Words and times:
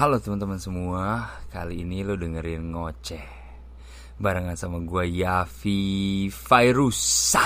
Halo 0.00 0.16
teman-teman 0.16 0.56
semua, 0.56 1.28
kali 1.52 1.84
ini 1.84 2.00
lo 2.00 2.16
dengerin 2.16 2.72
ngoceh 2.72 3.20
Barengan 4.16 4.56
sama 4.56 4.80
gue 4.80 5.20
Yafi 5.20 6.24
Fairusa. 6.32 7.44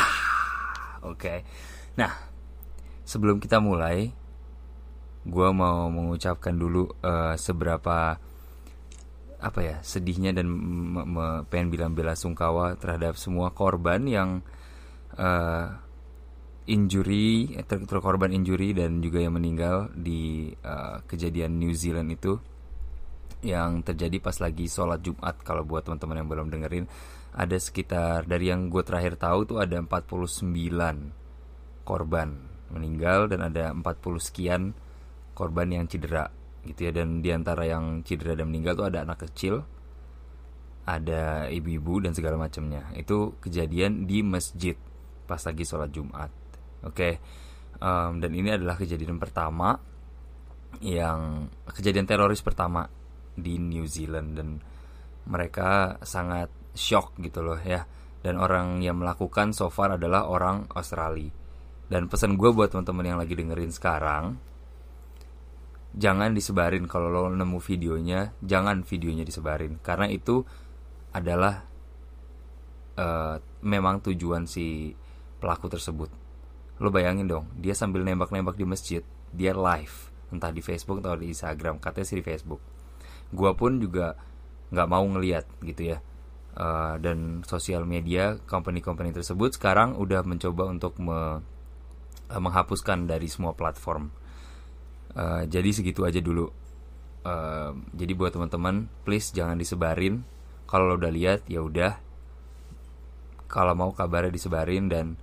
Oke, 1.02 1.42
nah 1.98 2.14
sebelum 3.02 3.42
kita 3.42 3.58
mulai 3.58 4.06
Gue 5.26 5.48
mau 5.50 5.90
mengucapkan 5.90 6.54
dulu 6.54 6.86
uh, 7.02 7.34
seberapa 7.34 8.22
apa 9.42 9.58
ya 9.58 9.82
sedihnya 9.82 10.30
dan 10.30 10.46
pengen 11.50 11.74
bilang 11.74 11.90
bela 11.98 12.14
sungkawa 12.14 12.78
terhadap 12.78 13.18
semua 13.18 13.50
korban 13.50 14.06
yang 14.06 14.46
uh, 15.18 15.83
injury 16.64 17.52
ter 17.68 17.84
terkorban 17.84 18.32
injury 18.32 18.72
dan 18.72 19.04
juga 19.04 19.20
yang 19.20 19.36
meninggal 19.36 19.92
di 19.92 20.48
uh, 20.64 21.04
kejadian 21.04 21.60
New 21.60 21.76
Zealand 21.76 22.08
itu. 22.12 22.40
Yang 23.44 23.92
terjadi 23.92 24.24
pas 24.24 24.40
lagi 24.40 24.64
sholat 24.72 25.04
Jumat 25.04 25.36
kalau 25.44 25.68
buat 25.68 25.84
teman-teman 25.84 26.24
yang 26.24 26.28
belum 26.32 26.48
dengerin 26.48 26.88
ada 27.36 27.56
sekitar 27.60 28.24
dari 28.24 28.48
yang 28.48 28.72
gue 28.72 28.80
terakhir 28.80 29.20
tahu 29.20 29.44
tuh 29.44 29.58
ada 29.60 29.76
49 29.84 30.48
korban 31.84 32.28
meninggal 32.72 33.28
dan 33.28 33.44
ada 33.44 33.76
40 33.76 33.84
sekian 34.16 34.72
korban 35.36 35.68
yang 35.68 35.84
cedera 35.84 36.32
gitu 36.64 36.88
ya. 36.88 36.92
Dan 36.96 37.20
di 37.20 37.28
antara 37.36 37.68
yang 37.68 38.00
cedera 38.00 38.32
dan 38.32 38.48
meninggal 38.48 38.80
tuh 38.80 38.88
ada 38.88 39.04
anak 39.04 39.28
kecil 39.28 39.60
ada 40.88 41.48
ibu-ibu 41.52 42.00
dan 42.00 42.16
segala 42.16 42.40
macamnya. 42.40 42.88
Itu 42.96 43.36
kejadian 43.44 44.08
di 44.08 44.24
masjid 44.24 44.80
pas 45.28 45.40
lagi 45.44 45.68
sholat 45.68 45.92
Jumat 45.92 46.43
Oke, 46.84 46.92
okay. 46.92 47.14
um, 47.80 48.20
dan 48.20 48.30
ini 48.36 48.52
adalah 48.52 48.76
kejadian 48.76 49.16
pertama 49.16 49.72
yang 50.84 51.48
kejadian 51.64 52.04
teroris 52.04 52.44
pertama 52.44 52.84
di 53.32 53.56
New 53.56 53.88
Zealand 53.88 54.36
dan 54.36 54.48
mereka 55.24 55.96
sangat 56.04 56.52
shock 56.76 57.16
gitu 57.24 57.40
loh 57.40 57.56
ya. 57.56 57.88
Dan 58.20 58.40
orang 58.40 58.80
yang 58.80 59.00
melakukan 59.00 59.52
so 59.52 59.68
far 59.68 59.96
adalah 59.96 60.28
orang 60.28 60.68
Australia. 60.72 61.28
Dan 61.88 62.08
pesan 62.08 62.40
gue 62.40 62.52
buat 62.52 62.72
teman-teman 62.72 63.04
yang 63.04 63.18
lagi 63.20 63.36
dengerin 63.36 63.68
sekarang, 63.68 64.24
jangan 65.92 66.32
disebarin 66.32 66.88
kalau 66.88 67.12
lo 67.12 67.28
nemu 67.28 67.60
videonya, 67.60 68.32
jangan 68.40 68.80
videonya 68.84 69.24
disebarin 69.28 69.76
karena 69.84 70.08
itu 70.08 70.40
adalah 71.12 71.64
uh, 72.96 73.36
memang 73.60 74.00
tujuan 74.04 74.48
si 74.48 74.96
pelaku 75.38 75.68
tersebut 75.68 76.23
lo 76.84 76.92
bayangin 76.92 77.24
dong 77.24 77.48
dia 77.56 77.72
sambil 77.72 78.04
nembak-nembak 78.04 78.60
di 78.60 78.68
masjid 78.68 79.02
dia 79.32 79.56
live 79.56 80.14
entah 80.34 80.50
di 80.50 80.60
Facebook 80.60 80.98
atau 81.02 81.14
di 81.14 81.30
Instagram 81.30 81.78
katanya 81.78 82.06
sih 82.10 82.18
di 82.18 82.24
Facebook. 82.26 82.58
Gue 83.30 83.50
pun 83.54 83.78
juga 83.78 84.18
nggak 84.74 84.88
mau 84.90 85.06
ngeliat 85.06 85.46
gitu 85.62 85.94
ya. 85.94 85.98
Uh, 86.54 86.94
dan 87.02 87.42
sosial 87.42 87.82
media 87.82 88.38
company-company 88.46 89.10
tersebut 89.10 89.58
sekarang 89.58 89.98
udah 89.98 90.22
mencoba 90.22 90.70
untuk 90.70 90.94
me, 91.02 91.42
uh, 92.30 92.40
menghapuskan 92.42 93.10
dari 93.10 93.26
semua 93.26 93.58
platform. 93.58 94.10
Uh, 95.14 95.46
jadi 95.50 95.70
segitu 95.74 96.06
aja 96.06 96.22
dulu. 96.22 96.50
Uh, 97.24 97.74
jadi 97.96 98.12
buat 98.14 98.34
teman-teman 98.34 98.86
please 99.02 99.34
jangan 99.34 99.58
disebarin. 99.58 100.22
Kalau 100.70 100.90
lo 100.90 100.94
udah 100.98 101.10
lihat 101.14 101.46
ya 101.50 101.62
udah. 101.62 101.98
Kalau 103.50 103.74
mau 103.78 103.94
kabarnya 103.94 104.34
disebarin 104.34 104.90
dan 104.90 105.14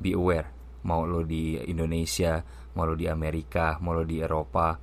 be 0.00 0.16
aware 0.16 0.63
mau 0.84 1.04
lo 1.08 1.24
di 1.24 1.56
Indonesia, 1.56 2.40
mau 2.76 2.84
lo 2.84 2.94
di 2.96 3.08
Amerika, 3.08 3.76
mau 3.80 3.96
lo 3.96 4.04
di 4.04 4.20
Eropa, 4.20 4.76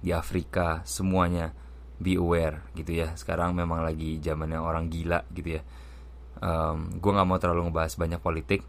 di 0.00 0.12
Afrika, 0.12 0.84
semuanya 0.84 1.50
be 1.96 2.16
aware 2.20 2.72
gitu 2.76 2.92
ya. 2.92 3.16
Sekarang 3.16 3.56
memang 3.56 3.80
lagi 3.80 4.20
zamannya 4.20 4.60
orang 4.60 4.92
gila 4.92 5.24
gitu 5.32 5.56
ya. 5.56 5.62
Um, 6.36 7.00
gue 7.00 7.10
nggak 7.12 7.28
mau 7.28 7.40
terlalu 7.40 7.72
ngebahas 7.72 7.94
banyak 7.96 8.20
politik. 8.20 8.60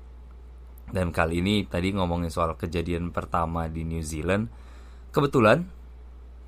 Dan 0.88 1.12
kali 1.12 1.44
ini 1.44 1.68
tadi 1.68 1.92
ngomongin 1.92 2.32
soal 2.32 2.56
kejadian 2.56 3.12
pertama 3.12 3.68
di 3.68 3.84
New 3.84 4.00
Zealand. 4.00 4.48
Kebetulan 5.12 5.68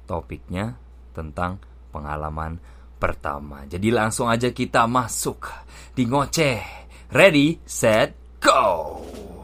topiknya 0.07 0.79
tentang 1.11 1.59
pengalaman 1.91 2.55
pertama. 2.95 3.67
Jadi 3.67 3.91
langsung 3.91 4.31
aja 4.31 4.51
kita 4.55 4.87
masuk 4.87 5.51
di 5.91 6.07
ngoceh. 6.07 6.87
Ready, 7.09 7.59
set, 7.65 8.39
go! 8.39 9.38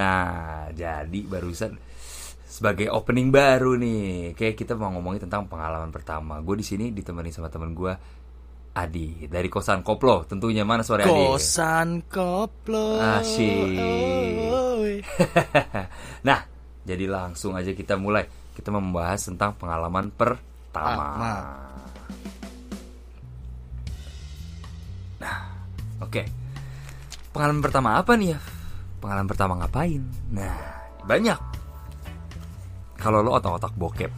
Nah, 0.00 0.72
jadi 0.72 1.20
barusan 1.28 1.76
sebagai 2.48 2.88
opening 2.88 3.28
baru 3.28 3.76
nih, 3.76 4.32
kayak 4.32 4.56
kita 4.56 4.72
mau 4.72 4.88
ngomongin 4.96 5.28
tentang 5.28 5.44
pengalaman 5.44 5.92
pertama. 5.92 6.40
Gue 6.40 6.56
di 6.56 6.64
sini 6.64 6.88
ditemani 6.88 7.28
sama 7.28 7.52
teman 7.52 7.76
gue 7.76 7.92
Adi 8.70 9.26
dari 9.26 9.48
kosan 9.50 9.82
Koplo. 9.82 10.22
Tentunya 10.28 10.62
mana 10.62 10.86
sore 10.86 11.04
Adi? 11.04 11.10
Kosan 11.10 12.06
Koplo. 12.06 12.98
Asyik. 12.98 13.78
nah, 16.28 16.40
jadi 16.86 17.04
langsung 17.10 17.58
aja 17.58 17.74
kita 17.74 17.98
mulai. 17.98 18.26
Kita 18.54 18.70
membahas 18.70 19.26
tentang 19.26 19.56
pengalaman 19.58 20.12
pertama. 20.12 21.10
Nah, 25.18 25.38
oke. 26.02 26.10
Okay. 26.10 26.26
Pengalaman 27.30 27.62
pertama 27.62 27.94
apa 27.98 28.18
nih 28.18 28.34
ya? 28.34 28.40
pengalaman 29.00 29.28
pertama 29.32 29.52
ngapain? 29.56 30.04
Nah, 30.30 30.60
banyak. 31.08 31.40
Kalau 33.00 33.24
lo 33.24 33.32
otak-otak 33.40 33.72
bokep, 33.80 34.12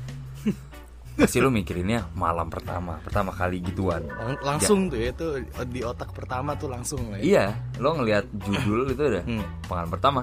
pasti 1.23 1.39
lo 1.39 1.49
mikirinnya 1.55 2.11
malam 2.19 2.51
pertama, 2.51 2.99
pertama 3.01 3.31
kali 3.31 3.63
gituan. 3.63 4.03
langsung 4.43 4.91
tuh 4.91 4.99
ya, 4.99 5.15
itu 5.15 5.27
di 5.71 5.81
otak 5.87 6.11
pertama 6.11 6.59
tuh 6.59 6.69
langsung 6.69 7.15
lah. 7.15 7.19
Ya. 7.19 7.23
Iya, 7.23 7.45
lo 7.79 7.95
ngelihat 7.97 8.25
judul 8.35 8.81
itu 8.95 9.03
udah 9.03 9.25
hmm. 9.25 9.45
pengalaman 9.71 9.93
pertama, 9.95 10.21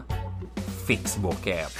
fix 0.83 1.15
bokep. 1.17 1.71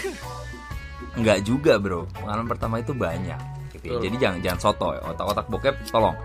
Enggak 1.20 1.44
juga 1.44 1.76
bro, 1.76 2.08
pengalaman 2.16 2.48
pertama 2.48 2.76
itu 2.80 2.96
banyak. 2.96 3.40
Gitu 3.76 3.86
ya. 3.92 4.00
Jadi 4.00 4.16
jangan 4.16 4.40
jangan 4.40 4.60
soto, 4.60 4.90
otak-otak 4.96 5.46
bokep, 5.52 5.76
tolong 5.92 6.16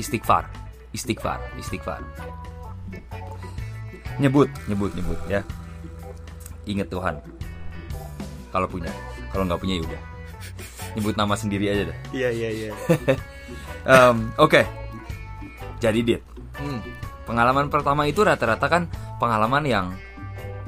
istighfar, 0.00 0.48
istighfar, 0.96 1.38
istighfar. 1.60 2.00
Nyebut, 4.18 4.50
nyebut, 4.66 4.90
nyebut 4.98 5.20
ya 5.30 5.46
inget 6.68 6.88
Tuhan 6.92 7.16
kalau 8.52 8.68
punya 8.68 8.92
kalau 9.32 9.48
nggak 9.48 9.60
punya 9.60 9.80
ya 9.80 9.82
udah 9.88 10.02
nyebut 10.96 11.14
nama 11.18 11.34
sendiri 11.36 11.68
aja 11.68 11.82
dah 11.92 11.98
iya 12.14 12.28
iya 12.32 12.48
iya. 12.52 12.70
Um, 13.88 14.36
oke. 14.36 14.52
Okay. 14.52 14.64
jadi 15.80 16.00
dit. 16.02 16.22
Hmm. 16.58 16.82
pengalaman 17.22 17.70
pertama 17.70 18.08
itu 18.08 18.26
rata-rata 18.26 18.66
kan 18.66 18.90
pengalaman 19.22 19.62
yang 19.62 19.86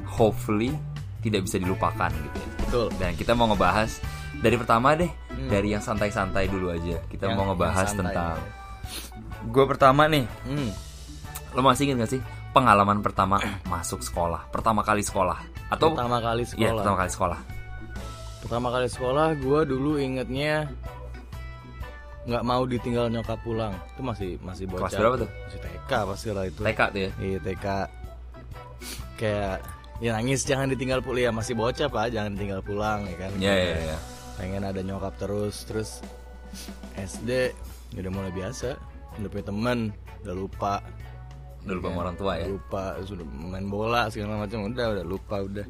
hopefully 0.07 0.71
tidak 1.19 1.43
bisa 1.45 1.59
dilupakan 1.59 2.09
gitu 2.09 2.37
ya. 2.37 2.49
Betul. 2.63 2.87
Dan 2.95 3.11
kita 3.17 3.35
mau 3.35 3.49
ngebahas 3.51 3.99
dari 4.39 4.55
pertama 4.55 4.95
deh 4.95 5.09
hmm. 5.09 5.49
dari 5.51 5.73
yang 5.75 5.83
santai-santai 5.83 6.47
dulu 6.47 6.71
aja. 6.71 7.01
Kita 7.11 7.27
yang, 7.27 7.37
mau 7.37 7.51
ngebahas 7.51 7.91
tentang 7.91 8.39
gue 9.51 9.65
pertama 9.67 10.07
nih. 10.07 10.25
Hmm. 10.47 10.71
lo 11.51 11.59
masih 11.67 11.91
inget 11.91 12.07
gak 12.07 12.11
sih 12.15 12.21
pengalaman 12.55 13.03
pertama 13.03 13.37
masuk 13.73 13.99
sekolah? 14.01 14.47
Pertama 14.49 14.81
kali 14.81 15.03
sekolah? 15.03 15.37
Atau 15.67 15.91
pertama 15.91 16.23
kali 16.23 16.47
iya, 16.47 16.49
sekolah. 16.55 16.65
ya, 16.65 16.77
pertama 16.79 16.97
kali 17.03 17.11
sekolah 17.11 17.39
pertama 18.51 18.67
kali 18.67 18.91
sekolah 18.91 19.39
gue 19.39 19.63
dulu 19.63 19.95
ingetnya 19.95 20.67
nggak 22.27 22.43
mau 22.43 22.67
ditinggal 22.67 23.07
nyokap 23.07 23.39
pulang. 23.47 23.71
Itu 23.95 24.03
masih 24.03 24.43
masih 24.43 24.67
bocah. 24.67 24.91
kelas 24.91 24.99
berapa 24.99 25.15
tuh? 25.23 25.29
Masih 25.31 25.59
TK 25.63 25.91
pasti 26.03 26.27
lah 26.35 26.43
itu. 26.43 26.59
TK 26.59 26.81
tuh 26.91 26.99
ya? 26.99 27.11
Iya 27.23 27.39
TK 27.47 27.65
kayak 29.15 29.57
ya 30.03 30.11
nangis 30.19 30.43
jangan 30.43 30.67
ditinggal 30.67 30.99
pulang 30.99 31.23
ya 31.23 31.31
masih 31.31 31.55
bocah 31.55 31.87
pak. 31.87 32.11
Jangan 32.11 32.35
ditinggal 32.35 32.59
pulang 32.59 33.07
ya 33.07 33.15
kan. 33.23 33.31
Iya 33.39 33.55
iya 33.55 33.77
iya 33.87 33.97
pengen 34.35 34.67
ada 34.67 34.83
nyokap 34.83 35.15
terus. 35.15 35.63
Terus 35.63 36.03
SD 36.99 37.55
udah 38.03 38.11
mulai 38.11 38.35
biasa. 38.35 38.75
Udah 39.15 39.31
punya 39.31 39.45
temen 39.47 39.95
udah 40.27 40.35
lupa. 40.35 40.83
Udah 41.63 41.73
lupa 41.79 41.87
sama 41.87 41.99
orang 42.03 42.17
tua 42.19 42.33
ya? 42.35 42.51
Lupa 42.51 42.99
sudah 43.07 43.23
main 43.23 43.71
bola 43.71 44.11
segala 44.11 44.43
macam. 44.43 44.67
Udah 44.67 44.99
udah 44.99 45.05
lupa 45.07 45.39
udah 45.39 45.63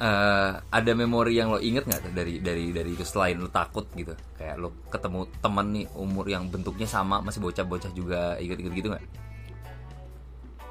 uh, 0.00 0.58
ada 0.72 0.92
memori 0.96 1.36
yang 1.36 1.52
lo 1.52 1.60
inget 1.60 1.84
nggak 1.84 2.16
dari 2.16 2.40
dari 2.40 2.72
dari 2.72 2.90
itu 2.96 3.04
selain 3.04 3.36
lo 3.36 3.52
takut 3.52 3.86
gitu 3.92 4.16
kayak 4.40 4.56
lo 4.56 4.72
ketemu 4.88 5.28
teman 5.44 5.66
nih 5.70 5.86
umur 5.94 6.24
yang 6.26 6.48
bentuknya 6.48 6.88
sama 6.88 7.20
masih 7.20 7.44
bocah-bocah 7.44 7.92
juga 7.92 8.40
ikut-ikut 8.40 8.72
gitu 8.74 8.88
nggak 8.90 9.04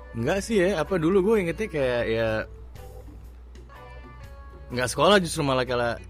Enggak 0.09 0.41
sih 0.41 0.57
ya 0.57 0.81
apa 0.81 0.97
dulu 0.97 1.21
gue 1.31 1.45
ingetnya 1.45 1.69
kayak 1.69 2.03
ya 2.09 2.27
nggak 4.73 4.89
sekolah 4.89 5.21
justru 5.21 5.45
malah 5.45 5.65
kalah 5.69 6.01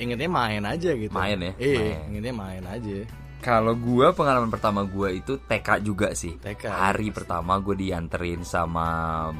ingetnya 0.00 0.28
main 0.32 0.64
aja 0.64 0.96
gitu. 0.96 1.12
Main 1.12 1.36
ya? 1.36 1.52
Iya, 1.60 2.00
ingetnya 2.08 2.32
main 2.32 2.64
aja. 2.64 3.04
Kalau 3.40 3.72
gua 3.72 4.12
pengalaman 4.12 4.48
pertama 4.48 4.84
gua 4.84 5.08
itu 5.08 5.40
TK 5.40 5.80
juga 5.80 6.12
sih. 6.12 6.36
TK. 6.36 6.68
Hari 6.68 7.08
pertama 7.08 7.56
gue 7.56 7.72
dianterin 7.74 8.44
sama 8.44 8.86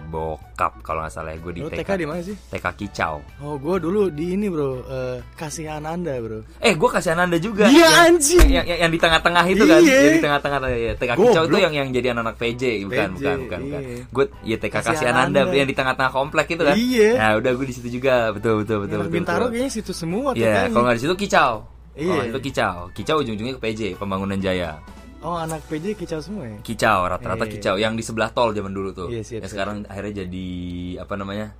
bokap 0.09 0.81
kalau 0.81 1.05
nggak 1.05 1.13
salah 1.13 1.33
ya 1.33 1.39
gue 1.39 1.53
di 1.53 1.61
Lu 1.61 1.69
TK. 1.69 1.79
TK 1.85 1.91
di 1.95 2.07
mana 2.09 2.21
sih? 2.21 2.37
TK 2.37 2.67
Kicau. 2.75 3.21
Oh, 3.41 3.57
gue 3.57 3.77
dulu 3.77 4.09
di 4.09 4.33
ini 4.35 4.49
bro, 4.49 4.81
eh, 4.83 5.17
kasihan 5.35 5.85
anda 5.85 6.17
bro. 6.17 6.41
Eh, 6.59 6.73
gue 6.73 6.89
kasihan 6.89 7.21
anda 7.21 7.37
juga. 7.37 7.69
Iya, 7.69 8.09
anjing. 8.09 8.49
Yang, 8.49 8.67
yang, 8.67 8.79
yang 8.89 8.91
di 8.91 8.99
tengah-tengah 8.99 9.45
itu 9.47 9.65
kan, 9.65 9.81
Iya. 9.85 9.99
yang 10.01 10.15
di 10.17 10.25
tengah-tengah 10.25 10.59
ya. 10.71 10.93
TK 10.97 11.13
Kicau 11.13 11.33
Goblok. 11.45 11.53
tuh 11.53 11.61
yang 11.61 11.75
yang 11.77 11.89
jadi 11.91 12.07
anak-anak 12.13 12.37
PJ, 12.37 12.63
bukan, 12.85 12.89
PJ, 12.89 13.21
bukan, 13.21 13.37
bukan, 13.45 13.61
bukan. 13.61 13.81
iya. 13.85 14.01
Gue 14.09 14.25
ya 14.43 14.57
TK 14.57 14.73
Kasihan 14.73 14.95
kasihan 14.97 15.17
anda, 15.19 15.41
Anda. 15.45 15.55
yang 15.55 15.69
di 15.69 15.77
tengah-tengah 15.77 16.13
komplek 16.13 16.47
itu 16.51 16.63
kan. 16.65 16.75
Iya. 16.75 17.09
Nah, 17.17 17.31
udah 17.37 17.51
gue 17.53 17.67
di 17.69 17.75
situ 17.75 17.89
juga, 17.93 18.33
betul, 18.33 18.65
betul, 18.65 18.77
betul, 18.89 18.99
betul. 19.05 19.13
Bintaro 19.13 19.45
betul. 19.47 19.53
kayaknya 19.53 19.73
situ 19.73 19.93
semua 19.93 20.33
Iya, 20.33 20.69
kalau 20.69 20.85
nggak 20.85 20.97
di 20.97 21.03
situ 21.05 21.15
Kicau. 21.17 21.55
Iya. 21.99 22.13
Oh, 22.15 22.23
itu 22.23 22.39
Kicau. 22.51 22.77
Kicau 22.95 23.17
ujung-ujungnya 23.21 23.55
ke 23.59 23.63
PJ, 23.63 23.81
Pembangunan 23.99 24.39
Jaya. 24.39 24.79
Oh, 25.21 25.37
anak 25.37 25.61
PJ 25.69 26.01
kicau 26.01 26.17
semua 26.17 26.49
ya? 26.49 26.57
Kicau, 26.65 27.05
rata-rata 27.05 27.45
Iya. 27.45 27.53
kicau 27.53 27.77
yang 27.77 27.93
di 27.93 28.01
sebelah 28.01 28.33
tol 28.33 28.57
zaman 28.57 28.73
dulu 28.73 28.89
tuh. 28.97 29.09
Iya, 29.13 29.21
siap, 29.21 29.45
yang 29.45 29.53
sekarang 29.53 29.77
akhirnya 29.85 30.25
jadi 30.25 30.49
apa 30.97 31.15
namanya? 31.21 31.53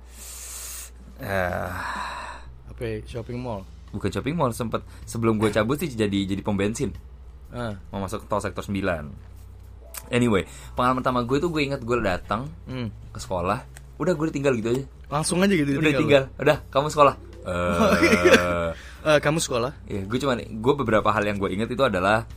Eh, 1.21 1.69
Apa 2.73 2.81
ya, 2.81 2.97
shopping 3.05 3.37
mall? 3.37 3.61
bukan 3.91 4.07
shopping 4.07 4.33
mall 4.33 4.55
sempet 4.55 4.81
sebelum 5.03 5.35
gue 5.35 5.51
cabut 5.51 5.75
sih 5.75 5.91
jadi 5.91 6.25
jadi 6.25 6.41
pom 6.41 6.55
bensin. 6.57 6.95
Ah, 7.53 7.75
Mau 7.93 8.01
masuk 8.01 8.25
tol 8.25 8.41
sektor 8.41 8.63
9. 8.65 8.81
Anyway, 10.09 10.47
pengalaman 10.73 11.03
pertama 11.03 11.19
gue 11.21 11.37
tuh 11.37 11.51
gue 11.53 11.61
inget 11.61 11.83
gue 11.83 11.99
datang 12.01 12.49
hmm. 12.65 13.13
ke 13.13 13.19
sekolah, 13.21 13.61
udah 14.01 14.13
gue 14.17 14.25
ditinggal 14.33 14.57
gitu 14.57 14.69
aja. 14.73 14.83
Langsung 15.11 15.37
aja 15.43 15.53
gitu 15.53 15.77
Udah 15.77 15.91
ditinggal. 15.93 16.33
tinggal, 16.33 16.41
udah 16.41 16.57
kamu 16.73 16.87
sekolah. 16.89 17.15
Eh, 17.45 18.69
Eh, 19.03 19.19
kamu 19.19 19.37
sekolah? 19.37 19.73
ya, 19.85 20.01
gue 20.01 20.17
cuman 20.17 20.37
gue 20.41 20.73
beberapa 20.77 21.09
hal 21.09 21.23
yang 21.23 21.37
gue 21.37 21.49
inget 21.49 21.69
itu 21.69 21.81
adalah 21.81 22.29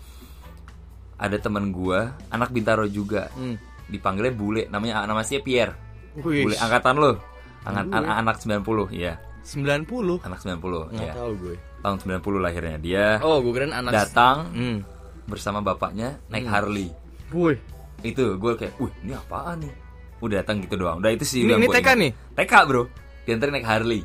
ada 1.14 1.36
teman 1.36 1.70
gue, 1.70 2.00
anak 2.28 2.50
Bintaro 2.50 2.84
juga. 2.84 3.30
Hmm. 3.32 3.56
Dipanggilnya 3.84 4.32
bule, 4.32 4.62
namanya 4.66 5.04
nama 5.04 5.20
sih 5.20 5.38
Pierre. 5.38 5.76
Wih, 6.16 6.42
Bule 6.42 6.56
angkatan 6.56 6.96
lo. 6.96 7.20
Angkat, 7.64 7.86
an- 7.90 8.18
anak 8.22 8.36
90, 8.38 8.88
iya. 8.90 9.20
90? 9.42 10.20
Anak 10.20 10.40
90, 10.40 10.88
Nggak 10.90 11.04
ya. 11.04 11.14
tahu 11.14 11.32
gue. 11.38 11.56
Tahun 11.80 11.96
90 11.98 12.40
lahirnya. 12.40 12.76
Dia 12.78 13.06
Oh, 13.20 13.40
gue 13.40 13.52
keren 13.52 13.72
anak 13.72 13.92
datang 13.92 14.36
Hmm. 14.50 14.78
bersama 15.24 15.60
bapaknya 15.60 16.16
naik 16.28 16.44
Harley. 16.46 16.88
Wih, 17.30 17.56
Itu 18.00 18.36
gue 18.36 18.52
kayak, 18.54 18.76
"Wih, 18.76 18.92
ini 19.00 19.12
apaan 19.12 19.64
nih?" 19.64 19.72
Udah 20.20 20.40
datang 20.40 20.60
gitu 20.60 20.76
doang. 20.76 21.00
Udah 21.00 21.08
itu 21.08 21.24
sih 21.24 21.40
Ini- 21.40 21.56
ini 21.56 21.66
TK 21.66 21.80
ingat. 21.82 21.96
nih? 21.96 22.10
TK, 22.36 22.52
Bro. 22.64 22.82
Diantarin 23.24 23.52
naik 23.54 23.64
Harley. 23.64 24.00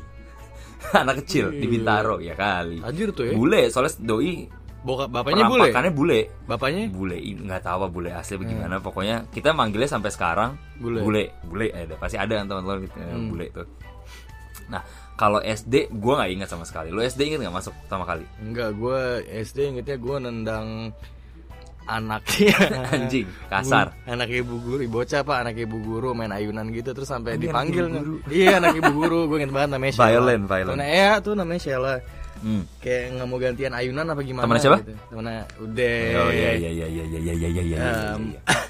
anak 1.02 1.24
kecil 1.24 1.52
di 1.52 1.66
Bintaro 1.68 2.18
ya 2.18 2.34
kali. 2.34 2.80
Tajir 2.80 3.12
tuh 3.12 3.24
ya. 3.28 3.32
Bule, 3.36 3.68
soalnya 3.68 3.92
doi 4.00 4.48
Boka, 4.80 5.12
bapaknya 5.12 5.44
bule. 5.44 5.68
perampakannya 5.68 5.92
bule. 5.92 6.20
Bapaknya? 6.48 6.82
Bule 6.88 7.16
nggak 7.20 7.60
tahu 7.60 7.76
apa 7.84 7.88
bule 7.92 8.10
asli 8.16 8.40
bagaimana. 8.40 8.80
Pokoknya 8.80 9.28
kita 9.28 9.52
manggilnya 9.52 9.92
sampai 9.92 10.08
sekarang 10.08 10.56
Bule. 10.80 11.04
bule, 11.04 11.24
bule 11.44 11.68
ada 11.68 12.00
pasti 12.00 12.16
ada 12.16 12.40
kan 12.40 12.48
teman-teman 12.48 12.88
gitu, 12.88 12.96
yang 12.96 13.28
bule 13.28 13.44
itu. 13.52 13.62
Nah, 14.72 14.80
kalau 15.20 15.44
SD 15.44 15.92
gue 15.92 16.12
nggak 16.16 16.30
ingat 16.32 16.48
sama 16.48 16.64
sekali. 16.64 16.88
Lo 16.88 17.04
SD 17.04 17.28
inget 17.28 17.44
nggak 17.44 17.56
masuk 17.60 17.76
pertama 17.84 18.08
kali? 18.08 18.24
Enggak, 18.40 18.72
gue 18.72 19.00
SD 19.28 19.58
ingetnya 19.76 20.00
gue 20.00 20.16
nendang 20.16 20.66
anaknya 21.92 22.54
Anjing, 22.94 23.26
kasar. 23.46 23.90
Anak 24.04 24.28
ibu 24.28 24.54
guru 24.56 24.80
bocah 24.86 25.20
pak 25.20 25.36
anak 25.40 25.56
ibu 25.56 25.76
guru 25.78 26.12
main 26.12 26.30
ayunan 26.30 26.68
gitu 26.68 26.90
terus 26.90 27.06
sampai 27.06 27.34
anak 27.34 27.42
dipanggil 27.42 27.84
ibu 27.84 27.96
guru. 27.96 28.14
iya 28.28 28.56
anak 28.56 28.74
ibu 28.74 28.90
guru 28.92 29.18
gue 29.26 29.36
inget 29.38 29.50
banget 29.50 29.70
namanya 29.72 29.92
Sheila 29.92 30.06
Violent, 30.08 30.44
violent. 30.44 30.68
Temennya 30.72 30.88
Ea 30.88 31.14
tuh 31.18 31.32
namanya 31.32 31.60
Sheila 31.60 31.94
Hmm. 32.40 32.64
kayak 32.78 33.02
nggak 33.12 33.26
mau 33.26 33.36
gantian 33.36 33.72
ayunan 33.74 34.06
apa 34.06 34.22
gimana 34.22 34.48
Temennya 34.48 34.64
siapa? 34.64 34.78
gitu. 34.80 34.92
temennya 35.10 35.42
udah 35.60 35.96
Oh 36.16 36.30
iya 36.32 36.50
iya 36.54 36.70
iya 36.70 36.86
iya 36.88 37.04
iya 37.04 37.18
iya 37.20 37.34
iya 37.34 37.48
iya. 37.50 37.60
iya, 37.60 37.78
Em, 38.16 38.22
iya. 38.26 38.40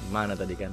Gimana 0.00 0.32
tadi 0.32 0.54
kan? 0.54 0.70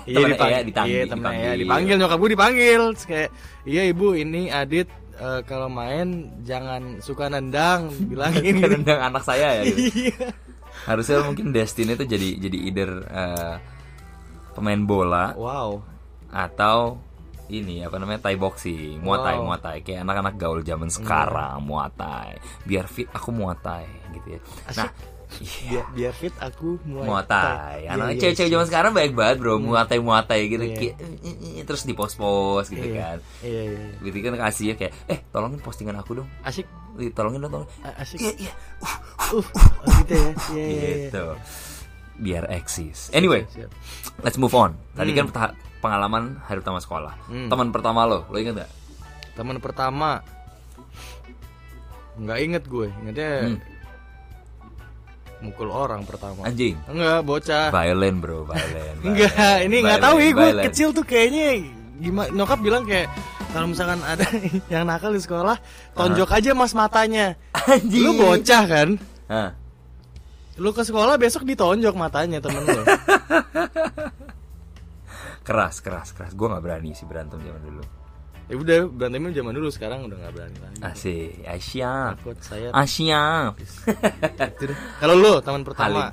Temennya 0.00 0.24
dipang- 0.30 0.48
Ea 0.48 0.60
ditang- 0.64 0.86
Iya, 0.88 0.96
Ea 0.96 1.06
dipanggil. 1.06 1.56
dipanggil 1.60 1.96
nyokap 1.96 2.18
gue 2.18 2.30
dipanggil. 2.30 2.82
Kayak, 2.98 3.30
"Iya, 3.62 3.82
Ibu, 3.86 4.08
ini 4.16 4.42
Adit 4.48 4.88
eh, 5.20 5.40
kalau 5.44 5.68
main 5.68 6.08
jangan 6.42 6.98
suka 6.98 7.28
nendang." 7.28 7.92
Bilangin 8.08 8.64
nendang 8.64 9.00
anak 9.04 9.22
saya 9.22 9.60
ya. 9.60 9.62
Gitu. 9.68 10.10
Iya. 10.10 10.32
Harusnya 10.88 11.20
mungkin 11.22 11.52
Destiny 11.52 11.92
itu 11.92 12.08
jadi 12.08 12.28
jadi 12.40 12.58
either 12.72 12.90
eh, 13.04 13.54
pemain 14.56 14.80
bola 14.80 15.36
Wow. 15.36 15.84
atau 16.32 16.96
ini 17.50 17.82
apa 17.82 17.98
namanya 17.98 18.30
Thai 18.30 18.38
boxing, 18.38 19.02
Muay 19.02 19.18
Thai, 19.20 19.36
Wow. 19.42 19.46
Muay 19.50 19.58
Thai 19.58 19.78
kayak 19.82 20.06
anak-anak 20.06 20.34
gaul 20.38 20.62
zaman 20.62 20.88
sekarang 20.88 21.58
Muay 21.66 21.90
Thai. 21.94 22.38
Biar 22.62 22.86
fit 22.86 23.10
aku 23.10 23.28
Muay 23.34 23.58
Thai 23.58 23.84
gitu 24.14 24.38
ya. 24.38 24.40
Nah, 24.78 24.88
Biar, 25.30 25.86
biar 25.90 26.12
fit 26.12 26.34
aku 26.36 26.82
Muay, 26.82 27.06
Muay 27.06 27.22
Thai. 27.22 27.86
Iya, 27.86 27.88
Anak 27.92 28.06
iya, 28.08 28.18
cewek-cewek 28.18 28.48
iya. 28.48 28.54
zaman 28.54 28.66
sekarang 28.66 28.92
baik 28.92 29.12
banget, 29.14 29.36
Bro. 29.38 29.52
Muay 29.58 29.84
Thai 29.84 29.98
Muay 29.98 30.22
Thai 30.22 30.40
gitu 30.46 30.64
Iya. 30.64 30.74
eh, 30.74 30.92
eh, 30.98 31.36
eh, 31.56 31.64
terus 31.64 31.82
di 31.82 31.92
post-post 31.92 32.68
gitu 32.68 32.82
Iya. 32.84 33.14
kan. 33.14 33.18
Iya, 33.40 33.60
iya, 33.64 33.78
iya. 33.80 33.96
Gitu 34.02 34.16
kan 34.20 34.34
kasih 34.36 34.64
ya 34.66 34.74
kayak, 34.76 34.92
"Eh, 35.06 35.18
tolongin 35.28 35.58
postingan 35.58 35.94
aku 35.94 36.18
dong." 36.18 36.28
Asik. 36.42 36.66
Ih, 36.96 37.08
Tolongin 37.10 37.40
dong, 37.40 37.52
tolong. 37.54 37.70
Asik. 37.94 38.18
Iya, 38.18 38.32
iya. 38.40 38.52
Uh, 39.30 39.38
oh 39.38 39.92
gitu 40.02 40.12
ya. 40.12 40.30
Iya, 40.50 40.64
iya, 40.66 40.66
iya. 40.66 40.96
Gitu. 41.06 41.24
Biar 42.20 42.44
eksis. 42.50 43.08
Anyway, 43.10 43.46
Siap. 43.46 43.70
let's 44.20 44.36
move 44.36 44.52
on. 44.52 44.74
Tadi 44.92 45.14
kan 45.14 45.24
peta- 45.26 45.54
pengalaman 45.78 46.42
hari 46.42 46.60
pertama 46.60 46.76
sekolah. 46.76 47.14
Hmm. 47.24 47.48
Teman 47.48 47.70
pertama 47.70 48.04
lo, 48.04 48.26
lo 48.26 48.36
inget 48.36 48.58
gak? 48.58 48.70
Teman 49.32 49.56
pertama 49.56 50.20
nggak 52.20 52.38
inget 52.42 52.64
gue, 52.66 52.92
ingetnya 53.00 53.30
Hmm. 53.46 53.58
Mukul 55.40 55.68
orang 55.72 56.04
pertama. 56.04 56.44
Anjing. 56.44 56.76
Enggak, 56.88 57.24
bocah. 57.24 57.68
Violent 57.72 58.16
bro, 58.20 58.44
violent. 58.44 58.98
Enggak, 59.08 59.56
ini 59.64 59.76
nggak 59.84 60.00
tahu 60.00 60.16
ya 60.20 60.30
gue 60.32 60.48
kecil 60.70 60.88
tuh 60.92 61.04
kayaknya 61.04 61.64
gimana 62.00 62.28
nyokap 62.32 62.58
bilang 62.64 62.88
kayak 62.88 63.12
kalau 63.52 63.68
misalkan 63.68 64.00
ada 64.00 64.24
yang 64.72 64.88
nakal 64.88 65.12
di 65.12 65.20
sekolah 65.20 65.60
tonjok 65.92 66.32
aja 66.32 66.56
mas 66.56 66.72
matanya 66.72 67.36
Anjing. 67.52 68.00
lu 68.00 68.16
bocah 68.16 68.64
kan 68.64 68.88
Hah. 69.28 69.52
lu 70.56 70.72
ke 70.72 70.80
sekolah 70.80 71.20
besok 71.20 71.44
ditonjok 71.44 71.92
matanya 71.92 72.40
temen 72.40 72.64
lu 72.64 72.82
Keras, 75.40 75.80
keras, 75.80 76.12
keras. 76.14 76.36
Gue 76.36 76.46
nggak 76.46 76.62
berani 76.62 76.92
sih 76.94 77.08
berantem 77.08 77.40
zaman 77.40 77.58
dulu. 77.64 77.82
Ya 78.50 78.58
udah 78.58 78.78
berantemnya 78.90 79.30
zaman 79.32 79.52
dulu 79.54 79.70
sekarang 79.70 80.10
udah 80.10 80.16
nggak 80.18 80.32
berani 80.34 80.58
lagi 80.58 80.78
Asik, 80.82 81.46
Asia. 81.46 82.18
takut 82.18 82.36
saya 82.42 82.68
Asia. 82.74 83.54
Gitu 84.58 84.74
kalau 84.98 85.14
lu 85.14 85.32
teman 85.38 85.62
pertama. 85.62 86.10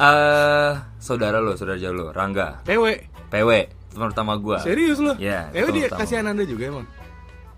Eh, 0.00 0.72
saudara 0.96 1.40
lo, 1.40 1.56
saudara 1.56 1.76
jauh 1.80 1.92
lo, 1.92 2.12
Rangga, 2.12 2.60
PW 2.64 2.84
PW, 3.28 3.50
teman 3.92 4.06
pertama 4.12 4.32
gua. 4.36 4.60
serius 4.60 5.00
lu 5.00 5.12
Iya, 5.16 5.48
PW 5.50 5.66
dia 5.72 5.88
pertama. 5.88 6.00
kasihan 6.04 6.26
anda 6.28 6.44
juga 6.44 6.68
emang 6.68 6.86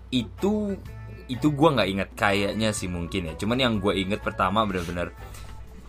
Itu 0.09 0.75
itu 1.27 1.47
gua 1.51 1.75
nggak 1.75 1.89
inget 1.91 2.09
kayaknya 2.15 2.71
sih 2.71 2.87
mungkin 2.87 3.31
ya. 3.31 3.33
Cuman 3.35 3.59
yang 3.59 3.73
gua 3.79 3.91
inget 3.95 4.19
pertama 4.19 4.63
benar-benar 4.63 5.11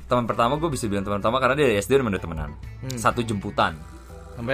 teman 0.05 0.29
pertama 0.29 0.61
gue 0.61 0.69
bisa 0.69 0.85
bilang 0.85 1.01
teman 1.01 1.17
pertama 1.19 1.41
karena 1.41 1.57
dia 1.57 1.67
dari 1.73 1.81
SD 1.81 1.97
udah 1.97 2.21
temenan. 2.21 2.51
Hmm. 2.85 2.99
Satu 3.01 3.25
jemputan. 3.25 3.73
sama 4.37 4.53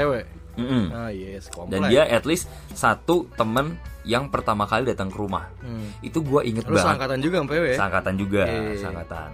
PW 0.61 0.63
Mm-mm. 0.63 0.85
ah 0.93 1.11
yes 1.11 1.49
komplek 1.49 1.73
Dan 1.73 1.89
dia 1.89 2.03
at 2.05 2.25
least 2.25 2.45
satu 2.71 3.25
temen 3.33 3.75
yang 4.03 4.29
pertama 4.29 4.65
kali 4.65 4.85
datang 4.87 5.09
ke 5.09 5.17
rumah. 5.17 5.49
Hmm. 5.59 5.93
Itu 6.01 6.21
gua 6.21 6.41
inget 6.41 6.65
lu 6.65 6.75
banget. 6.75 6.85
seangkatan 6.87 7.19
juga 7.21 7.37
PW 7.45 7.65
ya? 7.67 7.77
Seangkatan 7.77 8.15
juga, 8.17 8.43
Iya. 8.45 8.79
seangkatan. 8.79 9.31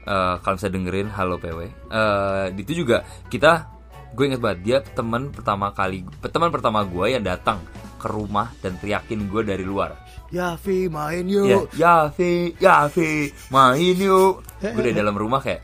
Eh, 0.00 0.34
kalau 0.40 0.54
bisa 0.56 0.68
dengerin 0.68 1.08
halo 1.10 1.36
PW, 1.36 1.60
eh 1.66 2.44
itu 2.56 2.72
juga 2.76 3.02
kita 3.26 3.68
gue 4.08 4.24
inget 4.24 4.40
banget 4.40 4.58
dia 4.62 4.78
teman 4.80 5.28
pertama 5.28 5.68
kali 5.68 6.00
teman 6.24 6.48
pertama 6.48 6.80
gue 6.80 7.12
yang 7.12 7.20
datang 7.20 7.60
ke 7.98 8.08
rumah 8.08 8.48
dan 8.58 8.74
teriakin 8.74 9.28
gue 9.28 9.42
dari 9.44 9.62
luar. 9.62 9.98
Yafi 10.28 10.88
main 10.88 11.24
Ya, 11.24 11.44
yuk 11.50 11.64
Yafi, 11.74 12.56
Yafi, 12.56 13.12
main 13.48 13.96
yuk. 13.96 14.40
Gue 14.60 14.80
dari 14.80 14.96
dalam 14.96 15.12
rumah 15.12 15.40
kayak, 15.40 15.60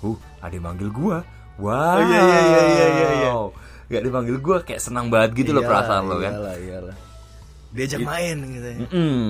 huh, 0.00 0.16
ada 0.38 0.50
yang 0.50 0.64
manggil 0.64 0.90
gue. 0.90 1.16
Wow. 1.58 1.96
Oh, 1.96 2.02
iya, 2.02 2.20
iya, 2.20 2.40
iya, 2.40 2.62
iya, 2.62 2.86
iya, 3.14 3.32
iya. 3.88 3.98
Gak 3.98 4.02
dipanggil 4.04 4.36
gue 4.36 4.56
kayak 4.68 4.82
senang 4.84 5.08
banget 5.08 5.32
gitu 5.44 5.56
loh 5.56 5.64
Iyalah, 5.64 5.72
perasaan 5.80 6.02
lo 6.04 6.16
kan. 6.20 6.32
Iyalah, 6.32 6.56
iyalah. 6.60 6.96
Diajak 7.68 8.00
main 8.04 8.36
gitu 8.48 8.66
ya. 8.68 8.76
Mm-mm. 8.84 9.24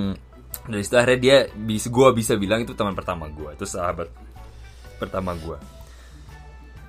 Dari 0.69 0.83
situ 0.85 0.95
akhirnya 0.95 1.19
dia 1.19 1.37
bisa 1.53 1.87
gua 1.89 2.13
bisa 2.13 2.33
bilang 2.37 2.61
itu 2.61 2.73
teman 2.73 2.93
pertama 2.93 3.25
gua, 3.29 3.53
itu 3.53 3.65
sahabat 3.65 4.09
pertama 5.01 5.33
gua. 5.37 5.57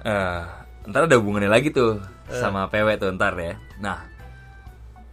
Eh, 0.04 0.42
ntar 0.88 1.06
ada 1.06 1.16
hubungannya 1.20 1.48
lagi 1.48 1.72
tuh 1.72 2.00
sama 2.28 2.68
PW 2.72 2.96
tuh 2.96 3.12
ntar 3.16 3.36
ya. 3.36 3.54
Nah, 3.80 4.00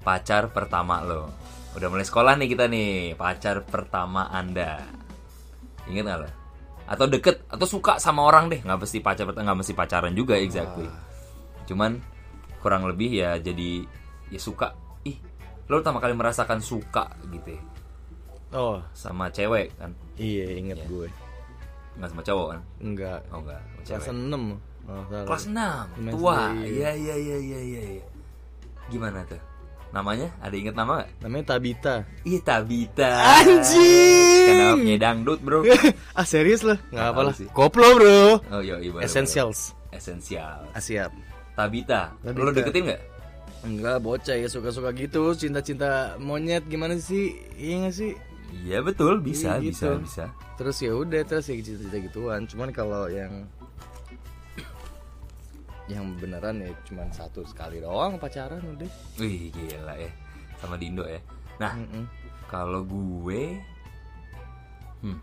pacar 0.04 0.52
pertama 0.52 1.04
lo. 1.04 1.32
Udah 1.76 1.88
mulai 1.92 2.08
sekolah 2.08 2.34
nih 2.40 2.48
kita 2.50 2.66
nih, 2.72 3.14
pacar 3.20 3.62
pertama 3.68 4.32
Anda. 4.32 4.82
Ingat 5.88 6.04
gak 6.08 6.20
lo? 6.24 6.30
Atau 6.88 7.06
deket 7.12 7.44
atau 7.52 7.68
suka 7.68 8.00
sama 8.00 8.24
orang 8.24 8.48
deh, 8.48 8.64
nggak 8.64 8.80
mesti 8.80 9.04
pacar 9.04 9.28
pertama, 9.28 9.52
nggak 9.52 9.60
mesti 9.60 9.74
pacaran 9.76 10.14
juga 10.16 10.40
exactly. 10.40 10.88
Cuman 11.68 12.00
kurang 12.58 12.84
lebih 12.84 13.12
ya 13.14 13.36
jadi 13.36 13.86
ya 14.28 14.38
suka. 14.38 14.74
Ih, 15.04 15.18
lo 15.66 15.80
pertama 15.80 15.98
kali 15.98 16.14
merasakan 16.14 16.60
suka 16.60 17.08
gitu 17.30 17.54
ya 17.54 17.62
Oh, 18.50 18.80
sama 18.92 19.28
cewek 19.28 19.76
kan 19.76 19.92
iya 20.16 20.48
inget 20.54 20.80
Iya. 20.80 20.88
gue. 20.88 21.08
nggak 21.96 22.10
sama 22.10 22.22
cowok 22.22 22.48
kan 22.48 22.62
Enggak. 22.80 23.20
oh 23.28 23.40
enggak 23.42 23.62
sama 23.84 24.00
Kelas 24.00 24.08
6. 24.08 24.88
Oh, 24.88 25.04
salah. 25.04 25.26
kelas 25.26 25.44
6 25.44 25.98
Gimana 25.98 26.12
tua 26.14 26.38
iya 26.64 26.92
iya 26.94 27.16
iya 27.18 27.38
iya 27.38 27.60
iya 27.60 27.82
iya. 28.00 28.06
gimana 28.88 29.20
tuh 29.26 29.42
namanya 29.90 30.28
ada 30.40 30.52
inget 30.54 30.76
nama 30.76 31.00
gak? 31.00 31.10
Namanya 31.24 31.46
Tabita. 31.48 31.96
Ih 32.24 32.40
Tabita 32.40 33.12
Anjing! 33.40 34.48
Kenapa 34.48 34.94
dangdut 34.98 35.40
bro 35.40 35.60
ah 36.20 36.24
serius 36.24 36.64
loh? 36.64 36.76
Nggak 36.92 37.08
apa 37.08 37.22
lah. 37.24 37.34
Koplo 37.52 37.88
bro. 37.96 38.20
Oh 38.48 38.60
iya 38.60 38.80
iya 38.80 38.92
Essentials. 39.00 39.72
boleh. 39.72 39.96
Essential 39.96 40.60
Ah, 40.72 40.80
siap. 40.80 41.12
Tabita. 41.58 42.14
Tabita. 42.22 42.46
Lo 42.46 42.54
deketin 42.54 42.84
gak? 42.88 43.02
Enggak 43.66 43.98
bocah 44.00 44.38
ya 44.38 44.46
suka-suka 44.46 44.94
gitu 44.94 45.34
cinta-cinta 45.34 46.16
monyet 46.22 46.62
gimana 46.70 46.94
sih 46.96 47.34
iya 47.58 47.90
gak 47.90 47.96
sih 47.98 48.14
Iya 48.64 48.80
betul 48.80 49.20
bisa 49.20 49.58
Iya, 49.58 49.66
bisa 49.66 49.88
gitu. 49.98 50.06
bisa 50.06 50.26
terus 50.56 50.78
ya 50.80 50.94
udah 50.94 51.20
terus 51.26 51.50
ya 51.50 51.58
cinta-cinta 51.58 51.98
gituan 52.00 52.46
cuman 52.46 52.70
kalau 52.70 53.10
yang 53.10 53.44
yang 55.88 56.04
beneran 56.20 56.60
ya 56.60 56.72
cuman 56.86 57.08
satu 57.10 57.44
sekali 57.44 57.80
doang 57.80 58.20
pacaran 58.20 58.60
udah 58.62 58.88
Wih 59.18 59.50
gila 59.50 59.96
ya 59.96 60.12
sama 60.60 60.76
Dindo 60.76 61.04
ya. 61.04 61.20
Nah 61.58 61.74
Mm-mm. 61.80 62.04
kalau 62.48 62.84
gue 62.84 63.56
hmm, 65.02 65.18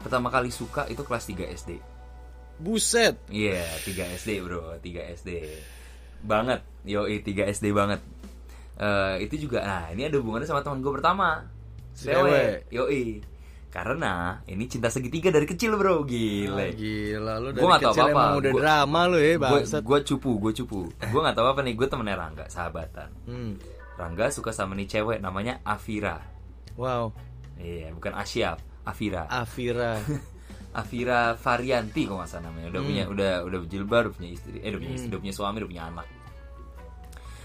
pertama 0.00 0.28
kali 0.28 0.52
suka 0.52 0.84
itu 0.86 1.00
kelas 1.00 1.24
3 1.26 1.48
SD. 1.56 1.70
Buset. 2.56 3.18
Iya 3.28 3.62
3 3.82 4.14
SD 4.16 4.40
bro 4.40 4.76
3 4.76 5.14
SD 5.14 5.30
banget 6.20 6.60
yo 6.84 7.04
3 7.04 7.22
SD 7.48 7.70
banget. 7.70 8.00
Eh 8.74 9.22
itu 9.22 9.44
juga 9.44 9.60
nah 9.60 9.84
ini 9.88 10.04
ada 10.04 10.16
hubungannya 10.16 10.44
sama 10.44 10.60
teman 10.60 10.78
gue 10.78 10.92
pertama. 10.92 11.46
Cewek. 11.94 12.66
yoi. 12.68 13.22
Karena 13.70 14.38
ini 14.46 14.66
cinta 14.66 14.86
segitiga 14.86 15.28
dari 15.28 15.44
kecil 15.44 15.74
bro. 15.74 16.02
Gile. 16.02 16.54
Ah, 16.60 16.70
gila 16.70 17.34
lu 17.38 17.48
dari 17.50 17.58
Gua 17.60 17.74
tahu 17.76 17.90
kecil 17.90 18.02
apa-apa. 18.04 18.14
emang 18.14 18.32
udah 18.36 18.50
Gua- 18.50 18.62
drama 18.62 19.00
lu 19.04 19.18
ya 19.18 19.34
bangsat. 19.36 19.82
gue 19.82 19.98
cupu 20.04 20.30
gue 20.38 20.52
cupu. 20.54 20.80
Gue 20.92 21.20
nggak 21.20 21.34
tahu 21.34 21.46
apa 21.48 21.60
nih 21.60 21.74
gue 21.74 21.86
temennya 21.86 22.16
Rangga 22.16 22.46
sahabatan. 22.46 23.10
Hmm. 23.26 23.54
Rangga 23.94 24.26
suka 24.28 24.50
sama 24.50 24.74
nih 24.74 24.86
cewek 24.88 25.18
namanya 25.18 25.58
Afira. 25.62 26.22
Wow. 26.74 27.14
Iya 27.54 27.90
bukan 27.90 28.14
Asyap 28.14 28.58
Afira. 28.82 29.26
Afira 29.26 29.98
Afira 30.74 31.38
Varianti 31.38 32.02
kok 32.04 32.26
salah 32.26 32.50
namanya. 32.50 32.74
Udah 32.74 32.80
Hmm. 32.82 32.88
punya 32.90 33.04
udah 33.06 33.32
udah 33.46 33.58
berjilbab 33.62 34.02
udah 34.10 34.14
punya 34.18 34.30
istri 34.34 34.58
eh 34.58 34.68
udah 34.74 34.80
punya, 34.82 34.94
istri, 34.98 35.08
udah 35.14 35.20
punya 35.22 35.34
suami 35.34 35.56
udah 35.62 35.70
punya 35.70 35.84
anak. 35.86 36.06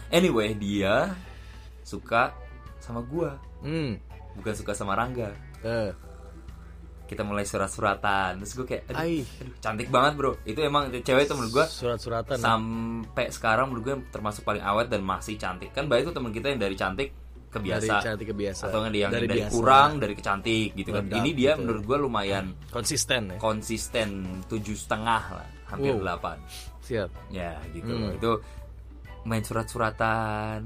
Anyway 0.09 0.57
dia 0.57 1.13
suka 1.85 2.33
sama 2.81 3.05
gue 3.05 3.29
hmm. 3.65 3.91
bukan 4.41 4.53
suka 4.57 4.73
sama 4.73 4.97
Rangga. 4.97 5.29
Eh. 5.61 5.93
kita 7.09 7.25
mulai 7.25 7.41
surat-suratan. 7.41 8.37
Terus 8.37 8.53
gue 8.53 8.65
kayak 8.69 8.83
aduh, 8.93 9.01
aduh, 9.01 9.55
cantik 9.65 9.89
banget 9.89 10.13
bro. 10.13 10.37
Itu 10.45 10.61
emang 10.61 10.93
cewek 10.93 11.25
itu 11.25 11.33
menurut 11.33 11.53
gue 11.57 11.65
surat-suratan. 11.65 12.37
sampai 12.37 13.33
sekarang 13.33 13.73
menurut 13.73 13.83
gue 13.85 13.95
termasuk 14.13 14.45
paling 14.45 14.61
awet 14.61 14.93
dan 14.93 15.01
masih 15.01 15.33
cantik. 15.41 15.73
Kan 15.73 15.89
baik 15.89 16.05
itu 16.05 16.13
teman 16.13 16.29
kita 16.29 16.53
yang 16.53 16.61
dari 16.61 16.77
cantik 16.77 17.09
ke 17.49 17.57
biasa 17.57 17.81
dari 17.89 18.05
cantik 18.05 18.27
ke 18.29 18.35
biasa 18.37 18.63
atau 18.69 18.79
yang 18.85 19.09
dari, 19.09 19.25
biasa. 19.25 19.49
kurang 19.49 19.91
dari 19.97 20.13
ke 20.13 20.21
cantik 20.21 20.69
gitu 20.73 20.89
kan 20.93 21.03
ini 21.09 21.33
dia 21.33 21.53
gitu. 21.53 21.65
menurut 21.65 21.83
gue 21.83 21.97
lumayan 21.97 22.45
konsisten 22.69 23.33
ya 23.33 23.37
konsisten 23.41 24.09
tujuh 24.45 24.77
setengah 24.77 25.23
lah 25.33 25.47
hampir 25.65 25.93
Wow. 25.93 26.01
delapan 26.05 26.37
siap 26.79 27.09
ya 27.29 27.57
gitu 27.71 27.89
Hmm. 27.89 28.13
itu 28.13 28.31
main 29.25 29.41
surat-suratan 29.41 30.61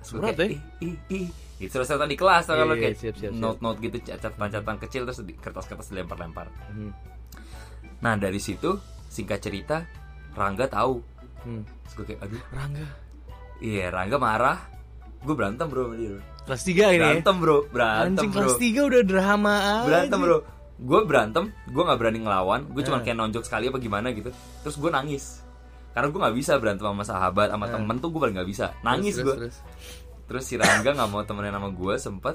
Surat 0.00 0.38
kayak, 0.38 0.54
ih 0.54 0.60
ih 0.84 0.96
ih 1.10 1.26
gitu 1.58 1.72
surat-suratan 1.72 2.06
di 2.06 2.14
kelas 2.14 2.44
kalau 2.46 2.72
kayak 2.72 2.94
siap, 2.94 3.16
siap, 3.16 3.32
siap. 3.32 3.32
note-note 3.34 3.78
gitu 3.80 3.96
catatan-catatan 4.04 4.76
kecil 4.78 5.02
terus 5.02 5.20
di 5.20 5.34
kertas-kertas 5.34 5.88
dilempar-lempar 5.88 6.46
hmm. 6.70 6.92
nah 7.98 8.12
dari 8.14 8.38
situ 8.38 8.76
singkat 9.08 9.40
cerita 9.40 9.88
Rangga 10.32 10.68
tahu 10.68 11.00
Hmm. 11.42 11.62
terus 11.62 11.92
gue 11.96 12.04
kayak 12.12 12.20
aduh 12.22 12.42
Rangga 12.50 12.86
Iya, 13.56 13.88
Rangga 13.88 14.20
marah. 14.20 14.58
Gue 15.20 15.34
berantem 15.34 15.66
bro 15.66 15.82
sama 15.84 15.96
dia. 15.96 16.10
bro. 16.10 16.22
kelas 16.46 16.62
3 16.62 16.70
ini 16.70 16.76
ya? 16.76 16.86
Berantem 17.00 17.34
bro, 17.36 17.58
berantem 17.66 18.06
anjing 18.12 18.30
bro. 18.30 18.38
kelas 18.40 18.56
3 18.56 18.88
udah 18.88 19.02
drama 19.02 19.54
aja 19.54 19.84
Berantem 19.84 20.18
bro. 20.18 20.38
Gue 20.76 21.00
berantem, 21.02 21.44
gue 21.64 21.82
nggak 21.82 21.98
berani 21.98 22.18
ngelawan. 22.20 22.60
Gue 22.68 22.82
cuma 22.82 22.98
Eh. 22.98 23.02
kayak 23.02 23.16
nonjok 23.16 23.42
sekali 23.42 23.66
apa 23.66 23.78
gimana 23.78 24.12
gitu. 24.12 24.28
Terus 24.60 24.76
gue 24.76 24.90
nangis. 24.90 25.40
Karena 25.90 26.06
gue 26.06 26.20
nggak 26.20 26.36
bisa 26.36 26.52
berantem 26.56 26.84
sama 26.84 27.00
sahabat, 27.02 27.48
sama 27.48 27.66
temen 27.66 27.96
tuh 27.96 28.08
gue 28.08 28.20
paling 28.20 28.36
nggak 28.36 28.46
bisa. 28.46 28.76
Nangis 28.80 29.16
Eh. 29.16 29.24
Gue. 29.24 29.34
terus, 29.36 29.56
Terus 30.26 30.42
si 30.44 30.54
Rangga 30.54 30.90
nggak 30.92 31.08
mau 31.08 31.22
temenan 31.22 31.54
sama 31.54 31.70
gue 31.70 31.94
sempet. 31.96 32.34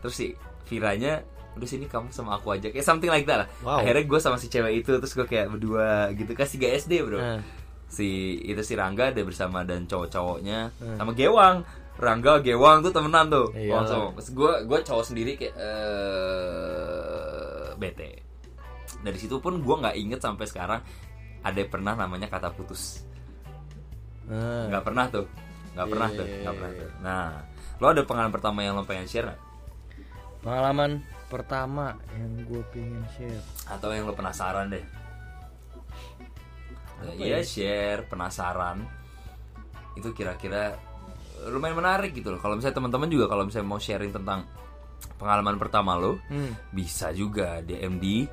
Terus 0.00 0.14
si 0.14 0.26
Viranya 0.64 1.20
udah 1.50 1.66
sini 1.66 1.84
kamu 1.84 2.08
sama 2.08 2.34
aku 2.34 2.52
aja 2.52 2.66
kayak 2.66 2.80
something 2.80 3.08
like 3.08 3.24
that 3.24 3.42
lah 3.42 3.48
Wow. 3.60 3.82
akhirnya 3.82 4.04
gue 4.04 4.18
sama 4.18 4.34
si 4.34 4.46
cewek 4.46 4.70
itu 4.78 4.92
terus 4.94 5.12
gue 5.12 5.26
kayak 5.26 5.50
berdua 5.50 6.08
gitu 6.12 6.30
kasih 6.32 6.56
3 6.56 6.78
SD 6.78 6.92
bro 7.02 7.18
Eh. 7.18 7.42
si 7.86 8.06
itu 8.40 8.62
si 8.62 8.72
Rangga 8.72 9.10
ada 9.10 9.18
bersama 9.20 9.60
dan 9.60 9.82
cowok-cowoknya 9.84 10.70
Hmm. 10.72 10.96
sama 10.96 11.10
Gewang 11.12 11.66
Rangga 12.00 12.40
Gewang 12.40 12.80
tuh 12.80 12.88
temenan 12.96 13.28
tuh. 13.28 13.52
Iya. 13.52 13.76
langsung. 13.76 14.16
Terus 14.16 14.32
gue 14.32 14.52
gue 14.64 14.78
cowok 14.80 15.04
sendiri 15.04 15.36
kayak 15.36 15.52
eh 15.60 16.96
bete. 17.76 18.24
Dari 19.04 19.18
situ 19.20 19.36
pun 19.36 19.60
gue 19.60 19.76
nggak 19.76 19.96
inget 20.00 20.20
sampai 20.24 20.48
sekarang 20.48 20.80
ada 21.44 21.60
pernah 21.68 21.92
namanya 21.92 22.32
kata 22.32 22.56
putus. 22.56 23.04
Nggak 24.32 24.80
pernah 24.80 25.12
tuh. 25.12 25.28
Nggak 25.76 25.88
pernah 25.92 26.08
tuh. 26.08 26.24
Iya. 26.24 26.40
nggak 26.40 26.54
pernah 26.56 26.72
tuh. 26.72 26.90
Nah 27.04 27.44
lo 27.80 27.86
ada 27.92 28.02
pengalaman 28.08 28.32
pertama 28.32 28.64
yang 28.64 28.80
lo 28.80 28.84
pengen 28.88 29.04
share 29.04 29.28
nggak? 29.28 29.40
pengalaman 30.40 31.04
pertama 31.28 32.00
yang 32.16 32.32
gue 32.48 32.64
pengen 32.72 33.04
share. 33.12 33.44
Atau 33.68 33.92
yang 33.92 34.08
lo 34.08 34.16
penasaran 34.16 34.72
deh. 34.72 34.80
Iya 37.20 37.40
ya? 37.40 37.44
share. 37.44 38.08
Penasaran. 38.08 38.88
Itu 40.00 40.16
kira-kira 40.16 40.80
lumayan 41.48 41.76
menarik 41.76 42.12
gitu 42.12 42.28
loh 42.28 42.38
kalau 42.38 42.54
misalnya 42.54 42.76
teman-teman 42.76 43.08
juga 43.08 43.24
kalau 43.26 43.44
misalnya 43.44 43.68
mau 43.68 43.80
sharing 43.80 44.12
tentang 44.12 44.44
pengalaman 45.16 45.56
pertama 45.56 45.96
lo 45.96 46.20
hmm. 46.28 46.70
bisa 46.70 47.10
juga 47.10 47.60
DM 47.60 47.96
di 47.96 48.28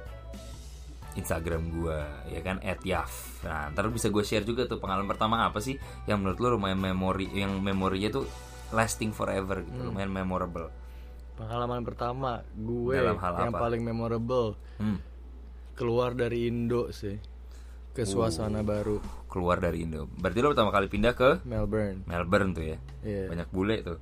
Instagram 1.13 1.73
gua 1.73 1.97
ya 2.29 2.41
kan 2.41 2.61
@yaf. 2.61 3.41
Nah, 3.41 3.73
ntar 3.73 3.89
bisa 3.89 4.07
gue 4.07 4.21
share 4.21 4.45
juga 4.45 4.69
tuh 4.69 4.77
pengalaman 4.77 5.09
pertama 5.09 5.41
apa 5.41 5.57
sih 5.57 5.73
yang 6.05 6.21
menurut 6.21 6.37
lo 6.37 6.47
lumayan 6.53 6.77
memori 6.77 7.25
yang 7.33 7.57
memorinya 7.57 8.13
tuh 8.13 8.25
lasting 8.69 9.09
forever 9.09 9.63
gitu, 9.63 9.79
Hmm. 9.79 9.89
lumayan 9.89 10.11
memorable. 10.11 10.67
pengalaman 11.33 11.85
pertama 11.85 12.41
gue 12.49 12.97
Dalam 12.97 13.21
hal 13.21 13.33
yang 13.37 13.53
apa? 13.53 13.61
paling 13.61 13.85
memorable 13.85 14.57
Hmm. 14.81 14.97
keluar 15.73 16.17
dari 16.17 16.49
Indo 16.49 16.89
sih 16.89 17.13
ke 17.97 18.05
suasana 18.05 18.61
baru 18.61 19.01
Keluar 19.27 19.57
dari 19.57 19.81
Indo. 19.81 20.05
Berarti 20.07 20.37
lo 20.39 20.49
pertama 20.49 20.69
kali 20.69 20.85
pindah 20.85 21.11
ke 21.11 21.41
Melbourne 21.43 22.05
Melbourne 22.05 22.51
tuh 22.51 22.63
ya. 22.63 22.77
Iya. 23.01 23.25
Banyak 23.27 23.49
bule 23.49 23.77
tuh. 23.81 23.97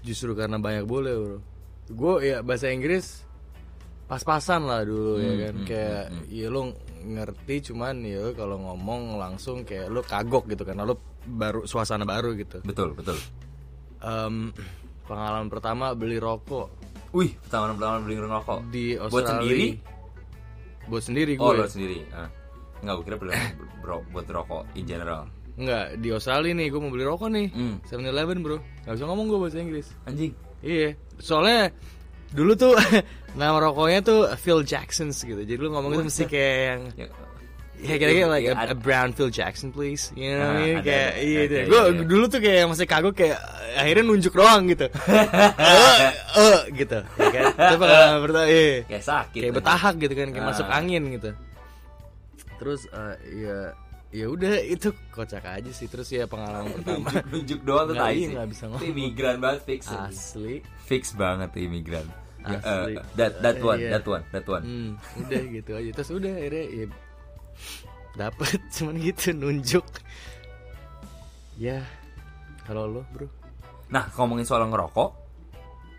justru 0.00 0.34
karena 0.34 0.58
banyak 0.58 0.84
boleh 0.84 1.14
bro 1.14 1.38
gue 1.86 2.14
ya 2.26 2.38
bahasa 2.40 2.68
Inggris 2.68 3.24
pas-pasan 4.04 4.64
lah 4.64 4.84
dulu 4.84 5.16
ya 5.16 5.24
Hmm, 5.26 5.40
kan 5.40 5.54
hmm, 5.54 5.64
kayak 5.64 6.04
ya 6.28 6.48
lo 6.48 6.60
ngerti 7.00 7.56
cuman 7.64 7.94
ya 8.00 8.32
kalau 8.32 8.56
ngomong 8.58 9.16
langsung 9.16 9.62
kayak 9.62 9.88
lo 9.88 10.02
kagok 10.02 10.44
gitu 10.46 10.60
karena 10.60 10.84
lo 10.84 11.00
baru 11.24 11.64
suasana 11.64 12.04
baru 12.04 12.36
gitu 12.36 12.60
Betul, 12.60 12.92
betul. 12.92 13.16
Em, 13.98 14.52
pengalaman 15.02 15.48
pertama 15.48 15.92
beli 15.92 16.20
rokok 16.20 16.68
Wih, 17.10 17.32
pertama-tama 17.40 18.02
beli 18.02 18.16
rokok. 18.18 18.60
di 18.68 18.84
Australia 18.94 19.08
Buat 19.08 19.24
sendiri? 19.30 19.66
buat 20.84 21.02
sendiri 21.02 21.32
gue 21.32 21.40
Oh, 21.40 21.52
lo 21.54 21.64
sendiri. 21.64 21.98
Ah. 22.12 22.28
Enggak, 22.84 22.94
gue 22.94 23.04
kira 23.06 23.16
beli 23.16 23.32
bro, 23.80 24.04
buat 24.10 24.26
rokok 24.26 24.62
in 24.74 24.84
general. 24.84 25.24
Enggak, 25.54 25.96
di 25.96 26.08
Australia 26.10 26.52
nih 26.52 26.66
gue 26.66 26.76
mau 26.76 26.90
beli 26.90 27.02
rokok 27.02 27.30
nih 27.30 27.46
Hmm. 27.48 27.76
7-Eleven 27.82 28.38
bro 28.40 28.58
Gak 28.82 28.92
bisa 28.92 29.04
ngomong 29.04 29.26
gue 29.26 29.38
bahasa 29.38 29.56
Inggris 29.56 29.86
Anjing. 30.04 30.34
Iya 30.60 30.92
Soalnya 31.16 31.70
Dulu 32.28 32.52
tuh 32.54 32.74
Nama 33.38 33.54
rokoknya 33.62 34.00
tuh 34.00 34.20
Phil 34.34 34.60
Jackson's 34.62 35.16
gitu 35.16 35.38
Jadi 35.38 35.54
lu 35.54 35.70
ngomong 35.70 35.94
itu 35.94 36.02
mesti 36.04 36.24
kayak 36.26 36.58
yang 36.66 36.80
Ya, 36.94 37.06
Ya 37.76 37.94
kira-kira 37.96 38.26
like 38.28 38.46
a, 38.48 38.54
a 38.66 38.74
brown 38.74 39.10
Phil 39.10 39.28
Jackson 39.28 39.70
please 39.70 40.10
You 40.12 40.34
know 40.34 40.42
what 40.42 40.50
I 40.50 40.50
Ah, 40.50 40.58
mean? 40.58 40.74
ada, 40.74 40.82
Kayak 40.82 41.12
iya 41.20 41.38
Oke, 41.38 41.46
deh 41.46 41.54
iya, 41.56 41.70
Gue 41.70 41.80
iya. 41.86 42.02
dulu 42.04 42.24
tuh 42.26 42.40
kayak 42.40 42.64
masih 42.66 42.86
kagok 42.88 43.14
kayak 43.14 43.38
Akhirnya 43.74 44.04
nunjuk 44.04 44.32
doang 44.32 44.62
gitu 44.66 44.86
Eh 45.62 46.10
eh 46.34 46.60
gitu 46.74 46.98
ya 46.98 47.28
kan? 47.30 47.44
Itu 47.52 47.74
pengalaman 47.76 48.18
pertama 48.20 48.46
iya 48.48 48.82
Kayak 48.84 49.04
sakit. 49.04 49.40
kayak 49.40 49.54
betahak 49.54 49.94
gitu 49.96 50.14
kan 50.14 50.26
kayak 50.28 50.42
Ah. 50.42 50.50
masuk 50.50 50.66
angin 50.66 51.02
gitu 51.12 51.30
terus 52.64 52.88
eh, 52.88 53.14
ya 53.38 53.58
ya 54.10 54.26
udah 54.26 54.54
itu 54.74 54.88
kocak 55.10 55.44
aja 55.44 55.68
sih 55.68 55.84
terus 55.84 56.08
ya 56.08 56.24
pengalaman 56.24 56.72
pertama 56.72 57.12
Nunjuk 57.30 57.60
doang 57.60 57.86
tuh 57.86 57.96
sih. 58.00 58.32
nggak 58.32 58.48
bisa 58.48 58.64
ngomong. 58.66 58.82
imigran 58.82 59.36
banget 59.36 59.60
fix. 59.62 59.80
asli 59.86 60.64
Fix 60.82 61.12
banget 61.12 61.52
imigran. 61.54 62.08
Ya, 62.40 62.56
Asli. 62.58 62.92
eh, 62.94 63.04
that 63.14 63.32
that 63.40 63.56
one, 63.58 63.78
Iya. 63.78 63.90
that 63.94 64.04
one, 64.06 64.24
that 64.30 64.46
one. 64.46 64.62
hmm, 64.62 64.90
udah 65.18 65.42
gitu 65.56 65.70
aja 65.74 65.90
terus 65.92 66.10
udah 66.10 66.32
akhirnya 66.34 66.64
ya 66.66 66.86
dapet 68.14 68.60
cuman 68.70 68.94
gitu 68.96 69.32
nunjuk 69.32 69.84
ya 71.56 71.84
kalau 72.62 72.88
lo 72.90 73.02
bro 73.10 73.28
Nah, 73.84 74.10
ngomongin 74.10 74.42
soal 74.42 74.64
ngerokok, 74.66 75.10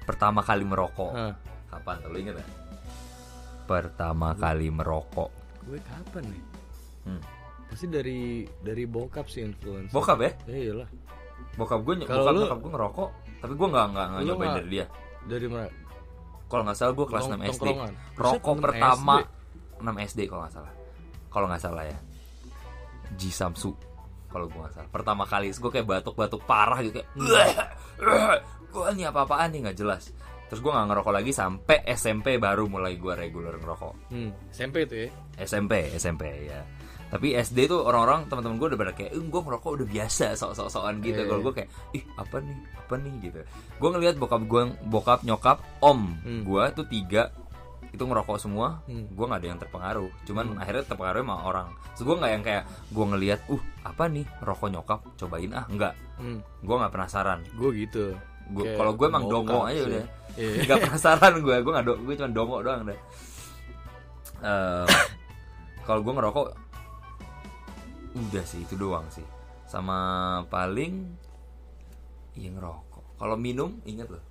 pertama 0.03 0.41
kali 0.41 0.65
merokok. 0.65 1.13
Hah. 1.13 1.31
Kapan? 1.69 1.95
Lo 2.03 2.17
inget 2.17 2.35
gak? 2.35 2.49
Pertama 3.63 4.33
kali 4.35 4.67
merokok. 4.67 5.29
gue 5.63 5.79
kapan 5.79 6.23
nih 6.27 6.41
Hmm. 7.05 7.21
pasti 7.65 7.85
dari 7.85 8.19
dari 8.59 8.83
bokap 8.85 9.29
sih 9.29 9.45
influence 9.45 9.93
Bokap 9.93 10.17
ya? 10.19 10.31
ya 10.49 10.57
iyalah 10.69 10.89
Bokap 11.55 11.79
gue, 11.85 11.93
Kalau 12.03 12.25
bokap, 12.25 12.33
lu- 12.33 12.43
bokap 12.43 12.59
gue 12.59 12.71
ngerokok, 12.73 13.09
tapi 13.39 13.53
gue 13.55 13.67
nggak 13.69 13.85
nggak 13.87 14.07
nyobain 14.25 14.51
dari 14.57 14.69
dia. 14.69 14.85
dari 15.23 15.47
mana 15.47 15.69
Kalau 16.45 16.61
nggak 16.61 16.77
salah 16.77 16.93
gue 16.93 17.05
kelas 17.07 17.25
6 17.25 17.41
SD. 17.57 17.67
Rokok 18.15 18.53
Buset, 18.53 18.59
6 18.59 18.65
pertama 18.65 19.15
SD. 19.17 19.81
6 19.81 20.07
SD 20.07 20.19
kalau 20.27 20.41
nggak 20.45 20.53
salah. 20.53 20.73
Kalau 21.25 21.45
nggak 21.49 21.61
salah 21.63 21.83
ya. 21.83 21.97
G 23.13 23.21
Samsu 23.29 23.71
kalau 24.27 24.45
gue 24.45 24.59
nggak 24.59 24.75
salah. 24.75 24.89
Pertama 24.91 25.23
kali 25.23 25.47
gue 25.49 25.71
kayak 25.71 25.87
batuk-batuk 25.87 26.41
parah 26.43 26.79
gitu 26.81 26.99
kayak 26.99 27.71
gue 28.73 28.83
ini 28.91 29.03
apa-apaan 29.05 29.49
nih 29.51 29.59
nggak 29.65 29.77
jelas. 29.77 30.11
Terus 30.45 30.59
gue 30.59 30.69
nggak 30.69 30.87
ngerokok 30.91 31.13
lagi 31.15 31.31
sampai 31.31 31.81
SMP 31.89 32.37
baru 32.37 32.67
mulai 32.67 32.99
gue 32.99 33.13
reguler 33.15 33.55
ngerokok. 33.55 34.11
hmm. 34.11 34.51
SMP 34.51 34.85
itu 34.85 34.95
ya 34.95 35.09
SMP, 35.41 35.95
SMP 35.95 36.23
ya. 36.45 36.61
Tapi 37.05 37.37
SD 37.37 37.69
tuh 37.69 37.85
orang-orang 37.85 38.25
teman-teman 38.27 38.57
gue 38.57 38.67
udah 38.73 38.79
pada 38.81 38.93
kayak, 38.97 39.11
eh, 39.13 39.21
gue 39.23 39.41
ngerokok 39.45 39.71
udah 39.81 39.87
biasa, 39.87 40.25
sok-sok-sokan 40.35 40.99
gitu. 41.05 41.21
Iya, 41.21 41.27
Kalau 41.29 41.39
iya. 41.39 41.45
gue 41.45 41.53
kayak, 41.53 41.69
ih 41.95 42.03
apa 42.17 42.35
nih, 42.41 42.57
apa 42.75 42.93
nih 42.97 43.13
gitu. 43.23 43.39
Gue 43.79 43.89
ngelihat 43.93 44.15
bokap 44.17 44.41
gue, 44.45 44.61
bokap 44.89 45.19
nyokap, 45.23 45.57
om 45.79 46.01
Hmm. 46.25 46.41
gue 46.43 46.63
tuh 46.75 46.85
tiga 46.89 47.29
itu 47.93 48.03
ngerokok 48.03 48.37
semua. 48.41 48.83
Hmm. 48.89 49.07
Gue 49.13 49.25
nggak 49.29 49.39
ada 49.39 49.47
yang 49.47 49.59
terpengaruh. 49.61 50.09
Cuman 50.27 50.45
akhirnya 50.59 50.83
terpengaruh 50.83 51.21
sama 51.23 51.35
orang. 51.47 51.67
So 51.95 52.03
gue 52.03 52.15
nggak 52.19 52.31
yang 52.35 52.43
kayak 52.43 52.63
gue 52.91 53.05
ngelihat, 53.05 53.39
uh 53.47 53.63
apa 53.87 54.03
nih 54.11 54.25
rokok 54.43 54.69
nyokap, 54.73 54.99
cobain 55.15 55.51
ah, 55.55 55.65
enggak. 55.71 55.93
hmm. 56.19 56.39
Gue 56.65 56.75
nggak 56.75 56.91
penasaran. 56.91 57.39
gue 57.55 57.71
gitu 57.87 58.17
kalau 58.53 58.93
gue 58.93 59.07
emang 59.09 59.25
dongo 59.25 59.65
aja 59.65 59.73
sih. 59.73 59.89
udah. 59.89 60.05
Iya. 60.35 60.61
Gak 60.69 60.79
penasaran 60.83 61.33
gue, 61.39 61.55
gue 61.63 61.71
nggak 61.71 61.85
do, 61.87 61.93
gue 62.03 62.13
cuma 62.19 62.29
dongo 62.29 62.57
doang 62.61 62.83
deh. 62.85 62.99
Eh, 64.43 64.87
kalau 65.87 66.01
gue 66.03 66.13
ngerokok, 66.13 66.45
udah 68.15 68.43
sih 68.43 68.63
itu 68.63 68.73
doang 68.73 69.03
sih. 69.11 69.23
Sama 69.67 69.97
paling, 70.47 71.03
iya 72.33 72.49
ngerokok. 72.49 73.19
Kalau 73.19 73.35
minum, 73.35 73.75
inget 73.83 74.07
loh, 74.07 74.23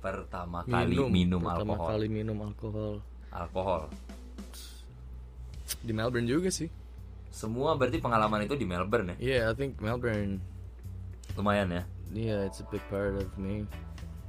pertama 0.00 0.64
kali 0.64 0.96
minum, 1.08 1.40
pertama 1.40 1.76
alkohol, 1.76 1.88
kali 1.88 2.06
minum 2.08 2.36
alkohol 2.40 2.94
alkohol. 3.30 3.82
di 5.80 5.92
Melbourne 5.94 6.26
juga 6.26 6.50
sih 6.50 6.66
Semua 7.30 7.78
berarti 7.78 8.02
pengalaman 8.02 8.42
itu 8.42 8.58
di 8.58 8.66
Melbourne 8.66 9.14
ya, 9.14 9.16
yeah 9.22 9.42
I 9.46 9.54
think 9.54 9.78
Melbourne 9.78 10.42
lumayan 11.38 11.70
ya. 11.70 11.82
yeah 12.10 12.42
it's 12.42 12.58
a 12.58 12.66
big 12.66 12.82
part 12.90 13.14
of 13.14 13.30
me 13.38 13.68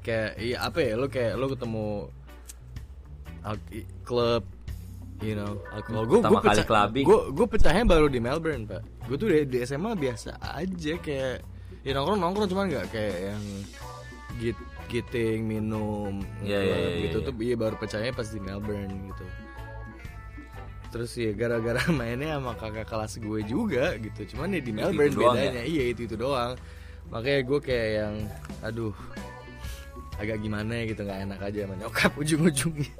kayak 0.05 0.37
iya 0.37 0.61
apa 0.61 0.79
ya 0.85 0.93
lo 0.93 1.09
kayak 1.09 1.33
lo 1.33 1.49
ketemu 1.49 1.87
klub 4.05 4.43
you 5.21 5.33
know 5.33 5.57
alkohol 5.73 6.05
gue 6.05 6.19
Pertama 6.21 6.39
kali 6.45 6.61
clubbing. 6.61 7.05
gue 7.09 7.19
gue 7.33 7.47
pecahnya 7.49 7.83
baru 7.89 8.05
di 8.05 8.19
Melbourne 8.21 8.69
pak 8.69 8.81
gue 9.11 9.17
tuh 9.19 9.27
di, 9.27 9.39
di 9.43 9.59
SMA 9.67 9.91
biasa 9.99 10.39
aja 10.39 10.93
kayak 11.03 11.43
ya 11.83 11.91
nongkrong 11.91 12.19
nongkrong 12.23 12.47
cuman 12.47 12.65
nggak 12.71 12.87
kayak 12.95 13.17
yang 13.35 13.43
git 14.39 14.57
giting 14.87 15.47
minum 15.47 16.23
iya, 16.43 16.63
club 16.63 16.79
iya, 16.79 17.03
gitu 17.07 17.17
iya. 17.19 17.27
tuh 17.27 17.33
iya 17.43 17.55
baru 17.59 17.75
pecahnya 17.75 18.11
pas 18.15 18.27
di 18.31 18.39
Melbourne 18.39 19.11
gitu 19.11 19.25
terus 20.91 21.11
ya 21.15 21.31
gara-gara 21.35 21.83
mainnya 21.99 22.39
sama 22.39 22.55
kakak 22.55 22.87
kelas 22.87 23.19
gue 23.19 23.39
juga 23.43 23.99
gitu 23.99 24.35
cuman 24.35 24.55
ya 24.55 24.61
di 24.63 24.71
Melbourne 24.71 25.11
ya? 25.11 25.27
bedanya 25.27 25.63
iya 25.67 25.83
itu 25.91 26.07
itu 26.07 26.15
doang 26.15 26.55
makanya 27.11 27.43
gue 27.43 27.59
kayak 27.59 27.89
yang 27.99 28.15
aduh 28.63 28.95
agak 30.15 30.39
gimana 30.39 30.71
ya 30.71 30.83
gitu 30.87 31.01
nggak 31.03 31.19
enak 31.27 31.39
aja 31.43 31.59
sama 31.67 31.75
nyokap 31.75 32.11
ujung-ujungnya 32.21 32.91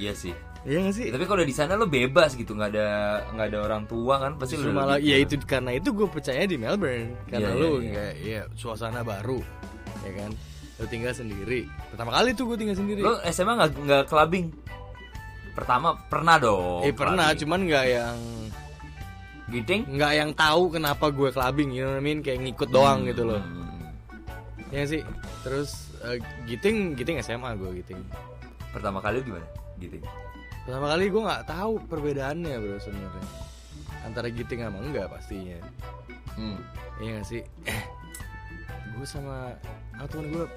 Iya 0.00 0.12
sih. 0.16 0.34
Iya 0.62 0.78
gak 0.80 0.94
sih 0.94 1.06
Tapi 1.10 1.24
kalau 1.24 1.42
di 1.42 1.50
sana 1.50 1.74
lo 1.74 1.86
bebas 1.86 2.32
gitu, 2.32 2.54
nggak 2.54 2.70
ada 2.70 2.86
nggak 3.30 3.46
ada 3.50 3.58
orang 3.60 3.82
tua 3.84 4.14
kan, 4.16 4.38
pasti 4.38 4.54
Justru 4.54 4.70
lo 4.70 4.78
malah 4.78 4.96
ya 4.96 5.18
itu 5.18 5.34
karena 5.42 5.74
itu 5.74 5.90
gue 5.90 6.06
percaya 6.06 6.42
di 6.42 6.54
Melbourne 6.54 7.18
karena 7.26 7.50
lu 7.52 7.78
iya, 7.78 7.82
iya. 7.82 7.90
kayak 7.90 8.14
ya 8.22 8.42
suasana 8.54 9.02
baru 9.02 9.42
ya 10.02 10.10
kan 10.16 10.30
lu 10.78 10.86
tinggal 10.86 11.10
sendiri 11.10 11.66
pertama 11.88 12.10
kali 12.12 12.30
tuh 12.32 12.44
gue 12.46 12.56
tinggal 12.56 12.74
sendiri 12.74 13.00
Lo 13.00 13.18
SMA 13.24 13.52
nggak 13.54 13.70
nggak 13.76 14.02
clubbing? 14.06 14.46
Pertama 15.52 15.92
pernah 16.08 16.40
dong. 16.40 16.80
eh 16.80 16.90
pernah 16.90 17.28
clubbing. 17.28 17.40
cuman 17.44 17.60
nggak 17.66 17.86
yang 17.86 18.18
Giting? 19.44 19.82
nggak 19.90 20.12
yang 20.16 20.30
tahu 20.32 20.72
kenapa 20.72 21.12
gue 21.12 21.28
clubbing 21.28 21.70
you 21.70 21.82
know 21.82 21.92
what 21.92 22.00
I 22.00 22.04
mean 22.04 22.18
kayak 22.20 22.40
ngikut 22.40 22.70
doang 22.70 23.04
gitu 23.04 23.26
loh 23.26 23.42
Hmm. 23.42 23.90
ya 24.72 24.86
sih 24.86 25.02
terus 25.42 25.92
eh, 26.00 26.16
giting 26.46 26.94
giting 26.94 27.20
SMA 27.20 27.52
gue 27.54 27.82
giting 27.82 28.00
Pertama 28.70 29.04
kali 29.04 29.20
gimana? 29.20 29.44
Giting. 29.76 30.00
Pertama 30.62 30.86
kali 30.88 31.04
gue 31.08 31.22
nggak 31.22 31.44
tahu 31.44 31.72
perbedaannya 31.84 32.54
bro 32.56 32.78
sebenarnya 32.78 33.26
antara 34.02 34.28
giting 34.28 34.60
sama 34.60 34.78
enggak 34.80 35.06
pastinya 35.08 35.58
Hmm. 36.32 36.56
Iya 36.96 37.20
gak 37.20 37.26
sih? 37.28 37.42
gue 38.92 39.04
sama 39.04 39.52
ah, 39.92 40.06
temen 40.08 40.32
gue 40.32 40.48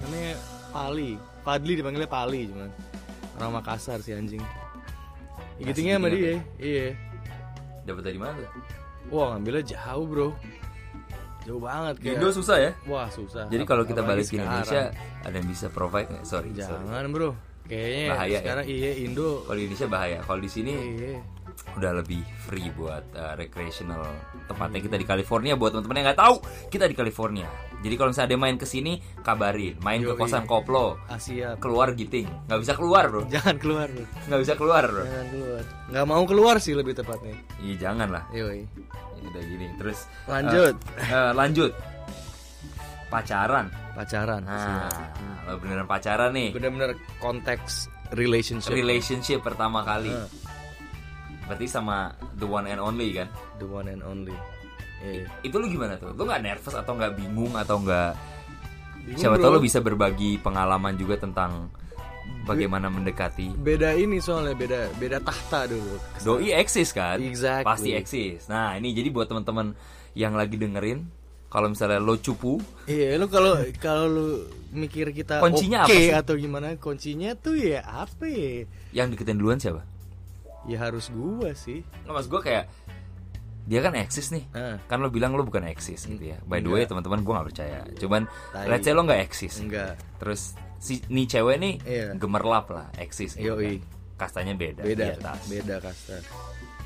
namanya 0.00 0.34
Pali 0.70 1.14
Padli 1.40 1.78
dipanggilnya 1.78 2.10
Pali 2.10 2.50
cuman 2.50 2.66
orang 3.38 3.52
Makassar 3.54 3.98
si 3.98 4.10
anjing 4.10 4.42
ya, 4.42 4.50
Ngasih 5.54 5.66
gitingnya 5.70 5.94
sama 5.96 6.08
dia 6.08 6.34
iya 6.58 6.98
Dapat 7.84 8.02
dari 8.02 8.18
mana 8.18 8.42
wah 9.06 9.34
ngambilnya 9.34 9.64
jauh 9.70 10.02
bro 10.02 10.28
jauh 11.40 11.62
banget 11.62 11.94
kayak 12.02 12.18
Indo 12.18 12.28
susah 12.32 12.56
ya? 12.58 12.70
wah 12.84 13.06
susah 13.06 13.46
Jadi 13.46 13.62
kalau 13.62 13.86
kita 13.86 14.02
balik 14.02 14.26
ke. 14.26 14.34
Indonesia 14.34 14.90
ada 15.22 15.34
yang 15.36 15.46
bisa 15.46 15.70
provide 15.70 16.10
nggak? 16.10 16.24
Sorry, 16.26 16.50
sorry. 16.52 16.58
jangan 16.58 17.06
bro 17.14 17.30
kayaknya 17.70 18.04
Bahaya 18.10 18.28
ya? 18.28 18.38
sekarang 18.42 18.64
iya 18.66 18.90
Indo 18.98 19.46
Kalau 19.46 19.56
di 19.56 19.62
Indonesia 19.64 19.86
bahaya. 19.86 20.18
Kalau 20.20 20.40
di 20.42 20.50
sini 20.50 20.72
iya 20.98 21.14
udah 21.70 21.92
lebih 21.92 22.24
free 22.40 22.72
buat 22.72 23.04
uh, 23.14 23.36
recreational. 23.36 24.02
Tepatnya 24.48 24.80
kita 24.80 24.96
di 24.96 25.06
California 25.06 25.54
buat 25.54 25.70
teman-teman 25.70 25.96
yang 25.96 26.06
nggak 26.10 26.18
tahu, 26.18 26.34
kita 26.66 26.88
di 26.88 26.96
California. 26.96 27.46
Jadi 27.80 27.94
kalau 27.94 28.10
misalnya 28.10 28.28
ada 28.32 28.38
main 28.40 28.56
ke 28.58 28.66
sini, 28.66 28.92
kabarin. 29.22 29.78
Main 29.78 30.02
ke 30.02 30.12
kosan 30.12 30.44
koplo, 30.44 30.98
Asia 31.06 31.54
keluar 31.56 31.94
giting. 31.94 32.26
Nggak 32.48 32.60
bisa 32.60 32.72
keluar 32.74 33.04
bro, 33.06 33.22
jangan 33.28 33.54
keluar 33.60 33.86
bro 33.86 34.02
nggak 34.02 34.40
bisa 34.40 34.54
keluar 34.56 34.82
bro. 34.84 35.04
jangan 35.04 35.26
keluar 35.30 35.62
nggak 35.90 36.06
mau 36.06 36.22
keluar 36.26 36.56
sih 36.58 36.74
lebih 36.74 36.92
tepatnya 36.92 37.36
Iya 37.60 37.74
jangan 37.78 38.08
lah. 38.10 38.24
yoi 38.32 38.66
Ya 39.20 39.26
udah 39.28 39.42
gini. 39.44 39.66
Terus 39.76 39.98
Lanjut. 40.26 40.74
eh, 40.96 41.12
eh, 41.12 41.30
lanjut. 41.36 41.72
Pacaran. 43.10 43.66
pacaran 43.98 44.40
Nah, 44.46 44.86
lo 45.50 45.58
beneran 45.58 45.84
pacaran 45.90 46.30
nih. 46.30 46.54
bener-bener 46.54 46.94
konteks 47.18 47.90
relationship 48.14 48.70
Relationship 48.70 49.42
pertama 49.42 49.82
kali. 49.82 50.14
Nah. 50.14 50.30
Berarti 51.50 51.66
sama 51.66 52.14
the 52.38 52.46
one 52.46 52.70
and 52.70 52.78
only 52.78 53.10
kan? 53.10 53.26
the 53.58 53.66
one 53.66 53.90
and 53.90 54.00
only 54.06 54.34
Iya. 55.00 55.26
Itu 55.40 55.56
lu 55.56 55.66
gimana 55.66 55.96
tuh? 55.96 56.12
Lu 56.12 56.28
nggak 56.28 56.44
nervous 56.44 56.76
atau 56.76 56.92
nggak 56.92 57.16
bingung 57.16 57.56
atau 57.56 57.80
nggak? 57.80 58.12
Siapa 59.16 59.40
tahu 59.40 59.56
lu 59.56 59.60
bisa 59.64 59.80
berbagi 59.80 60.36
pengalaman 60.44 60.92
juga 60.94 61.16
tentang 61.16 61.72
bagaimana 62.44 62.88
mendekati. 62.88 63.52
beda 63.58 63.96
ini 63.96 64.18
soalnya 64.22 64.56
beda 64.56 64.80
beda 64.96 65.18
tahta 65.20 65.68
dulu 65.68 65.96
Doi 66.24 66.52
eksis 66.56 66.92
kan? 66.92 67.20
Exactly. 67.20 67.66
Pasti 67.66 67.90
eksis. 67.96 68.48
Nah 68.48 68.76
ini 68.76 68.92
jadi 68.96 69.08
buat 69.12 69.28
teman-teman 69.28 69.76
yang 70.16 70.34
lagi 70.34 70.58
dengerin, 70.58 71.06
kalau 71.50 71.66
misalnya 71.66 71.98
lo 71.98 72.14
cupu, 72.14 72.62
iya 72.86 73.18
lu 73.18 73.26
kalau 73.26 73.58
kalau 73.76 74.06
lu 74.06 74.26
mikir 74.70 75.10
kita 75.10 75.42
Kuncinya 75.42 75.82
oke 75.82 75.90
apa 75.90 75.98
sih? 75.98 76.14
atau 76.14 76.34
gimana 76.38 76.78
kuncinya 76.78 77.34
tuh 77.34 77.58
ya 77.58 77.82
apa 77.82 78.22
ya 78.24 78.70
yang 78.94 79.10
deketin 79.10 79.34
duluan 79.34 79.58
siapa? 79.58 79.82
ya 80.62 80.78
harus 80.78 81.10
gua 81.10 81.50
sih 81.52 81.82
Nggak 82.06 82.14
mas 82.14 82.26
gue 82.26 82.40
kayak 82.40 82.64
dia 83.66 83.80
kan 83.80 83.94
eksis 83.94 84.30
nih. 84.30 84.44
Ah. 84.50 84.78
Kan 84.86 84.98
lo 84.98 85.10
bilang 85.10 85.34
lo 85.34 85.42
bukan 85.42 85.62
eksis 85.64 86.02
gitu 86.04 86.22
ya. 86.26 86.38
By 86.42 86.58
the 86.58 86.66
way 86.66 86.82
teman-teman 86.84 87.22
gue 87.22 87.30
nggak 87.30 87.48
percaya. 87.50 87.80
Cuman 87.94 88.26
Tai. 88.50 88.66
let's 88.66 88.82
say 88.82 88.90
lo 88.90 89.02
nggak 89.02 89.22
eksis. 89.22 89.62
enggak 89.62 89.94
Terus 90.18 90.58
si 90.78 90.98
nih 91.06 91.26
cewek 91.28 91.56
nih 91.56 91.74
Iya. 91.82 92.06
gemerlap 92.14 92.66
lah 92.68 92.90
eksis. 92.94 93.34
gitu 93.34 93.54
Yoi. 93.54 93.78
kan. 93.78 94.26
Kastanya 94.26 94.54
beda. 94.54 94.82
beda 94.82 95.04
di 95.04 95.12
atas. 95.14 95.40
beda 95.46 95.76
kasta 95.78 96.18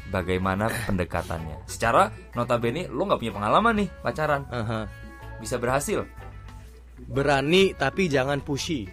bagaimana 0.08 0.68
pendekatannya. 0.84 1.64
Secara 1.64 2.08
notabene 2.32 2.86
lo 2.86 3.04
nggak 3.04 3.18
punya 3.18 3.32
pengalaman 3.32 3.74
nih 3.78 3.88
pacaran, 4.00 4.42
Aha. 4.48 4.80
bisa 5.38 5.56
berhasil. 5.56 6.04
berani 7.04 7.74
tapi 7.74 8.06
jangan 8.06 8.38
pushy 8.38 8.86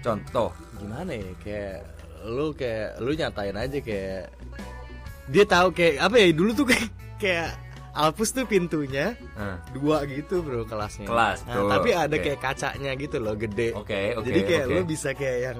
Contoh, 0.00 0.50
gimana 0.74 1.14
ya 1.14 1.30
kayak 1.38 1.78
lu 2.26 2.50
kayak 2.52 2.98
lu 2.98 3.12
nyatain 3.12 3.54
aja 3.54 3.78
kayak 3.78 4.34
dia 5.28 5.44
tahu 5.44 5.70
kayak 5.70 6.02
apa 6.02 6.16
ya 6.16 6.26
dulu 6.32 6.50
tuh 6.52 6.66
kayak 6.66 6.88
kayak 7.16 7.50
Alpus 7.92 8.32
tuh 8.32 8.48
pintunya 8.48 9.12
Nah, 9.36 9.60
dua 9.70 10.02
gitu 10.08 10.40
bro 10.40 10.64
kelasnya. 10.64 11.04
Kelas, 11.04 11.44
Nah, 11.44 11.54
tuh. 11.54 11.68
tapi 11.70 11.92
ada 11.92 12.08
Oke. 12.10 12.24
kayak 12.24 12.40
kacanya 12.40 12.90
gitu 12.96 13.16
loh 13.20 13.36
gede. 13.36 13.76
Oke, 13.76 14.16
oke, 14.16 14.26
Jadi 14.26 14.40
kayak 14.42 14.64
oke. 14.64 14.74
lu 14.74 14.80
bisa 14.82 15.08
kayak 15.12 15.38
yang 15.44 15.58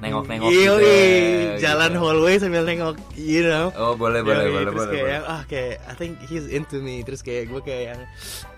nengok-nengok 0.00 0.48
gitu. 0.48 0.74
ya, 0.80 1.60
jalan 1.62 1.90
gitu. 1.90 2.00
hallway 2.00 2.34
sambil 2.36 2.64
nengok, 2.64 2.96
you 3.14 3.42
know. 3.42 3.68
Oh, 3.74 3.92
boleh 3.92 4.20
boleh 4.20 4.42
Yoi, 4.42 4.52
boleh 4.54 4.64
terus 4.66 4.80
boleh. 4.82 4.94
kayak 4.98 5.20
ah 5.24 5.42
kayak 5.44 5.74
I 5.82 5.94
think 5.94 6.12
he's 6.22 6.46
into 6.46 6.76
me 6.78 7.00
terus 7.00 7.20
kayak 7.20 7.46
gue 7.46 7.60
kayak 7.60 7.84
yang 7.90 8.00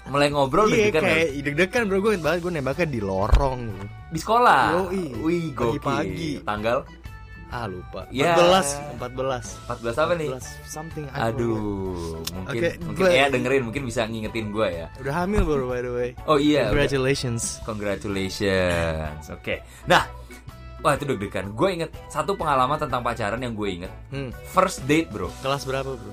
Mulai 0.04 0.28
ngobrol 0.28 0.66
iya 0.66 0.88
deg-degan 0.88 1.02
kayak 1.04 1.26
ya? 1.28 1.42
deg-degan 1.44 1.82
bro 1.84 1.98
gue 2.00 2.12
banget 2.16 2.38
gue 2.40 2.52
nembaknya 2.52 2.86
di 2.88 3.00
lorong 3.00 3.60
gitu. 3.68 3.86
di 4.08 4.18
sekolah. 4.18 4.62
Yoi. 4.72 5.04
Wih. 5.16 5.44
Pagi-pagi. 5.52 6.30
Tanggal 6.42 6.78
ah 7.48 7.68
lupa 7.68 8.08
Ya. 8.08 8.32
14 8.32 8.96
14 8.96 9.68
14 9.68 9.92
apa 10.00 10.12
nih? 10.16 10.28
14 10.32 10.40
something 10.64 11.04
I. 11.06 11.28
Aduh, 11.28 12.16
mungkin 12.32 12.48
Oke, 12.64 12.68
mungkin 12.80 13.04
gua- 13.04 13.12
ya 13.12 13.24
dengerin, 13.28 13.62
mungkin 13.62 13.82
bisa 13.84 14.08
ngingetin 14.08 14.48
gua 14.48 14.72
ya. 14.72 14.86
udah 14.96 15.14
hamil 15.14 15.44
bro 15.44 15.68
by 15.68 15.80
the 15.80 15.92
way 15.92 16.10
Oh 16.24 16.40
iya, 16.40 16.64
udah. 16.64 16.80
congratulations 16.80 17.60
Congratulations. 17.62 19.22
Oke. 19.28 19.60
Nah, 19.84 20.08
wah 20.82 20.92
itu 20.92 21.04
deg-degan. 21.04 21.50
Gue 21.52 21.68
inget 21.72 21.90
satu 22.06 22.34
pengalaman 22.34 22.76
tentang 22.76 23.00
pacaran 23.00 23.38
yang 23.38 23.52
gue 23.52 23.68
inget. 23.72 23.92
hmm. 24.08 24.30
First 24.48 24.82
date, 24.84 25.08
bro. 25.08 25.30
kelas 25.38 25.62
berapa 25.62 25.88
bro 25.88 26.12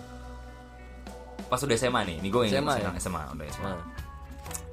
Pas 1.45 1.58
udah 1.58 1.75
SMA 1.75 2.01
nih. 2.05 2.15
Ini 2.19 2.27
gue 2.27 2.41
inget 2.43 2.55
SMA 2.55 2.73
ya? 2.77 2.89
SMA, 2.95 3.23
udah 3.27 3.45
SMA. 3.49 3.65
Nah, 3.67 3.82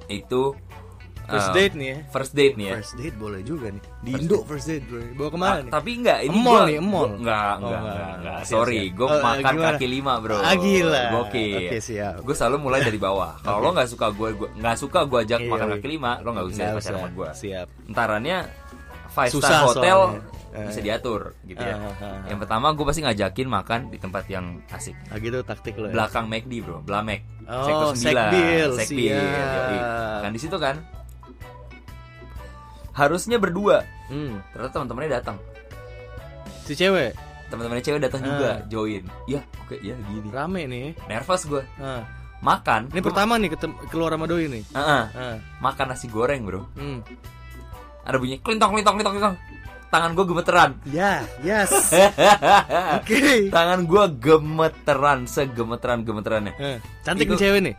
Itu 0.07 0.53
first 1.25 1.51
uh, 1.51 1.55
date 1.59 1.75
nih 1.75 1.87
ya 1.89 1.97
First 2.07 2.31
date 2.31 2.55
nih 2.55 2.65
ya. 2.65 2.75
first 2.77 2.93
date 2.95 3.15
boleh 3.17 3.41
juga 3.43 3.67
nih 3.67 3.83
di 3.99 4.11
First 4.13 4.23
Indo 4.23 4.31
date. 4.33 4.47
first 4.47 4.65
date 4.65 4.85
bro 4.87 4.99
bawa 5.11 5.27
ke 5.27 5.35
mana 5.35 5.51
Ah, 5.51 5.57
nih 5.57 5.71
tapi 5.75 5.89
enggak 5.91 6.19
ini 6.23 6.31
Emol 6.31 6.47
gua, 6.47 6.61
nih, 6.63 6.75
emol. 6.77 6.87
gua- 7.03 7.11
enggak, 7.11 7.35
Oh, 7.35 7.51
enggak, 7.59 7.59
enggak, 7.59 7.83
enggak, 7.83 8.15
enggak. 8.15 8.39
Sorry, 8.47 8.81
gue 8.89 9.03
Oh, 9.03 9.19
makan 9.19 9.43
gimana? 9.51 9.67
kaki 9.67 9.87
lima, 9.89 10.13
bro. 10.17 10.35
Ah, 10.37 10.55
gila. 10.55 11.03
Gokil. 11.11 11.57
Oke, 11.59 11.77
siap. 11.81 12.13
Gue 12.23 12.31
selalu 12.31 12.55
mulai 12.61 12.79
dari 12.79 12.95
bawah. 12.97 13.31
Kalau 13.43 13.59
lo 13.59 13.69
nggak 13.75 13.89
suka 13.89 14.07
gue, 14.09 14.29
nggak 14.55 14.77
suka 14.77 14.99
gue 15.03 15.19
ajak 15.19 15.39
Iya, 15.41 15.49
makan 15.49 15.67
iya. 15.67 15.73
kaki 15.75 15.87
lima, 15.89 16.11
lo 16.17 16.29
nggak 16.31 16.47
usah 16.47 16.65
pacaran 16.69 16.83
sama 16.95 17.07
gue. 17.11 17.27
siap 17.35 17.67
Entarannya 17.83 18.37
five 19.17 19.31
Susah 19.31 19.49
star 19.49 19.61
hotel 19.65 19.99
soalnya. 20.13 20.21
bisa 20.63 20.79
Eh. 20.79 20.83
diatur 20.83 21.21
gitu 21.43 21.57
ya. 21.59 21.75
Ah, 21.75 21.85
ah, 21.87 21.93
ah. 22.03 22.17
Yang 22.27 22.39
pertama 22.41 22.67
gue 22.71 22.81
pasti 22.83 23.01
ngajakin 23.03 23.47
makan 23.47 23.79
di 23.87 23.97
tempat 23.97 24.23
yang 24.27 24.45
asik. 24.69 24.93
ah 25.07 25.17
gitu 25.17 25.37
taktik 25.41 25.73
lo 25.75 25.85
ya 25.85 25.93
Belakang 25.93 26.25
McD 26.25 26.53
bro, 26.59 26.77
Blamek. 26.79 27.21
Oh, 27.43 27.93
Sektor 27.93 27.93
9. 27.95 28.75
Sekbil, 28.75 29.13
yoi. 29.13 29.77
Kan 30.19 30.31
di 30.31 30.39
situ 30.39 30.57
kan. 30.57 30.75
Harusnya 32.91 33.37
berdua. 33.37 33.85
hmm. 34.07 34.41
Ternyata 34.51 34.73
teman-temannya 34.73 35.11
datang. 35.13 35.37
si 36.59 36.73
cewek 36.73 37.15
Teman-temannya 37.47 37.79
cewek 37.81 38.01
datang 38.01 38.19
Ah. 38.19 38.27
juga, 38.27 38.51
join. 38.67 39.03
Ya, 39.23 39.39
oke, 39.61 39.79
ya 39.79 39.95
gini. 39.95 40.27
rame 40.27 40.61
nih 40.65 40.85
Nervous 41.05 41.45
gue. 41.45 41.63
ah. 41.77 42.03
Makan. 42.37 42.89
ini 42.89 42.99
gua- 42.99 43.07
pertama 43.07 43.33
nih 43.35 43.49
ketem- 43.49 43.77
keluar 43.87 44.11
sama 44.11 44.25
doi 44.25 44.45
nih 44.47 44.61
Heeh. 44.67 45.03
ah. 45.09 45.35
makan 45.57 45.85
nasi 45.87 46.05
goreng 46.07 46.43
bro. 46.43 46.67
hmm. 46.73 46.99
Ada 48.07 48.17
bunyi 48.17 48.39
klintong 48.39 48.71
klintong 48.71 48.95
klintong 48.95 49.15
klintong. 49.15 49.35
Tangan 49.87 50.11
gue 50.13 50.25
gemeteran. 50.25 50.69
ya 50.85 51.23
yes 51.41 51.71
oke 52.97 53.47
Tangan 53.47 53.79
gue 53.83 54.03
gemeteran, 54.17 55.19
segemeteran 55.23 55.99
gemeterannya. 56.01 56.53
Eh, 56.53 56.77
cantik 57.01 57.23
Itu- 57.25 57.33
nih 57.33 57.41
cewek 57.41 57.61
nih 57.63 57.75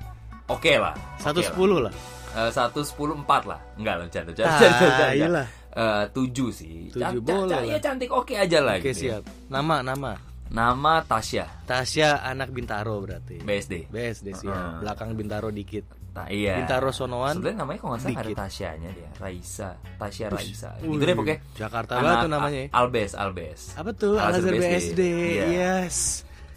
Oke 0.46 0.72
lah. 0.74 0.96
satu 1.18 1.28
oke 1.34 1.42
lah. 1.42 1.46
sepuluh 1.46 1.78
lah 1.82 1.94
Eh, 2.30 2.50
satu 2.50 2.80
sepuluh 2.80 3.12
empat 3.14 3.42
lah 3.44 3.60
enggak 3.74 3.94
lah 3.94 4.04
Ah, 4.04 4.22
bercanda. 4.22 5.06
iyalah. 5.10 5.46
Eh, 5.70 6.04
tujuh 6.10 6.48
sih 6.50 6.88
Tujuh, 6.90 7.20
boleh 7.20 7.64
ya 7.66 7.76
cantik 7.78 8.08
oke 8.08 8.32
aja 8.32 8.58
lah 8.58 8.76
oke 8.76 8.84
gitu 8.86 9.00
ya. 9.06 9.16
siap 9.16 9.22
nama 9.48 9.80
nama 9.80 10.12
nama 10.48 10.92
Tasya 11.02 11.44
Tasya 11.64 12.20
anak 12.22 12.50
Bintaro 12.50 12.98
berarti 12.98 13.36
BSD 13.38 13.86
BSD 13.86 14.32
siap 14.34 14.48
Heeh. 14.48 14.72
belakang 14.80 15.12
Bintaro 15.12 15.48
dikit 15.50 15.84
Ta- 16.18 16.28
iya 16.28 16.54
Bintaro 16.58 16.90
Sonoan 16.90 17.32
sebenarnya 17.32 17.58
namanya 17.58 17.78
kalau 17.78 17.90
nggak 17.90 18.02
salah 18.02 18.16
ada 18.16 18.26
dikit. 18.26 18.40
Tasyanya 18.40 18.90
dia 18.90 19.08
Raisa 19.16 19.68
Tasya 19.94 20.26
Raisa 20.28 20.68
Wih, 20.78 20.90
gitu 20.90 21.04
deh 21.04 21.14
pokoknya 21.14 21.38
Jakarta 21.54 21.92
banget 21.94 22.16
tuh 22.18 22.30
namanya 22.30 22.58
ya. 22.58 22.68
Albes 22.72 23.12
Albes 23.14 23.60
apa 23.72 23.90
tuh 23.92 24.14
Al 24.14 24.32
Azhar 24.32 24.52
BSD, 24.52 25.00
Iya. 25.00 25.44
yes 25.48 25.96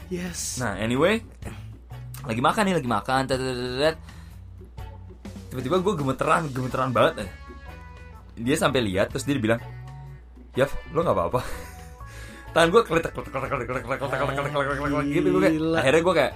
yes 0.09 0.41
Nah, 0.57 0.75
anyway, 0.75 1.21
lagi 2.21 2.37
makan 2.39 2.63
nih, 2.63 2.75
lagi 2.75 2.89
makan. 2.89 3.21
Tiba-tiba 5.47 5.77
gue 5.77 5.93
gemeteran, 5.95 6.47
gemeteran 6.47 6.89
banget. 6.89 7.23
eh. 7.23 7.29
Dia 8.37 8.55
sampai 8.55 8.79
lihat, 8.81 9.07
terus 9.09 9.23
dia 9.23 9.35
bilang, 9.35 9.59
Yaf, 10.53 10.67
lo 10.89 10.99
nggak 10.99 11.11
apa-apa. 11.13 11.39
Tangan 12.51 12.67
gue 12.69 12.81
keletek, 12.83 13.11
keletek, 13.13 13.31
keletek, 13.31 13.49
keletek, 13.49 13.67
keletek, 13.79 13.99
keletek, 13.99 14.19
keletek, 14.19 14.47
keletek, 14.51 14.79
keletek, 14.83 15.07
gitu. 15.09 15.27
Gue 15.29 15.41
kayak, 15.41 15.55
akhirnya 15.77 16.01
gue 16.01 16.13
kayak, 16.13 16.33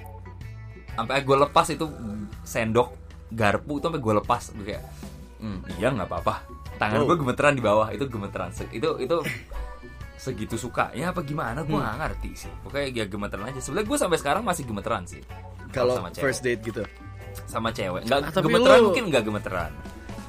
sampai 0.89 1.19
gue 1.21 1.37
lepas 1.37 1.67
itu 1.69 1.85
sendok 2.45 2.89
garpu 3.27 3.77
itu 3.77 3.85
sampai 3.85 3.99
gue 3.99 4.13
lepas. 4.15 4.43
Gue 4.51 4.65
kayak, 4.67 4.83
hmm, 5.39 5.59
iya 5.75 5.87
nggak 5.89 6.05
apa-apa. 6.05 6.35
Tangan 6.75 6.99
Wow. 6.99 7.07
gue 7.07 7.17
gemeteran 7.21 7.53
di 7.53 7.63
bawah, 7.63 7.87
itu 7.89 8.05
gemeteran. 8.05 8.49
Se- 8.51 8.67
Itu 8.69 8.97
itu 8.97 9.17
segitu 10.15 10.55
sukanya 10.55 11.11
apa 11.11 11.21
gimana 11.21 11.61
gue 11.61 11.69
Hmm. 11.69 11.83
nggak 11.83 11.97
ngerti 11.97 12.31
sih 12.37 12.51
pokoknya 12.63 12.87
ya 12.89 13.05
gemeteran 13.05 13.45
aja 13.45 13.59
sebenarnya 13.59 13.85
gue 13.85 13.97
sampai 13.99 14.17
sekarang 14.17 14.41
masih 14.41 14.63
gemeteran 14.63 15.03
sih 15.03 15.21
kalau 15.69 15.91
sama 15.93 16.09
cewek. 16.09 16.23
first 16.23 16.41
date 16.41 16.61
gitu 16.63 16.81
sama 17.45 17.69
cewek 17.69 18.01
nggak 18.01 18.19
Ah, 18.25 18.31
gemeteran 18.33 18.77
lu- 18.79 18.85
mungkin 18.89 19.03
nggak 19.11 19.21
gemeteran 19.21 19.71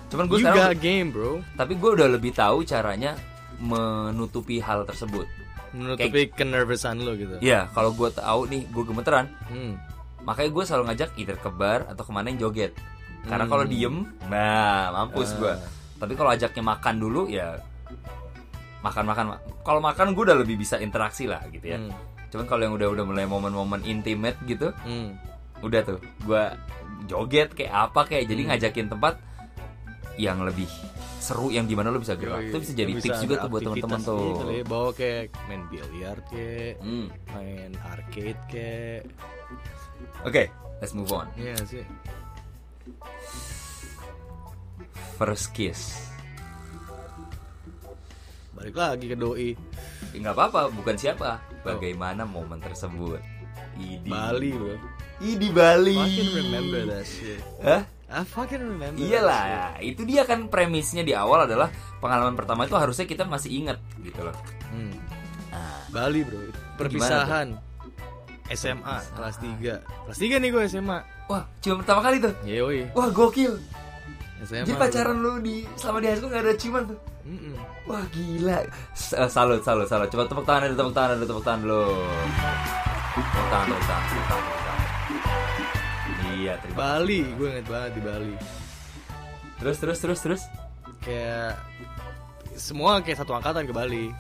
cuman 0.07 0.25
gue 0.27 0.39
sekarang 0.43 0.59
got 0.59 0.77
game 0.77 1.09
bro 1.09 1.33
tapi 1.55 1.73
gue 1.77 1.91
udah 1.93 2.09
lebih 2.11 2.33
tahu 2.35 2.59
caranya 2.63 3.15
menutupi 3.57 4.59
hal 4.59 4.83
tersebut 4.83 5.25
menutupi 5.71 6.29
kenervosan 6.29 7.01
lo 7.01 7.15
gitu 7.15 7.39
ya 7.39 7.71
kalau 7.71 7.91
gue 7.91 8.11
tahu 8.11 8.41
nih 8.49 8.67
gue 8.67 8.85
gemeteran 8.85 9.31
hmm. 9.47 9.73
Makanya 10.27 10.51
gue 10.51 10.65
selalu 10.65 10.85
ngajak 10.91 11.11
either 11.17 11.37
ke 11.37 11.49
bar 11.49 11.87
atau 11.87 12.03
ke 12.03 12.11
mana 12.11 12.27
yang 12.29 12.41
joget 12.43 12.75
karena 13.23 13.47
Hmm. 13.47 13.53
kalau 13.53 13.65
diem 13.65 13.97
nah 14.27 14.91
mampus 14.93 15.31
Ah. 15.31 15.39
gue 15.39 15.53
tapi 15.97 16.13
kalau 16.13 16.31
ajaknya 16.31 16.63
makan 16.63 16.95
dulu 16.99 17.23
ya 17.27 17.57
makan 18.83 19.05
makan 19.05 19.25
kalau 19.63 19.81
makan 19.81 20.13
gue 20.13 20.23
udah 20.25 20.37
lebih 20.37 20.57
bisa 20.57 20.77
interaksi 20.77 21.25
lah 21.25 21.43
gitu 21.49 21.67
ya 21.67 21.79
Hmm. 21.79 21.95
cuman 22.29 22.45
kalau 22.45 22.63
yang 22.65 22.75
udah 22.75 22.89
udah 22.91 23.05
mulai 23.05 23.25
momen-momen 23.25 23.83
intimate 23.83 24.39
gitu 24.45 24.71
Hmm. 24.83 25.15
udah 25.59 25.81
tuh 25.83 25.99
gua 26.23 26.53
joget 27.07 27.55
kayak 27.55 27.73
apa 27.87 28.01
kayak 28.05 28.27
jadi 28.27 28.43
Hmm. 28.43 28.51
ngajakin 28.53 28.87
tempat 28.89 29.15
yang 30.17 30.41
lebih 30.41 30.67
seru 31.19 31.51
yang 31.51 31.65
di 31.65 31.75
mana 31.75 31.91
lo 31.91 31.99
bisa 31.99 32.15
gerak 32.15 32.39
Yoi. 32.41 32.49
itu 32.49 32.57
bisa 32.61 32.73
jadi 32.75 32.93
Bisa 32.93 33.05
tips 33.05 33.19
juga 33.21 33.35
tuh 33.37 33.49
buat 33.49 33.63
teman-teman 33.65 33.99
aktivitas 33.99 34.07
tuh 34.07 34.21
gitu 34.23 34.43
kali 34.45 34.59
bawa 34.65 34.91
kayak 34.93 35.23
main 35.45 35.63
biliar 35.67 36.17
kayak 36.25 36.75
Hmm. 36.79 37.07
main 37.33 37.71
arcade 37.85 38.41
kayak 38.47 39.01
oke 40.25 40.45
let's 40.81 40.93
move 40.93 41.11
on. 41.13 41.27
Iya 41.37 41.57
sih 41.65 41.85
first 45.17 45.57
kiss. 45.57 46.13
Balik 48.53 48.77
lagi 48.77 49.07
ke 49.09 49.17
doi. 49.17 49.53
Ya, 50.13 50.17
nggak 50.21 50.37
apa-apa 50.37 50.73
bukan 50.73 50.97
siapa. 50.97 51.41
Bagaimana 51.65 52.29
momen 52.29 52.61
tersebut? 52.61 53.21
Idi 53.77 54.09
Bali 54.09 54.53
bro. 54.53 54.77
Idi 55.21 55.49
Bali. 55.53 55.97
Fucking 55.97 56.31
remember 56.37 56.81
that 56.89 57.05
shit. 57.05 57.41
Hah? 57.61 57.83
I 58.07 58.23
fucking 58.23 58.63
remember 58.63 58.97
that 58.97 59.09
shit. 59.09 59.13
Iyalah, 59.13 59.77
itu 59.83 60.03
dia 60.09 60.23
kan 60.25 60.47
premisnya 60.49 61.03
di 61.05 61.13
awal 61.13 61.45
adalah 61.45 61.69
pengalaman 62.01 62.39
pertama 62.39 62.65
itu 62.65 62.77
harusnya 62.77 63.05
kita 63.05 63.29
masih 63.29 63.51
inget 63.61 63.79
gitu 64.01 64.21
loh. 64.25 64.37
Hmm. 64.73 64.95
Nah, 65.53 65.81
Bali 65.93 66.21
bro. 66.25 66.41
Perpisahan 66.77 67.57
SMA 68.55 68.97
kelas 69.17 69.37
3 69.43 70.07
kelas 70.07 70.19
3 70.19 70.43
nih 70.43 70.51
gue 70.55 70.63
SMA 70.71 70.99
wah, 71.27 71.43
cuma 71.59 71.83
pertama 71.83 72.01
kali 72.07 72.17
tuh. 72.23 72.35
Yoi 72.47 72.87
Wah, 72.95 73.11
gokil. 73.11 73.59
SMA 74.47 74.63
Jadi 74.69 74.79
pacaran 74.79 75.17
lu 75.19 75.41
di 75.43 75.65
selama 75.75 75.99
di 75.99 76.07
high 76.13 76.21
gak 76.23 76.43
ada 76.45 76.53
ciuman 76.55 76.83
tuh. 76.87 76.99
Mm-mm. 77.27 77.55
Wah, 77.91 78.05
gila. 78.15 78.63
Eh, 78.63 79.31
salut, 79.33 79.61
salut, 79.67 79.89
salut. 79.91 80.07
Coba 80.07 80.31
tepuk 80.31 80.47
tangan 80.47 80.71
dulu, 80.71 80.79
tepuk 80.79 80.95
tangan 80.95 81.15
dulu, 81.19 81.27
tepuk 81.27 81.45
tangan 81.45 81.61
dulu. 81.67 81.83
Tepuk 83.17 83.47
tangan, 83.51 83.67
tepuk 83.67 83.83
tangan, 83.83 84.05
tepuk 84.07 84.27
tangan, 84.31 84.45
tepuk 84.47 84.61
tangan. 84.63 84.85
Iya, 86.37 86.53
terima. 86.63 86.77
Bali 86.79 87.21
gue 87.35 87.49
inget 87.51 87.67
banget 87.67 87.91
di 87.97 88.03
Bali 88.05 88.35
Terus, 89.57 89.77
terus, 89.81 89.99
terus, 89.99 90.21
terus. 90.23 90.43
kayak 91.03 91.55
semua 92.55 92.99
kayak 93.03 93.19
satu 93.21 93.33
angkatan 93.35 93.65
ke 93.67 93.73
Bali 93.75 94.11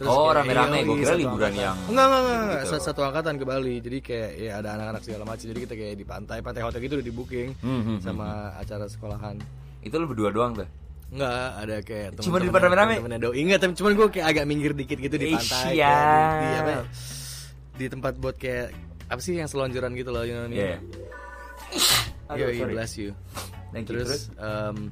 Oh, 0.00 0.26
kayak, 0.26 0.36
rame-rame. 0.40 0.76
yoi, 0.76 0.84
Gua 0.84 0.96
kira 0.96 1.14
liburan 1.14 1.38
angkatan. 1.46 1.62
yang 1.62 1.76
enggak 1.84 2.04
enggak 2.04 2.20
enggak, 2.20 2.34
enggak. 2.36 2.58
gitu. 2.58 2.68
Satu, 2.68 2.82
satu 2.84 3.00
angkatan 3.04 3.34
ke 3.36 3.44
Bali 3.44 3.74
jadi 3.78 3.98
kayak 4.00 4.30
ya 4.34 4.52
ada 4.56 4.68
anak-anak 4.72 5.02
segala 5.02 5.24
macam 5.24 5.44
jadi 5.46 5.60
kita 5.60 5.74
kayak 5.74 5.94
di 5.94 6.04
pantai 6.04 6.38
pantai 6.40 6.60
hotel 6.60 6.80
gitu 6.80 6.94
udah 6.96 7.06
di 7.06 7.14
booking 7.14 7.48
Hmm, 7.56 7.80
hmm, 7.80 7.98
sama 8.00 8.26
acara 8.54 8.84
sekolahan 8.84 9.36
Itu 9.80 9.94
lu 9.96 10.06
berdua 10.06 10.28
doang 10.28 10.52
tuh. 10.54 10.68
Enggak, 11.08 11.30
ada 11.56 11.76
kayak 11.80 12.08
Cuma 12.18 12.36
di 12.36 12.48
depan 12.48 12.60
rame-rame? 12.64 12.94
doi. 13.18 13.38
Enggak, 13.38 13.58
tapi 13.60 13.72
cuman 13.74 13.92
gue 13.94 14.06
kayak 14.10 14.26
agak 14.28 14.44
minggir 14.44 14.72
dikit 14.72 14.98
gitu 14.98 15.14
di 15.14 15.30
pantai 15.30 15.70
di, 15.70 15.78
di 15.78 16.48
apa 16.56 16.70
ya, 16.70 16.82
Di 17.72 17.86
tempat 17.86 18.12
buat 18.16 18.34
kayak 18.34 18.74
apa 19.04 19.20
sih 19.20 19.36
yang 19.36 19.46
selonjoran 19.46 19.92
gitu 19.92 20.10
loh, 20.10 20.22
you 20.22 20.32
know? 20.32 20.48
Iya. 20.48 20.82
Aduh, 22.26 22.48
Yoi, 22.48 22.56
sorry. 22.56 22.72
bless 22.72 22.92
you. 22.96 23.10
Thank 23.70 23.86
you. 23.86 24.00
Terus 24.00 24.32
em 24.34 24.90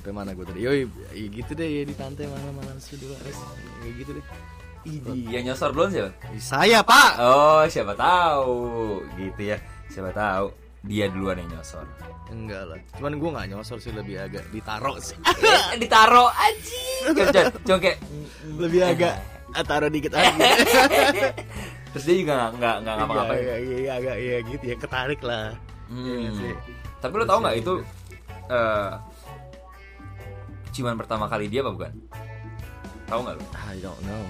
sampai 0.00 0.16
mana 0.16 0.32
gue 0.32 0.48
tadi? 0.48 0.64
Yoi, 0.64 0.88
ya 1.12 1.28
gitu 1.28 1.52
deh 1.52 1.68
ya 1.68 1.82
di 1.84 1.92
pantai 1.92 2.24
mana 2.24 2.48
mana 2.56 2.72
sih 2.80 2.96
dulu 2.96 3.12
Ares. 3.20 3.36
Kayak 3.84 3.94
gitu 4.00 4.10
deh. 4.16 4.24
Idi, 4.80 5.28
yang 5.28 5.44
nyosor 5.52 5.76
belum 5.76 5.92
siapa? 5.92 6.10
Saya, 6.40 6.80
Pak. 6.80 7.20
Oh, 7.20 7.60
siapa 7.68 7.92
tahu. 7.92 8.56
Gitu 9.20 9.52
ya. 9.52 9.60
Siapa 9.92 10.08
tahu. 10.16 10.48
dia 10.80 11.12
duluan 11.12 11.36
yang 11.36 11.60
nyosor 11.60 11.84
Enggak 12.32 12.64
lah. 12.64 12.80
Cuman 12.96 13.20
gue 13.20 13.30
nggak 13.36 13.46
nyosor 13.52 13.76
sih 13.84 13.92
lebih 13.92 14.16
agak 14.16 14.48
ditaro 14.48 14.96
sih. 14.96 15.12
Eh, 15.44 15.76
ditaro 15.76 16.32
aja 16.32 16.80
coba 17.68 17.78
kayak 17.84 17.98
lebih 18.56 18.80
agak 18.88 19.20
taruh 19.68 19.92
dikit 19.92 20.16
aja. 20.16 20.32
terus 21.92 22.04
dia 22.08 22.16
juga 22.16 22.32
nggak 22.32 22.50
nggak 22.56 22.76
nggak 22.80 22.94
ngapa-ngapain 22.96 23.42
Iya, 23.44 23.56
iya, 23.60 23.76
iya, 23.76 23.92
agak 23.92 24.16
iya 24.16 24.36
gitu 24.48 24.64
ya 24.64 24.76
ketarik 24.80 25.20
lah. 25.20 25.52
Iya 25.92 26.14
nggak 26.16 26.32
sih? 26.40 26.54
tapi 27.00 27.14
lo 27.16 27.24
tau 27.28 27.38
nggak 27.44 27.56
itu 27.60 27.74
eh 28.48 28.88
ciuman 30.80 30.96
pertama 30.96 31.28
kali 31.28 31.46
dia 31.46 31.60
apa 31.60 31.70
bukan 31.70 31.92
tahu 33.04 33.20
nggak 33.20 33.36
lo 33.36 33.44
I 33.62 33.76
don't 33.78 34.00
know. 34.02 34.24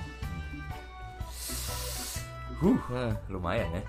huh 2.58 2.76
Nah, 2.90 3.14
lumayan 3.30 3.70
ya 3.70 3.82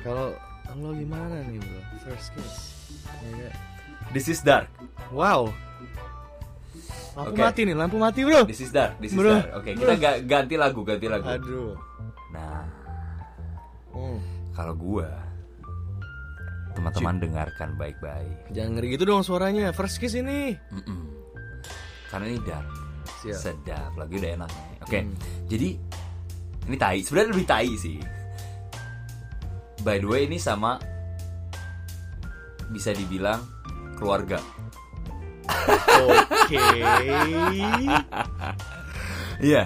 kalau 0.00 0.36
lo 0.72 0.92
gimana 0.92 1.40
nih 1.42 1.56
bro? 1.56 1.80
First 2.02 2.28
kiss. 2.32 2.54
Ya, 3.18 3.28
nggak? 3.30 3.54
this 4.10 4.26
is 4.26 4.40
dark 4.40 4.68
Wow. 5.08 5.48
Lampu 7.12 7.28
Oke. 7.30 7.40
mati 7.42 7.60
nih, 7.62 7.72
lampu 7.74 7.96
mati 7.96 8.20
bro. 8.22 8.44
this 8.44 8.60
is 8.60 8.68
dark 8.68 8.96
this 8.98 9.10
is 9.10 9.16
Bro. 9.16 9.32
dark 9.34 9.48
oke 9.54 9.70
kita 9.70 9.94
ga- 9.96 10.20
ganti 10.22 10.54
lagu 10.54 10.80
ganti 10.82 11.06
lagu 11.06 11.24
Aduh. 11.26 11.72
nah 12.28 12.64
Hmm. 13.88 14.20
kalau 14.52 14.72
gua 14.72 15.08
teman-teman 16.72 17.20
dengarkan 17.20 17.76
baik-baik 17.76 18.48
Jangan 18.50 18.70
ngeri 18.74 18.88
gitu 18.90 19.04
dong 19.04 19.20
suaranya. 19.20 19.68
First 19.70 19.96
kiss 19.96 20.12
ini. 20.14 20.56
Mm-mm. 20.72 21.21
Karena 22.12 22.28
ini 22.28 22.40
dark 22.42 22.68
Siap. 23.18 23.34
sedap 23.34 23.92
lagi 23.96 24.14
udah 24.14 24.30
enak 24.36 24.50
oke 24.80 24.98
Hmm. 25.00 25.14
jadi 25.48 25.68
ini 26.62 26.76
tai 26.76 27.00
sebenarnya 27.00 27.30
lebih 27.32 27.46
tai 27.46 27.70
sih 27.74 27.98
by 29.80 29.96
the 29.96 30.06
way 30.06 30.22
ini 30.24 30.36
sama 30.36 30.76
bisa 32.68 32.92
dibilang 32.92 33.40
keluarga 33.94 34.38
Oke. 36.02 36.58
iya 39.42 39.64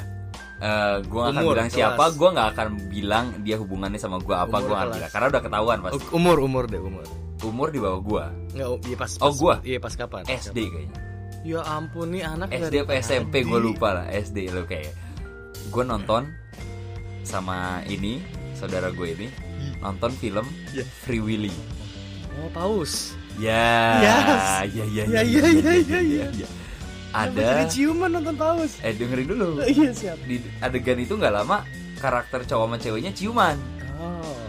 Eh, 0.56 0.96
gua 1.04 1.28
nggak 1.28 1.36
akan 1.36 1.42
Umur, 1.42 1.52
bilang 1.52 1.68
kelas. 1.68 1.76
siapa 1.76 2.04
gua 2.16 2.28
nggak 2.32 2.48
akan 2.50 2.66
bilang 2.88 3.24
dia 3.44 3.56
hubungannya 3.56 4.00
sama 4.00 4.16
gua 4.18 4.40
apa 4.40 4.56
nggak 4.56 4.72
kelas. 4.72 4.96
bilang 4.96 5.12
karena 5.12 5.26
udah 5.28 5.42
ketahuan 5.44 5.78
pasti 5.78 6.00
Oh, 6.00 6.16
umur 6.16 6.36
umur 6.40 6.64
deh 6.64 6.80
umur. 6.80 7.04
umur 7.42 7.68
di 7.68 7.76
bawah 7.76 8.00
gua 8.00 8.24
Enggak, 8.50 8.68
iya 8.82 8.96
pas, 8.96 9.12
Oh, 9.14 9.28
pas- 9.28 9.36
gua? 9.36 9.54
Iya 9.60 9.78
pas 9.78 9.92
kapan? 9.94 10.24
SD 10.24 10.58
kayaknya 10.64 10.96
Ya 11.46 11.62
ampun 11.62 12.10
nih 12.10 12.26
anak 12.26 12.50
SD 12.50 12.82
apa 12.82 12.98
SMP 12.98 13.40
gue 13.40 13.60
lupa 13.60 13.94
lah 13.94 14.06
SD 14.10 14.50
lo 14.50 14.66
kayak 14.66 14.90
gue 15.64 15.84
nonton 15.84 16.26
sama 17.22 17.82
ini 17.86 18.18
saudara 18.52 18.90
gue 18.90 19.08
ini 19.08 19.28
nonton 19.78 20.10
film 20.12 20.42
Iya. 20.68 20.82
Free 20.82 21.20
Willy 21.20 21.54
Oh 22.34 22.50
paus. 22.50 23.14
ya 23.36 24.02
ya 24.02 24.16
ya 24.66 25.04
Ya, 25.06 25.22
ya, 25.22 25.22
ya, 25.22 25.72
ya, 25.76 26.00
ya. 26.02 26.26
ya. 26.34 26.48
Kenapa 27.08 27.32
ada 27.32 27.64
ciuman 27.66 28.10
nonton 28.10 28.34
paus. 28.34 28.72
eh 28.80 28.92
dengerin 28.92 29.26
dulu 29.28 29.62
Iya 29.62 29.90
siap. 29.92 30.18
di 30.20 30.36
adegan 30.58 30.98
itu 30.98 31.14
nggak 31.14 31.30
lama 31.32 31.62
karakter 31.96 32.42
cowok 32.42 32.66
sama 32.66 32.76
ceweknya 32.76 33.12
ciuman 33.12 33.54
Oh. 33.96 34.42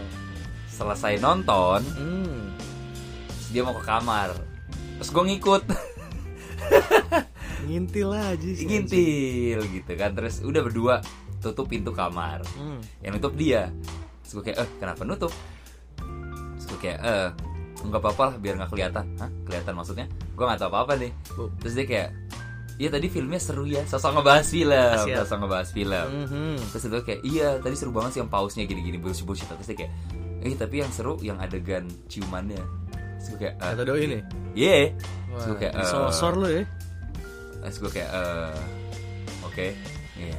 selesai 0.68 1.16
nonton 1.16 1.80
Hmm. 1.94 2.52
dia 3.48 3.62
mau 3.62 3.72
ke 3.72 3.82
kamar 3.82 4.34
terus 4.96 5.08
gue 5.08 5.24
ngikut 5.26 5.62
Ngintil 7.60 8.10
aja 8.10 8.48
sih. 8.48 8.64
ngintil 8.64 9.60
gitu 9.68 9.92
kan 9.92 10.10
terus 10.12 10.40
udah 10.40 10.62
berdua 10.62 10.94
tutup 11.38 11.66
pintu 11.66 11.90
kamar 11.90 12.40
Hmm. 12.54 12.80
yang 12.98 13.14
nutup 13.14 13.34
dia 13.34 13.68
terus 14.20 14.32
gue 14.34 14.44
kayak 14.44 14.58
eh 14.58 14.68
kenapa 14.76 15.02
nutup 15.02 15.32
terus 16.54 16.64
gue 16.66 16.78
kayak 16.80 16.98
eh 16.98 17.28
nggak 17.78 18.00
apa-apa 18.00 18.22
lah 18.24 18.34
biar 18.36 18.54
nggak 18.56 18.70
kelihatan 18.70 19.04
Hah? 19.16 19.30
kelihatan 19.42 19.72
maksudnya 19.72 20.06
gue 20.08 20.44
nggak 20.44 20.58
tahu 20.58 20.68
apa-apa 20.68 20.92
nih 20.96 21.12
terus 21.58 21.74
dia 21.74 21.86
kayak 21.86 22.10
Iya 22.78 22.94
tadi 22.94 23.10
filmnya 23.10 23.42
seru 23.42 23.66
ya 23.66 23.82
Sosok 23.82 24.14
ngebahas 24.14 24.46
film 24.46 24.70
Siap. 25.02 25.26
Sosok 25.26 25.38
ngebahas 25.40 25.68
film 25.68 26.06
Mhm. 26.14 26.62
Terus 26.70 26.84
itu 26.84 26.98
kayak 27.02 27.20
Iya 27.26 27.48
tadi 27.58 27.74
seru 27.74 27.90
banget 27.90 28.10
sih 28.14 28.20
yang 28.22 28.30
pausnya 28.30 28.62
gini-gini 28.64 28.94
bullshit-bullshit 28.96 29.50
Terus 29.50 29.66
dia 29.66 29.76
kayak 29.76 29.92
Eh 30.38 30.54
tapi 30.54 30.74
yang 30.78 30.90
seru 30.94 31.18
yang 31.18 31.34
adegan 31.36 31.90
ciumannya 32.06 32.62
Terus 33.18 33.26
gue 33.28 33.38
kayak 33.40 33.54
Kata 33.58 33.82
doi 33.82 34.00
ini. 34.04 34.18
Iya 34.54 34.94
Wah, 35.26 35.27
Terus 35.38 35.54
gue 35.54 35.56
kayak 35.62 35.74
eh, 35.74 35.80
disosor 35.86 36.32
lo 36.34 36.48
ya. 36.50 36.62
Terus 37.62 37.76
gue 37.78 37.90
kayak 37.94 38.10
eh, 38.10 38.60
Oke 39.46 39.66
Iya. 40.18 40.38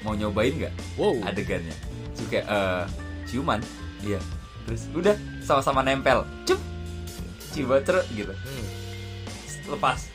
Mau 0.00 0.16
nyobain 0.16 0.56
nggak? 0.56 0.74
Wow. 0.96 1.20
adegannya. 1.28 1.76
Terus 2.16 2.18
gue 2.24 2.30
kayak 2.40 2.46
eh, 2.48 2.84
Ciuman? 3.28 3.60
Iya. 4.00 4.20
Terus 4.64 4.88
udah 4.96 5.16
sama-sama 5.44 5.84
nempel. 5.84 6.24
Cup. 6.48 6.60
Cium 7.52 7.72
terus 7.84 8.04
gitu. 8.12 8.32
Hmm. 8.32 8.66
Lepas. 9.76 10.08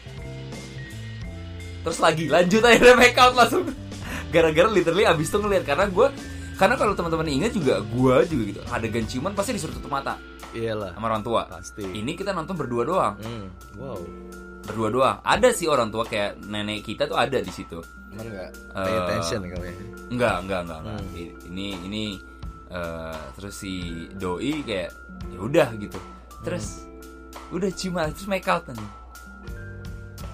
Terus 1.83 1.99
lagi 1.99 2.25
lanjut 2.31 2.61
akhirnya 2.65 2.95
make 2.97 3.17
out 3.17 3.37
langsung. 3.37 3.69
Gara-gara 4.33 4.65
literally 4.65 5.05
abis 5.05 5.29
itu 5.29 5.37
ngeliat 5.37 5.61
Karena 5.61 5.85
gue 5.85 6.07
Karena 6.63 6.75
kalau 6.79 6.93
teman-teman 6.95 7.27
ingat 7.27 7.51
juga 7.51 7.83
Gue 7.83 8.15
juga 8.23 8.43
gitu 8.47 8.59
Adegan 8.71 9.03
ciuman 9.03 9.35
pasti 9.35 9.51
disuruh 9.51 9.75
tutup 9.75 9.91
mata 9.91 10.15
Iyalah. 10.55 10.95
Sama 10.95 11.11
orang 11.11 11.23
tua 11.23 11.41
Pasti. 11.51 11.83
Ini 11.83 12.11
kita 12.15 12.31
nonton 12.31 12.55
berdua 12.55 12.83
doang 12.87 13.13
Hmm. 13.19 13.51
Wow. 13.75 13.99
Berdua 14.63 14.87
doang 14.87 15.17
Ada 15.19 15.51
sih 15.51 15.67
orang 15.67 15.91
tua 15.91 16.07
kayak 16.07 16.39
nenek 16.39 16.87
kita 16.87 17.03
tuh 17.03 17.19
ada 17.19 17.43
di 17.43 17.51
situ 17.51 17.83
Cuman 17.83 18.23
enggak 18.29 18.49
Eh, 18.53 18.85
pay 18.85 18.95
attention 18.95 19.41
kali 19.43 19.67
ya. 19.67 19.75
Enggak, 20.07 20.35
enggak, 20.45 20.59
enggak, 20.63 20.79
enggak. 20.79 20.99
Hmm. 21.01 21.49
Ini 21.49 21.67
ini 21.83 22.03
eh, 22.69 23.21
terus 23.33 23.53
si 23.57 23.73
doi 24.13 24.61
kayak 24.61 24.91
ya 25.33 25.39
udah 25.41 25.67
gitu. 25.75 25.97
Terus 26.45 26.85
udah 27.49 27.69
ciuman 27.73 28.13
terus 28.13 28.29
make 28.29 28.45
out 28.45 28.69
nih. 28.69 28.89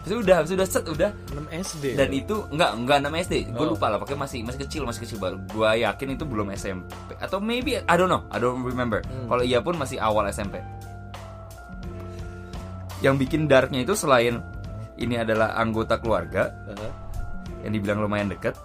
Terus 0.10 0.26
udah, 0.26 0.38
terus 0.42 0.54
udah 0.58 0.68
set 0.68 0.86
udah 0.90 1.12
6 1.38 1.54
SD. 1.54 1.86
dan 1.94 2.10
itu 2.10 2.42
enggak 2.50 2.72
enggak 2.74 2.98
nama 3.06 3.16
SD. 3.22 3.54
Gue 3.54 3.62
Oh. 3.62 3.78
lupa 3.78 3.94
lah, 3.94 4.02
pakai 4.02 4.18
masih 4.18 4.42
masih 4.42 4.66
kecil, 4.66 4.82
masih 4.82 5.06
kecil 5.06 5.22
baru. 5.22 5.38
Gua 5.54 5.78
yakin 5.78 6.18
itu 6.18 6.26
belum 6.26 6.50
SMP 6.50 6.90
atau 7.22 7.38
maybe 7.38 7.78
I 7.78 7.94
don't 7.94 8.10
know, 8.10 8.26
I 8.34 8.42
don't 8.42 8.66
remember. 8.66 9.06
Hmm. 9.06 9.30
Kalau 9.30 9.44
iya 9.46 9.62
pun 9.62 9.78
masih 9.78 10.02
awal 10.02 10.26
SMP. 10.28 10.58
Yang 13.00 13.16
bikin 13.22 13.46
darknya 13.46 13.86
itu 13.86 13.94
selain 13.94 14.42
ini 14.98 15.16
adalah 15.16 15.56
anggota 15.56 15.96
keluarga 15.96 16.52
Aha. 16.68 16.90
yang 17.64 17.72
dibilang 17.72 18.04
lumayan 18.04 18.28
deket, 18.28 18.58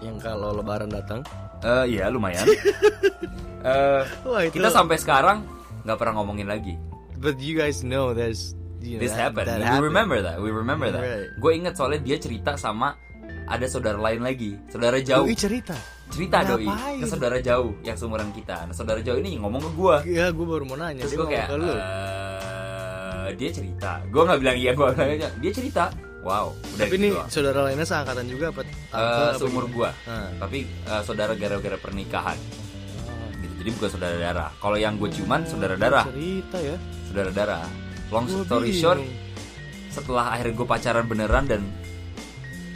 yang 0.00 0.18
kalau 0.18 0.50
lebaran 0.50 0.90
datang. 0.90 1.22
Eh 1.62 1.94
iya 1.98 2.08
lumayan. 2.08 2.48
Eh 3.62 4.02
Wah, 4.26 4.42
itu 4.42 4.58
kita 4.58 4.74
sampai 4.74 4.98
sekarang 4.98 5.46
nggak 5.86 5.94
pernah 5.94 6.18
ngomongin 6.18 6.50
lagi. 6.50 6.74
But 7.14 7.38
you 7.38 7.54
guys 7.54 7.86
know 7.86 8.10
there's 8.10 8.58
This 8.82 9.08
that- 9.08 9.22
happened. 9.22 9.46
that 9.46 9.56
We 9.56 9.64
happened. 9.64 9.86
remember 9.86 10.18
that. 10.20 10.36
We 10.36 10.50
remember 10.50 10.88
that. 10.88 11.00
Right. 11.00 11.28
Gue 11.34 11.52
inget 11.54 11.74
soalnya 11.74 12.00
dia 12.00 12.16
cerita 12.16 12.54
sama 12.56 12.98
ada 13.44 13.64
saudara 13.64 13.96
lain 13.96 14.20
lagi, 14.20 14.58
saudara 14.66 14.98
jauh. 14.98 15.22
Doi 15.22 15.34
cerita. 15.34 15.76
cerita 16.08 16.44
doi 16.44 16.62
Ngapain? 16.62 16.98
ke 16.98 17.06
saudara 17.06 17.36
jauh 17.38 17.72
yang 17.80 17.96
seumuran 17.96 18.28
kita. 18.30 18.66
Nah 18.66 18.74
saudara 18.74 19.00
jauh 19.00 19.16
ini 19.16 19.38
ngomong 19.38 19.62
ke 19.62 19.70
gue. 19.72 19.96
Iya, 20.12 20.26
gue 20.28 20.44
baru 20.44 20.64
mau 20.64 20.76
nanya. 20.76 21.00
Terus 21.00 21.14
gue 21.14 21.26
kayak, 21.26 21.48
ke 21.48 21.56
lu. 21.56 21.72
"Eh, 21.72 23.30
dia 23.34 23.50
cerita. 23.50 23.90
Gue 24.06 24.22
nggak 24.22 24.38
bilang 24.38 24.56
iya, 24.56 24.70
gue 24.72 24.86
bilang 24.88 25.10
aja. 25.10 25.28
Dia 25.32 25.52
cerita. 25.52 25.84
Wow, 26.22 26.54
udah 26.54 26.86
Tapi 26.86 26.94
gitu 26.94 27.02
nih 27.02 27.12
saudara 27.26 27.58
lainnya 27.64 27.82
seangkatan 27.82 28.26
juga 28.26 28.54
apa? 28.54 28.62
apa 28.92 29.34
seumur 29.34 29.66
gue, 29.66 29.90
Nah. 30.06 30.30
tapi 30.38 30.58
eh, 30.68 31.02
saudara 31.02 31.34
gara-gara 31.34 31.74
pernikahan. 31.76 32.38
Gitu. 33.36 33.54
Jadi 33.58 33.70
bukan 33.74 33.88
saudara 33.90 34.16
darah. 34.16 34.50
Kalau 34.54 34.76
yang 34.76 34.94
gue 34.94 35.10
cuman 35.12 35.42
saudara 35.42 35.74
darah. 35.74 36.06
Cerita 36.06 36.58
ya. 36.58 36.76
saudara 37.04 37.30
darah 37.30 37.66
long 38.12 38.28
story 38.28 38.70
short 38.70 39.00
setelah 39.88 40.30
akhirnya 40.30 40.54
gue 40.54 40.66
pacaran 40.66 41.04
beneran 41.04 41.44
dan 41.44 41.62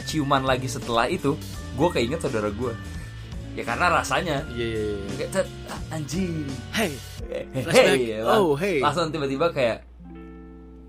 ciuman 0.03 0.41
lagi 0.41 0.65
setelah 0.65 1.05
itu 1.05 1.37
gue 1.73 1.89
keinget 1.89 2.19
saudara 2.19 2.49
gue 2.49 2.73
ya 3.53 3.63
karena 3.63 3.89
rasanya 3.91 4.45
Iya, 4.49 4.65
iya, 4.65 4.81
iya. 4.95 5.13
kayak 5.15 5.29
cet, 5.31 5.47
ah, 5.65 5.81
anjing 5.91 6.45
Hey, 6.71 6.91
hey, 7.25 7.43
Flashback. 7.59 7.97
lang- 8.19 8.37
Oh, 8.39 8.53
hey. 8.53 8.77
langsung 8.79 9.09
tiba-tiba 9.09 9.49
kayak 9.49 9.81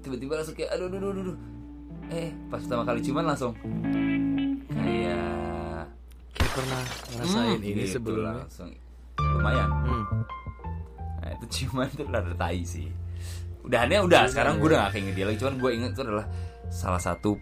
tiba-tiba 0.01 0.33
langsung 0.35 0.53
kayak 0.55 0.71
aduh 0.71 0.87
aduh 0.87 0.99
aduh, 1.03 1.13
aduh, 1.23 1.37
eh 2.11 2.29
pas 2.49 2.59
pertama 2.59 2.85
kali 2.85 3.01
ciuman 3.01 3.25
langsung 3.27 3.53
kayak 4.71 5.85
kayak 6.31 6.53
pernah 6.53 6.83
ngerasain 7.11 7.49
hmm, 7.51 7.63
ini 7.63 7.73
gitu 7.79 7.93
sebelumnya. 7.95 8.33
langsung 8.39 8.71
lumayan 9.19 9.69
Hmm. 9.83 10.05
Nah 11.19 11.31
itu 11.35 11.45
ciuman 11.51 11.89
tuh 11.91 12.07
rada 12.07 12.33
tai 12.33 12.63
sih 12.63 12.89
Udahannya 13.69 13.99
udah 14.09 14.23
sekarang 14.33 14.59
gue 14.59 14.69
udah 14.73 14.89
gak 14.89 14.93
keinget 14.97 15.15
dia 15.15 15.27
lagi. 15.29 15.39
Cuman 15.39 15.55
gue 15.61 15.71
inget 15.77 15.91
itu 15.93 16.03
adalah 16.03 16.27
salah 16.73 17.01
satu 17.01 17.37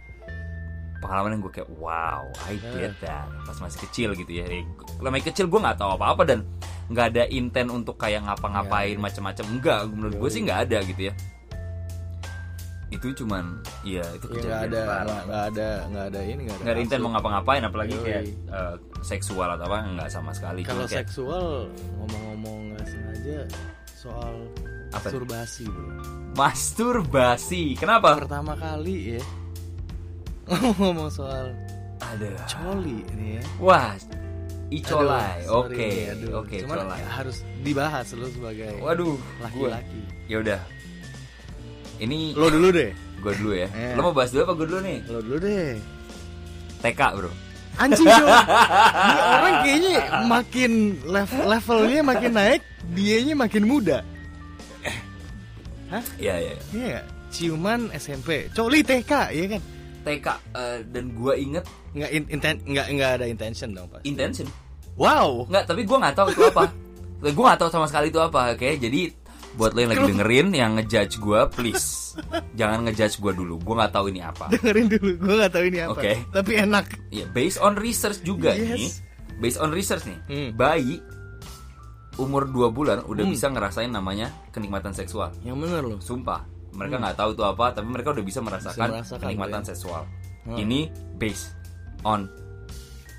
pengalaman 0.99 1.39
yang 1.39 1.43
gue 1.47 1.53
kayak 1.63 1.71
Wow 1.79 2.35
I 2.51 2.59
did 2.59 2.99
that. 3.01 3.31
Pas 3.47 3.59
masih 3.63 3.79
kecil 3.87 4.09
gitu 4.19 4.33
ya. 4.35 4.45
Lama 4.99 5.23
kecil 5.23 5.47
gue 5.47 5.61
gak 5.63 5.79
tahu 5.79 5.95
apa-apa 5.95 6.23
dan 6.27 6.43
nggak 6.87 7.07
ada 7.15 7.25
intent 7.35 7.67
untuk 7.71 7.99
kayak 7.99 8.23
ngapa-ngapain 8.23 8.95
macam-macam 8.95 9.45
enggak 9.59 9.81
menurut 9.91 10.15
gue 10.23 10.31
sih 10.31 10.43
nggak 10.47 10.71
ada 10.71 10.79
gitu 10.87 11.11
ya. 11.11 11.15
Itu 12.87 13.11
cuman 13.11 13.59
iya 13.83 14.07
itu 14.15 14.31
Ya, 14.31 14.39
nggak 14.39 14.43
kejadian 14.47 14.71
ada, 14.71 14.81
nggak 14.87 15.23
nggak 15.27 15.45
ada, 15.51 15.69
nggak 15.91 16.05
ada 16.07 16.21
ini, 16.23 16.41
nggak 16.47 16.55
ada. 16.55 16.63
nggak 16.63 16.75
ada 16.79 16.83
intent 16.87 17.03
mau 17.03 17.11
ngapa-ngapain 17.19 17.63
apalagi 17.67 17.95
Yoi. 17.99 18.05
kayak 18.07 18.23
eh, 18.31 18.75
seksual 19.03 19.49
atau 19.59 19.67
apa 19.67 19.79
nggak 19.99 20.09
sama 20.15 20.31
sekali. 20.31 20.63
Kalau 20.63 20.87
seksual 20.87 21.47
ngomong-ngomong 21.99 22.59
nggak 22.71 22.87
sengaja 22.87 23.39
soal 23.91 24.35
Apa? 24.91 25.09
Masturbasi 25.09 25.65
bro 25.67 25.89
Masturbasi. 26.37 27.63
Kenapa? 27.75 28.15
Pertama 28.17 28.53
kali 28.55 29.17
ya 29.17 29.23
Ngomong 30.79 31.09
soal 31.09 31.51
Aduh. 32.15 32.37
coli 32.47 33.03
nih 33.17 33.41
ya 33.41 33.43
Wah, 33.59 33.97
icolai. 34.69 35.43
Oke, 35.49 36.13
oke, 36.29 36.57
Cuman 36.63 36.87
colai. 36.87 37.03
harus 37.09 37.41
dibahas 37.65 38.13
lu 38.15 38.29
sebagai 38.29 38.79
Waduh, 38.79 39.17
laki-laki 39.41 40.03
Ya 40.29 40.39
udah. 40.39 40.61
Ini 41.97 42.37
Lo 42.37 42.53
dulu 42.53 42.69
deh 42.71 42.93
gua 43.25 43.33
dulu 43.33 43.57
ya. 43.57 43.67
Eh. 43.73 43.97
Lo 43.97 44.07
mau 44.07 44.15
bahas 44.15 44.29
dulu 44.29 44.45
apa 44.45 44.55
gua 44.55 44.67
dulu 44.69 44.81
nih? 44.85 44.99
Lo 45.09 45.19
dulu 45.25 45.37
deh 45.41 45.75
TK, 46.85 47.01
Bro. 47.17 47.33
Anjing 47.77 48.05
dong 48.05 48.29
Ini 49.09 49.21
orang 49.21 49.55
kayaknya 49.61 49.95
makin 50.25 50.73
level 51.05 51.43
levelnya 51.45 52.01
makin 52.01 52.33
naik 52.33 52.61
Dianya 52.93 53.35
makin 53.35 53.65
muda 53.69 54.01
Iya, 55.89 56.03
iya. 56.19 56.35
iya. 56.41 56.55
Iya 56.73 56.87
nggak? 56.91 57.07
Ciuman 57.27 57.81
SMP 57.93 58.29
Coli 58.51 58.81
TK 58.81 59.13
ya 59.31 59.45
kan 59.51 59.63
TK 60.03 60.27
eh, 60.55 60.79
dan 60.87 61.05
gua 61.13 61.35
inget 61.35 61.67
Nggak, 61.91 62.11
in, 62.13 62.23
inten, 62.29 62.55
nggak, 62.63 62.87
nggak 62.93 63.11
ada 63.17 63.27
intention 63.27 63.73
dong 63.73 63.89
pas 63.89 64.01
intention. 64.03 64.47
Wow 64.95 65.45
Nggak, 65.47 65.65
tapi 65.67 65.83
gua 65.83 65.99
nggak 66.01 66.15
tahu 66.15 66.29
itu 66.31 66.43
apa. 66.45 66.65
gua 67.35 67.45
nggak 67.51 67.61
tahu 67.61 67.71
sama 67.71 67.87
sekali 67.87 68.09
itu 68.09 68.21
apa. 68.21 68.53
Oke, 68.53 68.77
jadi 68.77 69.11
buat 69.57 69.73
lo 69.73 69.81
yang 69.81 69.91
lagi 69.91 70.05
dengerin 70.07 70.49
yang 70.53 70.71
ngejudge 70.77 71.17
gua, 71.17 71.49
please 71.49 72.13
jangan 72.55 72.85
ngejudge 72.85 73.17
gua 73.19 73.33
dulu. 73.33 73.57
Gua 73.59 73.75
nggak 73.83 73.93
tahu 73.93 74.07
ini 74.09 74.21
apa. 74.21 74.53
Dengerin 74.53 74.87
dulu 74.87 75.11
Gue 75.17 75.35
nggak 75.35 75.53
tahu 75.53 75.65
ini 75.67 75.79
apa 75.81 75.93
Oke. 75.97 76.13
Tapi 76.31 76.53
enak 76.61 76.85
Ya, 77.09 77.25
based 77.27 77.59
on 77.59 77.75
research 77.75 78.21
juga 78.21 78.53
Yes. 78.53 78.77
nih. 78.77 78.91
Based 79.37 79.59
on 79.59 79.69
research 79.73 80.05
nih. 80.05 80.19
Hmm. 80.29 80.49
Bayi 80.55 81.01
umur 82.17 82.45
2 82.45 82.71
bulan 82.71 83.03
udah 83.03 83.23
Hmm. 83.23 83.33
bisa 83.33 83.47
ngerasain 83.47 83.89
namanya 83.89 84.33
kenikmatan 84.51 84.91
seksual. 84.91 85.33
Yang 85.41 85.57
bener 85.63 85.83
loh 85.83 86.01
Sumpah, 86.01 86.43
mereka 86.73 86.97
nggak 86.97 87.17
tahu 87.17 87.31
itu 87.33 87.43
apa, 87.43 87.73
tapi 87.73 87.87
mereka 87.87 88.11
udah 88.11 88.25
bisa 88.25 88.41
merasakan, 88.41 88.89
Hmm. 88.89 88.95
merasakan, 88.99 89.21
kenikmatan 89.23 89.61
ya. 89.61 89.67
seksual. 89.69 90.03
Hmm. 90.43 90.57
Ini 90.57 90.81
based 91.15 91.53
on 92.03 92.31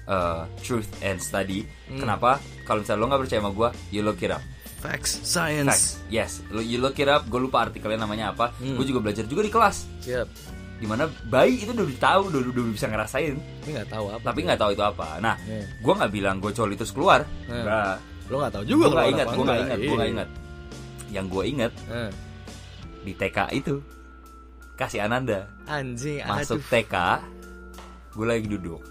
uh, 0.07 0.47
truth 0.61 0.87
and 1.01 1.19
study. 1.19 1.67
Hmm. 1.85 1.99
Kenapa? 1.99 2.39
Kalau 2.63 2.79
misalnya 2.81 2.99
lo 2.99 3.07
nggak 3.07 3.21
percaya 3.21 3.39
sama 3.39 3.51
gue, 3.51 3.69
you 3.91 4.01
look 4.01 4.19
it 4.19 4.31
up. 4.31 4.41
Facts 4.77 5.25
Science 5.25 5.67
Facts. 5.67 5.87
Yes, 6.07 6.31
lo 6.47 6.61
you 6.61 6.77
look 6.77 6.95
it 6.95 7.09
up. 7.09 7.25
Gue 7.25 7.41
lupa 7.41 7.65
artikelnya 7.65 7.99
namanya 7.99 8.31
apa. 8.31 8.53
Hmm. 8.55 8.77
Gue 8.77 8.85
juga 8.85 9.01
belajar 9.01 9.25
juga 9.25 9.41
di 9.41 9.49
kelas. 9.49 9.77
Siap 10.01 10.29
Di 10.77 10.85
mana 10.85 11.09
bayi 11.25 11.57
itu 11.57 11.73
udah 11.73 11.89
tahu, 11.97 12.29
udah, 12.29 12.39
udah 12.53 12.63
bisa 12.69 12.85
ngerasain, 12.85 13.33
Tapi 13.33 13.69
nggak 13.73 13.89
tahu 13.89 14.05
apa 14.07 14.21
tapi 14.21 14.39
nggak 14.45 14.59
tahu 14.61 14.71
itu 14.71 14.83
apa. 14.85 15.17
Nah, 15.17 15.33
Iya. 15.41 15.65
gue 15.81 15.93
nggak 15.97 16.11
bilang 16.13 16.35
gue 16.37 16.51
coli 16.53 16.77
terus 16.77 16.93
keluar. 16.93 17.25
Hmm. 17.49 17.65
Nggak. 17.65 17.95
Lo 18.27 18.35
nggak 18.37 18.51
tahu 18.51 18.63
juga 18.63 18.85
Gue 18.87 19.03
ingat, 19.09 19.25
apa 19.25 19.33
gue 19.33 19.43
nggak 19.43 19.55
enggak. 19.55 19.63
ingat, 19.63 19.77
gue 19.79 19.87
nggak 19.89 20.03
Iya. 20.03 20.13
ingat. 20.13 20.29
Yang 21.07 21.25
gue 21.27 21.43
inget 21.45 21.73
Eh, 21.87 22.11
di 23.01 23.13
TK 23.13 23.37
itu 23.53 23.75
kasih 24.75 24.99
Ananda 25.01 25.47
Anjing 25.65 26.19
masuk 26.21 26.59
aduh. 26.59 26.69
TK 26.69 26.95
gue 28.11 28.25
lagi 28.27 28.47
duduk 28.47 28.81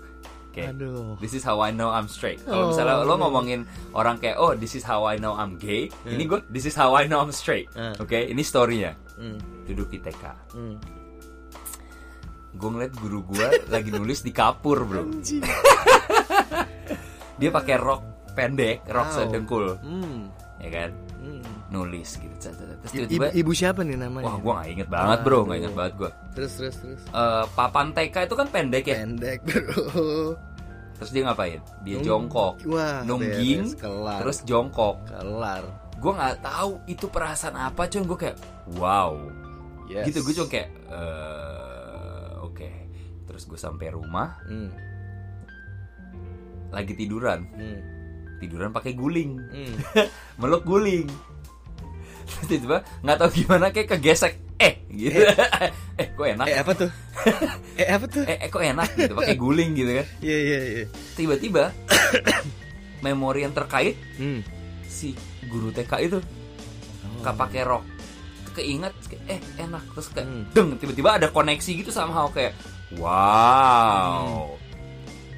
oke 0.48 0.62
Aduh 0.66 1.14
this 1.16 1.30
is 1.30 1.42
how 1.42 1.60
I 1.60 1.68
know 1.68 1.88
I'm 1.88 2.06
straight 2.06 2.40
kalau 2.40 2.64
Oh. 2.64 2.68
misalnya 2.72 3.04
lo 3.04 3.14
ngomongin 3.14 3.62
orang 3.92 4.16
kayak 4.16 4.34
oh 4.34 4.50
this 4.52 4.72
is 4.72 4.80
how 4.80 5.04
I 5.04 5.14
know 5.14 5.34
I'm 5.34 5.54
gay 5.54 5.92
ini 6.02 6.24
gue 6.24 6.40
this 6.48 6.64
is 6.64 6.72
how 6.72 6.90
I 6.90 7.04
know 7.04 7.20
I'm 7.20 7.30
straight 7.30 7.68
Hmm. 7.70 7.92
oke 7.96 8.14
ini 8.14 8.40
storynya 8.40 8.96
Hmm, 9.14 9.36
duduk 9.64 9.88
di 9.88 10.00
TK 10.00 10.24
hmm. 10.50 10.76
gue 12.52 12.68
ngeliat 12.68 12.92
guru 12.96 13.20
gue 13.26 13.46
lagi 13.68 13.90
nulis 13.90 14.20
di 14.20 14.32
kapur 14.32 14.82
bro 14.82 15.04
dia 17.36 17.50
pakai 17.50 17.76
rok 17.76 18.02
pendek 18.36 18.84
rok 18.84 19.06
Wow. 19.06 19.16
sedengkul. 19.16 19.66
Hmm, 19.80 20.28
ya 20.58 20.68
kan? 20.70 20.90
Hmm. 21.16 21.42
nulis 21.66 22.14
gitu 22.14 22.30
terus 22.38 22.54
Ibu, 22.86 23.10
tiba-tiba 23.10 23.26
ibu 23.34 23.50
siapa 23.50 23.82
nih 23.82 23.98
namanya? 23.98 24.22
wah 24.22 24.36
gue 24.38 24.52
nggak 24.54 24.68
inget 24.70 24.88
banget 24.88 25.18
bro. 25.20 25.38
Nggak 25.38 25.50
Aduh. 25.50 25.58
inget 25.58 25.74
banget 25.74 25.94
gue 25.96 26.10
Terus 26.30 26.52
terus 26.54 26.76
terus. 26.78 27.02
Eh, 27.08 27.44
papan 27.50 27.86
TK 27.90 28.16
itu 28.22 28.34
kan 28.36 28.46
pendek 28.46 28.84
ya? 28.86 28.96
Pendek 29.02 29.38
bro. 29.42 29.74
Terus 30.94 31.10
dia 31.10 31.22
ngapain? 31.24 31.60
Dia 31.82 31.96
Nung- 31.98 32.06
jongkok. 32.06 32.54
Wah 32.64 33.02
nungging 33.02 33.66
beres, 33.66 33.74
kelar. 33.74 34.18
terus 34.22 34.38
jongkok. 34.44 34.96
Kelar. 35.04 35.62
Gue 35.96 36.12
nggak 36.14 36.36
tahu 36.40 36.70
itu 36.86 37.06
perasaan 37.06 37.56
apa 37.58 37.82
cuy. 37.84 38.02
Gue 38.04 38.18
kayak 38.22 38.36
wow. 38.76 39.12
Yes. 39.86 40.06
gitu 40.06 40.18
gue 40.22 40.34
cuma 40.36 40.48
kayak 40.48 40.68
eh, 40.70 42.30
oke. 42.38 42.68
Terus 43.26 43.42
gue 43.44 43.58
sampai 43.58 43.90
rumah. 43.90 44.38
Hmm. 44.46 44.70
lagi 46.68 46.92
tiduran. 46.94 47.42
Hmm. 47.52 47.80
Tiduran 48.38 48.70
pakai 48.72 48.92
guling. 48.92 49.40
Hmm. 49.52 49.74
meluk 50.40 50.62
guling. 50.64 51.08
Terus 52.26 52.46
tiba-tiba 52.50 52.78
nggak 53.06 53.16
tahu 53.22 53.30
gimana 53.32 53.66
kayak 53.70 53.88
kegesek. 53.96 54.34
Eh 54.58 54.82
gitu. 54.90 55.20
Eh. 56.00 56.08
Kok 56.16 56.26
enak? 56.26 56.46
Eh 56.48 56.58
apa 56.58 56.72
tuh? 56.74 56.90
eh 57.80 57.88
apa 57.88 58.06
tuh? 58.08 58.24
eh, 58.24 58.36
eh 58.40 58.48
kok 58.48 58.64
enak 58.64 58.88
gitu 58.96 59.12
pakai 59.16 59.36
guling 59.36 59.70
gitu 59.76 59.90
kan? 60.00 60.06
Iya 60.20 60.36
iya 60.36 60.58
iya. 60.64 60.84
Tiba-tiba 61.16 61.72
memori 63.04 63.44
yang 63.44 63.52
terkait 63.52 63.96
hmm. 64.16 64.40
si 64.88 65.12
guru 65.48 65.72
TK 65.72 65.92
itu 66.08 66.18
nggak 67.20 67.36
pakai 67.36 67.62
rok. 67.64 67.84
Keinget 68.56 68.92
eh 69.28 69.40
enak. 69.60 69.84
Terus 69.92 70.08
kayak 70.12 70.26
Hmm. 70.26 70.44
deng 70.56 70.68
tiba-tiba 70.80 71.20
ada 71.20 71.28
koneksi 71.28 71.70
gitu 71.84 71.92
sama 71.92 72.28
kayak 72.32 72.56
wow. 72.96 74.48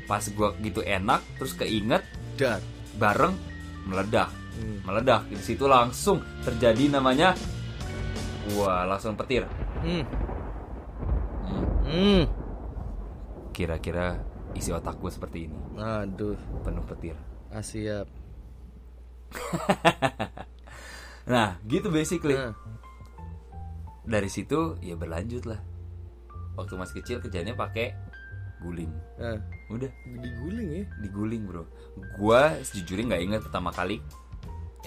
Pas 0.06 0.24
gua 0.32 0.54
gitu 0.62 0.80
enak 0.80 1.20
terus 1.36 1.52
keinget 1.58 2.00
Dar 2.38 2.62
bareng 2.98 3.34
meledak. 3.86 4.28
Hmm. 4.58 4.82
meledak. 4.82 5.22
Di 5.30 5.38
situ 5.38 5.70
langsung 5.70 6.18
terjadi 6.42 6.98
namanya 6.98 7.32
wah 8.58 8.82
langsung 8.84 9.14
petir. 9.14 9.46
Hmm. 9.80 10.04
Hmm, 11.48 11.64
Hmm. 11.88 12.22
kira-kira 13.54 14.20
isi 14.52 14.74
otak 14.74 14.98
gue 14.98 15.08
seperti 15.08 15.46
ini. 15.48 15.58
Aduh. 15.78 16.36
Penuh 16.66 16.84
petir. 16.84 17.16
Ah, 17.48 17.62
siap. 17.62 18.10
Nah 21.28 21.60
gitu 21.68 21.92
basically. 21.92 22.34
Nah. 22.34 22.56
dari 24.08 24.32
situ 24.32 24.80
ya 24.80 24.96
berlanjut 24.96 25.44
lah. 25.44 25.60
Waktu 26.56 26.80
masih 26.80 27.04
kecil 27.04 27.20
kerjanya 27.20 27.52
pakai 27.52 27.92
guling. 28.62 28.90
Nah. 29.18 29.38
udah. 29.70 29.90
Diguling 30.18 30.68
ya? 30.72 30.84
Diguling 31.02 31.42
bro. 31.46 31.62
Gua 32.18 32.54
sejujurnya 32.62 33.14
nggak 33.14 33.22
ingat 33.22 33.40
pertama 33.46 33.70
kali 33.70 34.02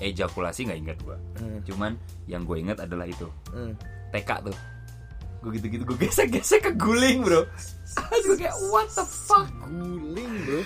ejakulasi 0.01 0.67
nggak 0.67 0.79
ingat 0.81 0.97
gua. 1.03 1.17
Hmm. 1.37 1.59
cuman 1.63 1.91
yang 2.25 2.43
gue 2.43 2.57
ingat 2.59 2.83
adalah 2.83 3.05
itu. 3.07 3.27
Hmm. 3.51 3.73
TK 4.11 4.49
tuh. 4.49 4.57
Gue 5.41 5.57
gitu-gitu 5.57 5.83
gue 5.87 5.97
gesek-gesek 5.97 6.69
ke 6.69 6.71
guling 6.77 7.25
bro. 7.25 7.45
Gue 8.25 8.35
kayak 8.37 8.55
what 8.69 8.87
the 8.93 9.05
fuck? 9.05 9.47
Guling 9.67 10.31
bro. 10.45 10.61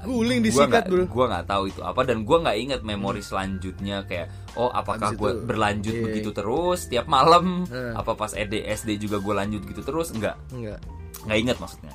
Guling 0.00 0.40
Gua 0.40 0.46
disikat 0.48 0.88
nggak- 0.88 0.88
bro. 0.88 1.04
gua 1.12 1.24
nggak 1.28 1.46
tahu 1.46 1.64
itu 1.68 1.80
apa 1.84 2.00
dan 2.08 2.24
gua 2.24 2.40
nggak 2.40 2.56
ingat 2.56 2.80
memori 2.80 3.20
selanjutnya 3.20 4.08
kayak 4.08 4.32
oh 4.56 4.72
apakah 4.72 5.12
gue 5.12 5.44
berlanjut 5.44 5.92
iya, 5.92 6.04
begitu 6.08 6.32
terus 6.32 6.88
tiap 6.88 7.04
malam? 7.04 7.68
Hmm. 7.68 7.92
apa 7.92 8.16
pas 8.16 8.32
E 8.32 8.48
SD 8.48 8.64
SD 8.64 8.90
juga 8.96 9.20
gue 9.20 9.34
lanjut 9.36 9.60
gitu 9.60 9.84
terus? 9.84 10.08
Enggak 10.16 10.40
Enggak 10.56 10.80
nggak 11.28 11.38
inget 11.38 11.56
maksudnya 11.60 11.92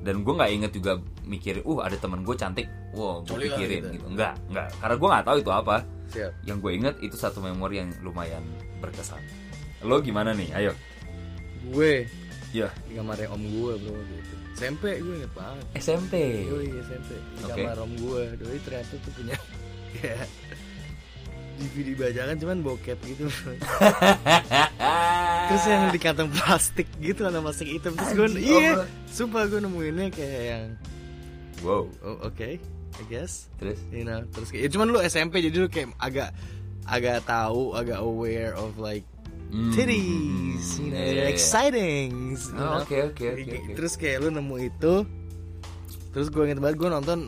dan 0.00 0.24
gue 0.24 0.34
nggak 0.34 0.50
inget 0.52 0.72
juga 0.72 0.92
mikir 1.24 1.60
uh 1.64 1.78
ada 1.84 1.96
temen 1.96 2.24
gue 2.24 2.36
cantik. 2.36 2.66
Wow 2.96 3.22
gue 3.24 3.36
pikirin 3.48 3.88
gitu. 3.88 3.94
gitu. 4.00 4.06
Enggak 4.08 4.34
enggak 4.48 4.68
karena 4.80 4.94
gue 4.96 5.08
nggak 5.08 5.26
tahu 5.26 5.36
itu 5.40 5.50
apa. 5.52 5.76
Siap. 6.10 6.32
Yang 6.42 6.58
gue 6.58 6.72
inget 6.74 6.94
itu 7.04 7.16
satu 7.16 7.38
memori 7.38 7.78
yang 7.78 7.90
lumayan 8.02 8.42
berkesan. 8.82 9.20
Lo 9.84 10.02
gimana 10.02 10.34
nih? 10.34 10.48
Ayo. 10.56 10.72
Gue. 11.70 12.08
Ya 12.50 12.66
Di 12.90 12.98
kamarnya 12.98 13.30
om 13.30 13.42
gue 13.46 13.72
bro 13.78 13.94
gitu. 13.94 14.34
SMP 14.58 14.98
gue 14.98 15.14
inget 15.22 15.32
banget. 15.38 15.64
SMP 15.78 16.14
Yoi 16.50 16.66
SMP 16.82 17.10
Di 17.38 17.42
kamar 17.46 17.78
om 17.78 17.92
gue 17.94 18.22
Doi 18.42 18.58
ternyata 18.58 18.98
tuh 18.98 19.12
punya 19.14 19.38
DVD 21.60 21.88
bajakan 21.94 22.36
cuman 22.36 22.58
bokep 22.60 22.98
gitu. 23.04 23.28
Terus 25.46 25.64
yang 25.66 25.90
di 25.90 25.98
kantong 25.98 26.30
plastik 26.30 26.86
gitu 26.98 27.20
Kantong 27.20 27.42
plastik 27.42 27.68
hitam 27.68 27.92
Terus 27.92 28.12
gue 28.14 28.26
Iya. 28.38 28.86
Sumpah 29.06 29.44
gue 29.44 29.58
nemuinnya 29.58 30.06
kayak 30.08 30.42
yang 30.46 30.64
wow 31.60 31.84
Oh 32.00 32.16
oke 32.22 32.56
I 32.90 33.04
guess 33.06 33.48
terus 33.56 33.80
you 33.88 34.02
know 34.02 34.22
terus 34.28 34.48
kayak 34.48 34.62
ya 34.62 34.68
cuman 34.70 34.86
lu 34.88 34.98
SMP 35.00 35.40
jadi 35.40 35.56
lu 35.56 35.68
kayak 35.68 35.92
agak 35.96 36.30
agak 36.84 37.24
tahu 37.24 37.72
agak 37.72 37.98
aware 37.98 38.52
of 38.54 38.76
like 38.76 39.02
Hmm, 39.48 39.74
titties 39.74 40.78
you 40.78 40.88
know 40.88 41.00
they're 41.00 41.26
iya. 41.26 41.34
exciting 41.34 42.38
Oh, 42.54 42.78
oke, 42.78 42.94
oke, 43.10 43.18
Kayak- 43.18 43.50
oke. 43.66 43.74
terus 43.74 43.92
kayak 43.94 44.22
lu 44.22 44.30
nemu 44.30 44.56
itu 44.62 44.94
terus 46.10 46.28
gue 46.28 46.42
inget 46.44 46.62
banget 46.62 46.78
gue 46.78 46.86
nonton 46.88 47.18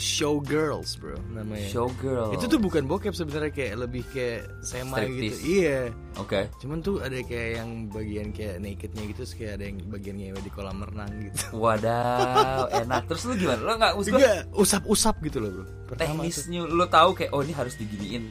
Showgirls 0.00 0.96
bro 0.96 1.20
namanya. 1.36 1.68
Showgirl 1.68 2.32
itu 2.32 2.48
tuh 2.48 2.56
bukan 2.56 2.88
bokep 2.88 3.12
sebenarnya 3.12 3.52
kayak 3.52 3.74
lebih 3.76 4.02
kayak 4.08 4.48
semi 4.64 5.04
gitu. 5.20 5.36
Iya. 5.44 5.92
Oke. 6.16 6.48
Cuman 6.64 6.80
tuh 6.80 7.04
ada 7.04 7.20
kayak 7.20 7.60
yang 7.60 7.70
bagian 7.92 8.28
kayak 8.32 8.56
nakednya 8.64 9.02
gitu 9.12 9.20
terus 9.20 9.34
kayak 9.36 9.60
ada 9.60 9.64
yang 9.68 9.76
bagian 9.92 10.16
ngewe 10.16 10.40
di 10.40 10.52
kolam 10.52 10.80
renang 10.80 11.12
gitu. 11.20 11.60
Wadaw 11.60 12.72
enak. 12.72 13.02
Terus 13.04 13.22
lu 13.28 13.32
gimana? 13.36 13.60
Lo 13.60 13.72
nggak 13.76 13.94
usah? 14.00 14.10
Juga 14.16 14.32
usap-usap 14.56 15.14
gitu 15.28 15.38
loh 15.44 15.50
bro. 15.60 15.64
Pertama 15.92 16.08
tuh. 16.08 16.08
teknisnya 16.24 16.60
lo 16.64 16.86
tahu 16.88 17.10
kayak 17.12 17.30
oh 17.36 17.40
ini 17.44 17.52
harus 17.52 17.74
diginiin. 17.76 18.24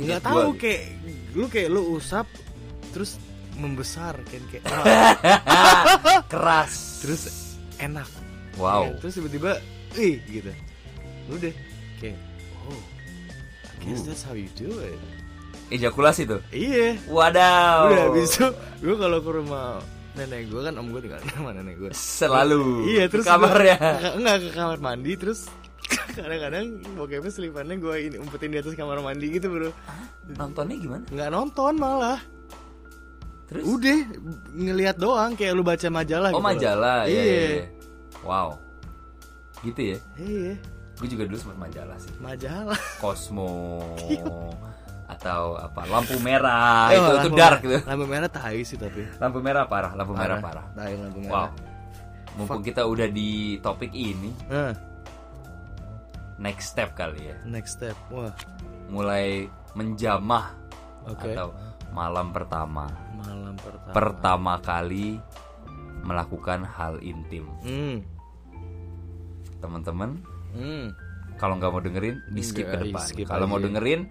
Nggak 0.00 0.20
tahu 0.24 0.56
gitu. 0.56 0.60
kayak 0.64 0.82
lu 1.36 1.46
kayak 1.52 1.68
lu 1.68 1.80
usap 2.00 2.24
terus 2.96 3.20
membesar 3.60 4.16
kan 4.16 4.42
kayak 4.48 4.64
keras. 6.32 7.04
Terus 7.04 7.22
enak. 7.76 8.08
Wow. 8.56 8.88
Ya, 8.88 8.96
terus 8.96 9.12
tiba-tiba 9.20 9.60
ih 10.00 10.16
gitu 10.24 10.52
udah 11.36 11.52
kayak 12.00 12.18
oh. 12.68 12.82
I 13.82 13.90
guess 13.90 14.06
that's 14.06 14.22
how 14.22 14.34
you 14.38 14.46
do 14.54 14.70
it. 14.78 14.98
Ejakulasi 15.72 16.28
tuh? 16.28 16.38
Iya. 16.54 17.00
Wadaw. 17.10 17.90
Udah 17.90 18.04
habis 18.12 18.36
itu 18.36 18.46
gue 18.84 18.94
kalau 18.94 19.18
ke 19.18 19.30
rumah 19.32 19.82
nenek 20.12 20.52
gue 20.52 20.60
kan 20.60 20.76
om 20.76 20.92
gue 20.92 21.00
tinggal 21.00 21.18
sama 21.32 21.50
nenek 21.56 21.74
gue 21.80 21.90
selalu. 21.90 22.86
Iya 22.94 23.04
ke 23.08 23.18
terus 23.18 23.26
kamar 23.26 23.58
ya? 23.64 23.78
enggak 24.14 24.36
ke 24.44 24.48
kamar 24.52 24.78
mandi 24.78 25.12
terus 25.16 25.48
kadang-kadang 26.16 26.78
bokepnya 26.94 27.32
selipannya 27.32 27.74
gue 27.80 27.96
ini 28.12 28.16
umpetin 28.20 28.52
di 28.52 28.58
atas 28.60 28.76
kamar 28.76 29.00
mandi 29.00 29.26
gitu 29.32 29.48
bro. 29.48 29.70
Nontonnya 30.36 30.76
gimana? 30.78 31.04
Nggak 31.08 31.30
nonton 31.32 31.74
malah. 31.80 32.20
Terus? 33.50 33.64
Udah 33.66 33.98
ngelihat 34.54 34.96
doang 35.00 35.34
kayak 35.34 35.52
lu 35.56 35.64
baca 35.66 35.88
majalah 35.90 36.30
oh 36.32 36.40
gitu 36.40 36.46
majalah 36.46 37.00
ya, 37.04 37.12
iya. 37.12 37.24
ya, 37.24 37.42
ya. 37.42 37.64
wow. 38.22 38.48
Gitu 39.64 39.80
ya? 39.96 39.98
Iya 40.20 40.54
gue 40.98 41.08
juga 41.08 41.24
dulu 41.24 41.38
sempat 41.38 41.58
majalah 41.58 41.96
sih. 41.98 42.12
Majalah? 42.20 42.80
Cosmo 43.00 43.80
atau 45.12 45.60
apa 45.60 45.84
lampu 45.84 46.16
merah. 46.24 46.88
Oh, 46.88 46.96
itu 46.96 47.12
itu 47.28 47.30
dark 47.36 47.60
gitu 47.60 47.78
lampu 47.84 48.04
merah 48.08 48.28
tai 48.32 48.64
sih 48.64 48.80
tapi. 48.80 49.04
Lampu 49.20 49.38
merah 49.44 49.68
parah 49.68 49.92
lampu 49.92 50.16
merah 50.16 50.40
parah. 50.40 50.64
tai 50.72 50.96
lampu 50.96 51.20
wow. 51.28 51.48
Merah. 51.48 51.52
Mumpung 52.32 52.64
kita 52.64 52.88
udah 52.88 53.08
di 53.12 53.60
topik 53.60 53.92
ini. 53.92 54.32
Nah, 54.48 54.72
next 56.40 56.72
step 56.72 56.96
kali 56.96 57.28
ya. 57.28 57.36
Next 57.44 57.76
step. 57.76 57.96
Wah. 58.08 58.32
Mulai 58.88 59.52
menjamah 59.76 60.56
oke. 61.04 61.28
atau 61.28 61.52
malam 61.92 62.32
pertama. 62.32 62.88
Malam 63.20 63.54
pertama. 63.60 63.92
Pertama 63.92 64.52
kali 64.64 65.20
melakukan 66.02 66.64
hal 66.64 66.96
intim. 67.04 67.46
Hmm. 67.60 68.00
Teman-teman 69.60 70.18
hmm. 70.56 70.84
Kalau 71.40 71.58
nggak 71.58 71.70
mau 71.74 71.82
dengerin 71.82 72.16
di 72.30 72.42
skip 72.46 72.70
ke 72.70 72.76
depan. 72.86 73.02
kalau 73.26 73.50
mau 73.50 73.58
dengerin 73.58 74.06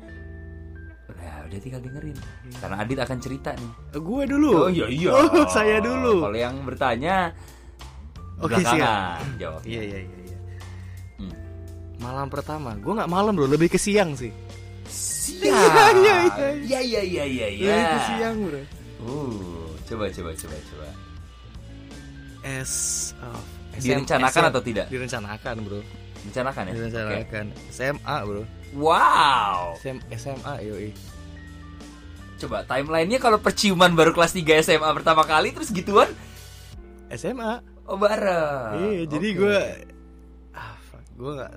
ya 1.21 1.33
udah 1.47 1.59
tinggal 1.63 1.81
dengerin. 1.85 2.17
Karena 2.59 2.75
Adit 2.81 2.99
akan 2.99 3.17
cerita 3.21 3.49
nih. 3.55 3.71
Gue 3.95 4.23
dulu? 4.27 4.67
Oh 4.67 4.69
iya 4.71 4.87
iya. 4.91 5.09
Oh, 5.15 5.47
saya 5.55 5.79
dulu. 5.79 6.27
Kalau 6.27 6.37
yang 6.37 6.55
bertanya 6.67 7.31
Oke, 8.41 8.57
belakangan 8.57 9.21
jawab 9.37 9.61
iya 9.69 9.81
iya 9.85 9.99
iya 10.01 10.17
iya. 10.27 10.37
Hmm. 11.21 11.33
malam 12.01 12.27
pertama. 12.27 12.73
Gue 12.81 12.93
nggak 12.97 13.11
malam 13.11 13.31
bro 13.37 13.47
lebih 13.47 13.69
ke 13.69 13.79
siang 13.79 14.17
sih. 14.17 14.33
Siang? 14.89 15.95
Iya, 16.67 16.81
iya 16.81 16.81
iya, 16.81 17.01
iya 17.01 17.01
iya 17.01 17.25
iya 17.25 17.47
iya 17.47 17.69
lebih 17.69 17.87
ke 17.93 18.01
siang 18.09 18.35
bro. 18.43 18.61
Uh 19.05 19.69
coba 19.87 20.05
coba 20.09 20.31
coba 20.35 20.57
coba. 20.67 20.87
S 22.41 22.73
oh, 23.21 23.43
direncanakan 23.77 24.41
SM. 24.41 24.49
atau 24.49 24.61
tidak? 24.65 24.85
Direncanakan 24.89 25.55
bro 25.61 25.81
direncanakan 26.21 26.63
ya? 26.69 26.73
Oke. 26.73 26.81
direncanakan 26.89 27.45
SMA 27.73 28.15
bro. 28.25 28.43
Wow. 28.77 29.75
SM, 29.81 29.97
SMA 30.15 30.53
yoi. 30.63 30.89
Coba 32.41 32.65
timelinenya 32.65 33.21
kalau 33.21 33.37
perciuman 33.37 33.93
baru 33.93 34.15
kelas 34.17 34.33
3 34.33 34.65
SMA 34.65 34.89
pertama 34.97 35.21
kali 35.27 35.53
terus 35.53 35.69
gituan? 35.69 36.09
SMA 37.13 37.61
oh 37.85 37.97
bareng. 37.99 38.79
Iya 38.79 39.03
jadi 39.05 39.27
gue 39.35 39.59
ah 40.55 40.73
gue 41.19 41.31
nggak 41.37 41.53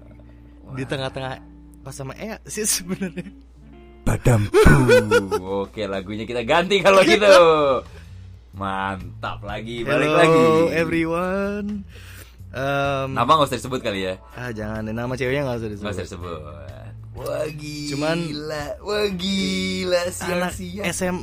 di 0.74 0.84
tengah-tengah 0.84 1.32
pas 1.84 1.94
sama 1.94 2.12
Ea 2.18 2.36
sih 2.44 2.66
sebenarnya. 2.66 3.30
Badamku. 4.04 4.60
Oke, 5.64 5.88
lagunya 5.88 6.28
kita 6.28 6.44
ganti 6.44 6.84
kalau 6.84 7.00
gitu. 7.00 7.24
Mantap 8.60 9.40
lagi, 9.42 9.82
balik 9.82 10.06
Hello 10.06 10.20
lagi. 10.20 10.44
everyone 10.76 11.82
Em, 12.54 13.08
Nama 13.10 13.26
nggak 13.28 13.48
usah 13.48 13.58
disebut 13.58 13.80
kali 13.80 14.00
ya? 14.04 14.14
ah 14.32 14.48
jangan 14.48 14.80
deh, 14.82 14.92
nama 14.92 15.10
ceweknya 15.12 15.42
nggak 15.42 15.58
usah 15.58 15.68
disebut 15.68 15.84
Nggak 15.84 15.96
usah 15.96 16.06
disebut. 16.06 16.38
Wah 17.12 17.46
gila. 17.48 17.88
Cuman- 17.90 18.30
wah 18.80 19.06
gila 19.10 20.00
anak 20.00 20.14
siang-siang. 20.52 20.84
SM 20.88 21.16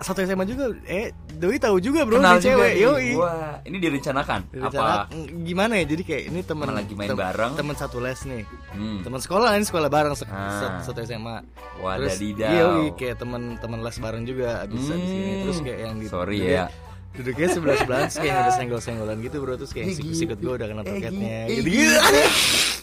satu 0.00 0.18
SMA 0.20 0.42
juga 0.44 0.66
eh 0.84 1.14
Doi 1.32 1.56
tahu 1.56 1.78
juga 1.78 2.02
bro 2.02 2.18
Kenal 2.18 2.36
juga 2.36 2.46
cewek 2.52 2.72
nih. 2.72 2.82
yoi 2.82 3.08
Wah, 3.16 3.58
ini 3.64 3.76
direncanakan. 3.78 4.40
Rencana- 4.52 5.06
Apa? 5.06 5.14
gimana 5.40 5.72
ya 5.76 5.84
jadi 5.84 6.02
kayak 6.04 6.22
ini 6.24 6.40
teman 6.40 6.66
Teman 6.66 6.76
lagi 6.76 6.92
main 6.92 7.10
bareng. 7.12 7.52
teman 7.54 7.74
satu 7.74 7.98
les 7.98 8.18
nih 8.20 8.42
Hmm. 8.68 9.02
teman 9.02 9.18
sekolah 9.18 9.50
ini 9.52 9.62
sekolah 9.64 9.86
bareng 9.88 10.14
se- 10.14 10.26
Ah. 10.26 10.78
satu 10.80 10.98
SMA 11.00 11.42
Wadadidau. 11.80 12.46
iya 12.46 12.62
yoi, 12.64 12.86
kayak 12.92 13.16
teman 13.16 13.42
teman 13.56 13.78
les 13.80 13.94
bareng 13.96 14.22
juga 14.22 14.48
abis 14.60 14.86
abis 14.88 15.06
ini 15.08 15.22
Hmm. 15.28 15.42
terus 15.42 15.58
kayak 15.60 15.78
yang 15.80 15.94
di 15.96 16.06
Sorry 16.08 16.38
ya. 16.40 16.66
Duduknya 17.12 17.46
sebelah 17.46 17.76
sebelah 17.76 18.00
terus 18.06 18.16
kayak 18.18 18.36
ada 18.38 18.50
senggol 18.50 18.80
senggolan 18.80 19.20
gitu 19.20 19.36
bro 19.38 19.54
terus 19.54 19.70
kayak 19.70 19.92
sikut 19.92 20.16
sikut 20.16 20.38
gue 20.38 20.52
udah 20.54 20.66
kena 20.66 20.80
Eh, 20.80 20.88
toketnya 20.88 21.38
gitu. 21.46 21.68
gitu 21.68 21.96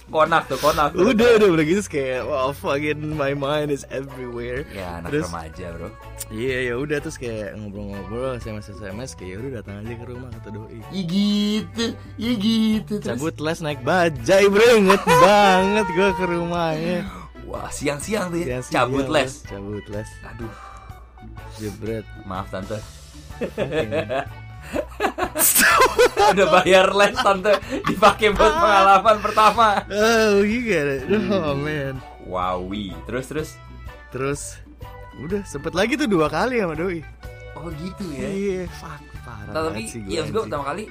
Konak 0.09 0.49
tuh, 0.49 0.57
konak. 0.57 0.89
tuh. 0.91 1.05
udah 1.07 1.37
udah 1.37 1.49
udah 1.51 1.61
gitu 1.63 1.81
kayak 1.87 2.25
wow 2.25 2.49
fucking 2.49 3.13
my 3.13 3.29
mind 3.31 3.69
is 3.69 3.85
everywhere 3.89 4.65
Ya, 4.67 4.97
anak 4.97 5.09
terus 5.11 5.29
remaja, 5.29 5.65
Bro. 5.71 5.87
iya 6.29 6.57
ya 6.65 6.73
udah 6.75 6.97
terus 6.97 7.13
kayak 7.15 7.53
ngobrol-ngobrol 7.53 8.33
sms 8.35 8.73
sms 8.75 9.11
kayak 9.13 9.29
"Ya 9.29 9.37
udah 9.37 9.51
datang 9.55 9.75
aja 9.79 9.93
ke 9.93 10.05
rumah 10.05 10.29
kata 10.31 10.49
doi 10.49 10.81
Ya 10.89 11.01
gitu, 11.03 11.85
ya 12.15 12.31
gitu. 12.35 12.93
Terus, 12.97 13.17
cabut 13.21 13.35
les 13.37 13.59
naik 13.59 13.79
bajai 13.81 14.45
bro 14.45 14.65
inget 14.75 15.03
banget 15.23 15.87
gue 15.89 16.09
ke 16.11 16.25
rumahnya 16.27 16.97
wah, 17.45 17.69
siang-siang 17.69 18.29
tuh 18.29 18.37
ya. 18.39 18.45
Ya, 18.47 18.59
Cabut 18.61 19.05
iya, 19.05 19.13
les. 19.15 19.31
cabut 19.43 19.85
les 19.89 20.09
Aduh, 20.23 20.53
jebret 21.55 22.05
maaf 22.23 22.49
tante. 22.49 22.77
Udah 26.29 26.47
bayar 26.53 26.91
les 26.91 27.15
tante 27.15 27.53
dipakai 27.85 28.29
buat 28.31 28.53
pengalaman 28.53 29.17
pertama. 29.19 29.67
oh 29.87 30.39
iya 30.41 31.01
oh 31.31 31.55
man 31.55 31.95
Wowi. 32.23 32.93
Terus 33.05 33.25
terus. 33.27 33.49
terus 34.09 34.41
udah 35.19 35.41
sempet 35.43 35.73
lagi 35.73 35.93
tuh 35.93 36.07
dua 36.07 36.25
kali 36.27 36.57
sama 36.57 36.73
doi 36.73 37.03
Oh 37.53 37.67
gitu 37.71 38.07
ya. 38.09 38.25
iya 38.25 38.61
fuck 38.71 38.97
parah 39.21 39.51
Nah, 39.51 39.61
tapi 39.67 39.83
sih 39.83 39.99
iya 40.05 40.23
gue 40.23 40.41
pertama 40.41 40.63
kali 40.65 40.87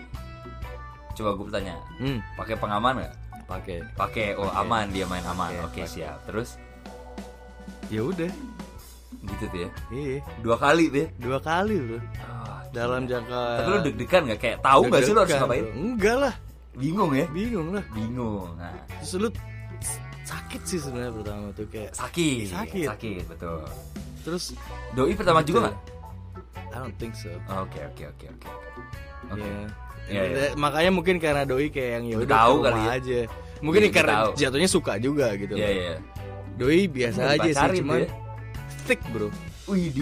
coba 1.13 1.35
gue 1.35 1.45
bertanya, 1.47 1.75
hmm 1.99 2.19
pakai 2.37 2.55
pengaman 2.55 2.95
nggak? 2.97 3.15
pakai 3.45 3.77
Pakai, 3.93 4.27
oh 4.37 4.53
aman 4.53 4.87
dia 4.89 5.03
main 5.03 5.25
aman. 5.25 5.51
Oke 5.65 5.83
pakai. 5.83 5.89
siap. 5.89 6.21
Terus 6.29 6.61
ya 7.89 8.05
udah 8.05 8.31
gitu 9.25 9.45
tuh 9.49 9.59
ya. 9.59 9.71
iya 9.91 10.21
Dua 10.39 10.55
kali 10.55 10.93
ya. 10.93 11.07
dua 11.17 11.39
kali 11.41 11.75
bro 11.81 11.99
Oh, 11.99 12.38
dalam 12.71 13.05
jangka 13.05 13.41
Tapi 13.57 13.69
lu 13.69 13.79
deg-degan 13.83 14.23
nggak? 14.25 14.39
Kayak 14.39 14.59
tahu 14.61 14.81
nggak 14.87 15.01
sih 15.01 15.13
lu 15.13 15.21
harus 15.21 15.35
ngapain? 15.35 15.65
enggak 15.71 16.17
lah 16.19 16.35
Bingung 16.73 17.11
ya? 17.11 17.27
bingung 17.29 17.69
lah 17.71 17.85
Bingung. 17.91 18.55
Nah, 18.55 18.71
terus 18.97 19.13
lu 19.19 19.29
sakit 20.23 20.61
sih 20.63 20.79
sebenarnya 20.79 21.13
pertama 21.13 21.45
tuh 21.51 21.67
kayak 21.67 21.91
sakit. 21.91 22.47
Sakit. 22.47 22.87
Sakit, 22.87 23.23
betul. 23.27 23.65
terus 24.21 24.45
Doi 24.93 25.13
pertama 25.13 25.41
juga 25.41 25.67
nggak? 25.67 25.77
I 26.69 26.77
don't 26.77 26.95
think 26.95 27.13
so 27.13 27.33
Oke, 27.49 27.81
oke, 27.83 28.05
oke, 28.07 28.27
oke. 28.29 28.49
Oke. 29.31 29.41
Iya. 29.41 29.61
Iya, 30.09 30.23
iya. 30.23 30.37
Eh, 30.43 30.53
Makanya 30.55 30.91
mungkin 30.91 31.17
karena 31.17 31.43
doi 31.43 31.69
kayak 31.69 31.91
yang 31.95 32.05
ya 32.07 32.17
Udah 32.17 32.25
udah 32.25 32.39
tahu 32.39 32.55
kali 32.63 32.81
ya. 32.81 32.91
aja. 32.95 33.21
Mungkin 33.59 33.81
Iya, 33.81 33.89
ini 33.89 33.93
karena 33.93 34.15
tahu. 34.15 34.31
jatuhnya 34.37 34.69
suka 34.71 34.93
juga 34.97 35.27
gitu. 35.35 35.53
Iya, 35.53 35.65
loh. 35.65 35.75
iya. 35.75 35.95
Doi 36.55 36.81
biasa 36.87 37.21
aja 37.35 37.51
sih 37.51 37.71
cuman 37.79 37.99
ya. 37.99 38.09
thick, 38.85 39.01
Bro. 39.11 39.29
Wih 39.67 39.93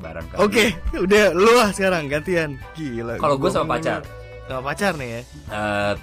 di 0.00 0.06
barang 0.08 0.26
kali. 0.32 0.38
Oke, 0.40 0.64
udah 0.96 1.24
lu 1.36 1.52
lah 1.52 1.70
sekarang 1.76 2.08
gantian. 2.08 2.56
Gila. 2.72 3.20
Kalau 3.20 3.36
gue 3.36 3.44
gua 3.44 3.52
sama 3.52 3.76
pacar. 3.76 4.00
Sama 4.48 4.62
pacar 4.64 4.92
nih 4.96 5.08
ya. 5.12 5.20
Eh, 5.52 5.94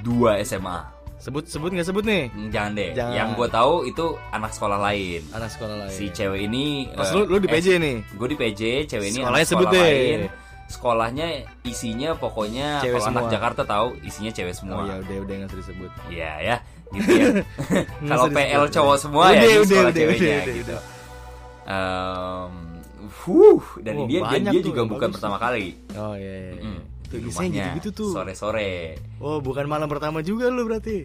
dua 0.00 0.40
SMA. 0.40 0.80
Sebut 1.20 1.48
sebut 1.48 1.72
nggak 1.72 1.88
sebut 1.88 2.04
nih? 2.04 2.28
Hmm, 2.28 2.52
Jangan 2.52 2.72
deh. 2.76 2.90
Jangan. 2.92 3.14
Yang 3.16 3.28
gue 3.40 3.48
tahu 3.48 3.74
itu 3.88 4.06
anak 4.28 4.52
sekolah 4.52 4.76
lain. 4.76 5.20
Anak 5.32 5.50
sekolah 5.52 5.76
lain. 5.84 5.92
Si 5.92 6.12
cewek 6.12 6.40
ini. 6.44 6.92
Pas 6.92 7.08
eh, 7.08 7.12
lu 7.16 7.24
lu 7.24 7.36
di 7.40 7.48
eh, 7.48 7.52
PJ 7.52 7.66
nih. 7.80 7.96
Gue 8.12 8.28
di 8.28 8.36
PJ, 8.36 8.60
cewek 8.88 9.08
ini 9.08 9.20
Sekolahnya 9.24 9.40
anak 9.40 9.48
sebut 9.48 9.66
sekolah 9.68 9.80
deh. 9.80 9.88
lain. 9.88 10.20
Sekolahnya 10.64 11.26
isinya 11.64 12.10
pokoknya 12.16 12.68
Cewek 12.80 12.96
kalau 13.00 13.08
anak 13.08 13.22
semua. 13.24 13.32
Jakarta 13.36 13.62
tahu 13.64 13.88
isinya 14.00 14.32
cewek 14.32 14.52
Oh 14.52 14.58
semua. 14.60 14.80
ya 14.84 14.94
udah 15.00 15.16
udah 15.24 15.34
nggak 15.40 15.48
usah 15.48 15.58
disebut. 15.64 15.90
Iya 16.08 16.32
ya, 16.40 16.56
gitu 16.92 17.08
ya. 17.12 17.26
Kalau 18.12 18.26
PL 18.28 18.64
cowok 18.68 18.96
semua 19.00 19.24
Udah, 19.28 19.40
ya 19.40 19.56
udah, 19.60 19.64
sekolah 19.64 19.84
udah, 19.88 19.96
ceweknya 19.96 20.24
udah, 20.28 20.44
udah, 20.44 20.54
gitu. 20.60 20.72
udah. 20.76 20.93
Em, 21.64 22.52
huh, 23.24 23.62
dan 23.80 23.94
Oh, 23.96 24.06
dia 24.06 24.20
dia 24.20 24.52
tuh 24.54 24.70
juga 24.70 24.82
bukan 24.84 25.08
bagus. 25.08 25.16
pertama 25.16 25.36
kali. 25.38 25.66
Oh 25.94 26.12
iya 26.12 26.34
iya. 26.50 26.60
Mm, 26.60 26.80
Tuh 27.04 27.16
di 27.16 27.24
biasanya 27.24 27.28
rumahnya 27.30 27.64
gitu-gitu 27.70 27.90
tuh. 27.94 28.10
Sore-sore. 28.12 28.72
Oh, 29.18 29.38
bukan 29.40 29.64
malam 29.64 29.88
pertama 29.88 30.20
juga 30.20 30.48
lu 30.48 30.64
berarti. 30.64 31.04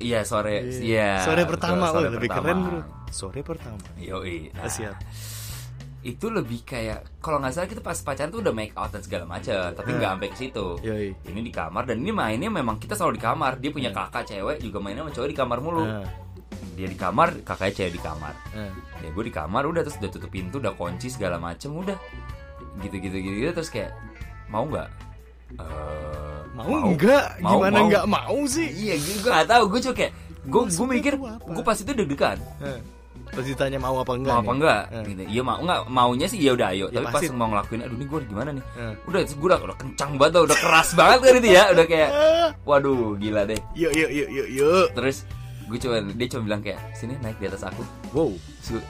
Iya 0.00 0.24
sore, 0.24 0.64
Iya. 0.64 0.80
iya. 0.80 1.10
Sore 1.20 1.44
betul, 1.44 1.52
pertama, 1.60 1.92
sore 1.92 2.08
oh, 2.08 2.12
lebih 2.16 2.28
pertama. 2.28 2.40
keren 2.42 2.58
bro. 2.64 2.80
Sore 3.10 3.40
pertama. 3.42 3.84
Yoi. 3.96 4.48
Nah, 4.50 4.64
Siap. 4.64 4.96
Itu 6.00 6.32
lebih 6.32 6.64
kayak 6.64 7.20
kalau 7.20 7.36
nggak 7.36 7.52
salah 7.52 7.68
kita 7.68 7.84
pas 7.84 8.00
pacaran 8.00 8.32
tuh 8.32 8.40
udah 8.40 8.54
make 8.56 8.72
out 8.72 8.88
dan 8.88 9.04
segala 9.04 9.28
macam, 9.28 9.52
tapi 9.70 9.90
nggak 9.92 10.10
sampai 10.10 10.28
ke 10.32 10.36
situ. 10.38 10.66
Yoi. 10.80 11.12
Ini 11.12 11.40
di 11.42 11.52
kamar 11.52 11.84
dan 11.84 12.00
ini 12.00 12.08
mainnya 12.10 12.48
memang 12.48 12.80
kita 12.80 12.96
selalu 12.96 13.20
di 13.20 13.22
kamar. 13.22 13.60
Dia 13.60 13.68
punya 13.68 13.92
kakak 13.92 14.24
cewek 14.24 14.56
juga 14.58 14.80
mainnya 14.80 15.04
sama 15.04 15.12
cowok 15.12 15.28
di 15.28 15.36
kamar 15.36 15.58
mulu. 15.60 15.84
Nah, 15.84 16.00
dia 16.80 16.88
di 16.88 16.96
kamar 16.96 17.28
kakaknya 17.42 17.72
cewek 17.76 17.92
di 17.92 18.00
kamar 18.00 18.32
Eh. 18.50 18.72
ya 18.98 19.08
gue 19.08 19.22
di 19.22 19.30
kamar 19.30 19.62
udah 19.62 19.82
terus 19.82 19.96
udah 19.96 20.10
tutup 20.10 20.30
pintu 20.30 20.56
udah 20.56 20.72
kunci 20.72 21.06
segala 21.06 21.36
macem 21.36 21.70
udah 21.70 22.00
gitu 22.80 22.96
gitu 22.98 23.16
gitu, 23.16 23.36
gitu. 23.38 23.52
terus 23.52 23.68
kayak 23.68 23.92
mau 24.46 24.64
nggak 24.64 24.88
Eh, 25.50 26.38
Mau, 26.52 26.66
enggak? 26.86 27.40
Mau, 27.40 27.58
Gimana 27.58 27.74
mau. 27.74 27.84
enggak 27.84 28.04
mau 28.06 28.38
sih? 28.44 28.68
iya 28.70 28.94
gue 28.94 29.18
gak 29.24 29.46
tahu 29.46 29.64
gue 29.66 29.80
cuma 29.82 29.94
kayak 29.96 30.12
gue 30.42 30.62
gue 30.68 30.86
mikir 30.88 31.12
gue 31.18 31.62
pas 31.62 31.74
itu 31.74 31.90
deg-degan 31.90 32.38
Eh. 32.60 32.80
Terus 33.30 33.46
ditanya 33.48 33.78
mau 33.78 33.94
apa 33.96 34.10
enggak? 34.12 34.30
mau 34.32 34.38
nih? 34.38 34.46
apa 34.46 34.52
enggak 34.54 34.82
Eh. 34.88 35.02
gitu 35.06 35.22
iya 35.28 35.42
mau 35.42 35.58
enggak 35.58 35.80
maunya 35.88 36.26
sih 36.26 36.38
ya 36.38 36.52
udah 36.52 36.68
ayo 36.70 36.86
Ya, 36.86 36.94
tapi 36.96 37.06
pas 37.08 37.14
pasti. 37.16 37.30
mau 37.32 37.48
ngelakuin 37.48 37.80
aduh 37.80 37.96
ini 37.96 38.06
gue 38.06 38.20
gimana 38.24 38.50
nih 38.52 38.64
Eh. 38.76 38.94
udah 39.04 39.18
terus 39.20 39.34
gue 39.34 39.48
udah, 39.48 39.60
udah 39.60 39.76
kencang 39.76 40.10
banget 40.14 40.32
udah 40.40 40.58
keras 40.60 40.88
banget 40.92 41.18
kan 41.20 41.32
itu 41.34 41.48
ya 41.50 41.64
udah 41.68 41.86
kayak 41.88 42.10
waduh 42.62 42.98
gila 43.16 43.42
deh 43.44 43.60
Yuk 43.74 43.92
yuk 43.92 44.10
yuk 44.12 44.28
yuk 44.30 44.48
yuk. 44.52 44.86
terus 44.92 45.16
gue 45.70 45.78
cuma 45.78 45.96
dia 46.02 46.26
cuma 46.26 46.42
bilang 46.44 46.60
kayak 46.60 46.78
sini 46.92 47.14
naik 47.22 47.38
di 47.38 47.46
atas 47.46 47.62
aku 47.62 47.82
Wow. 48.10 48.34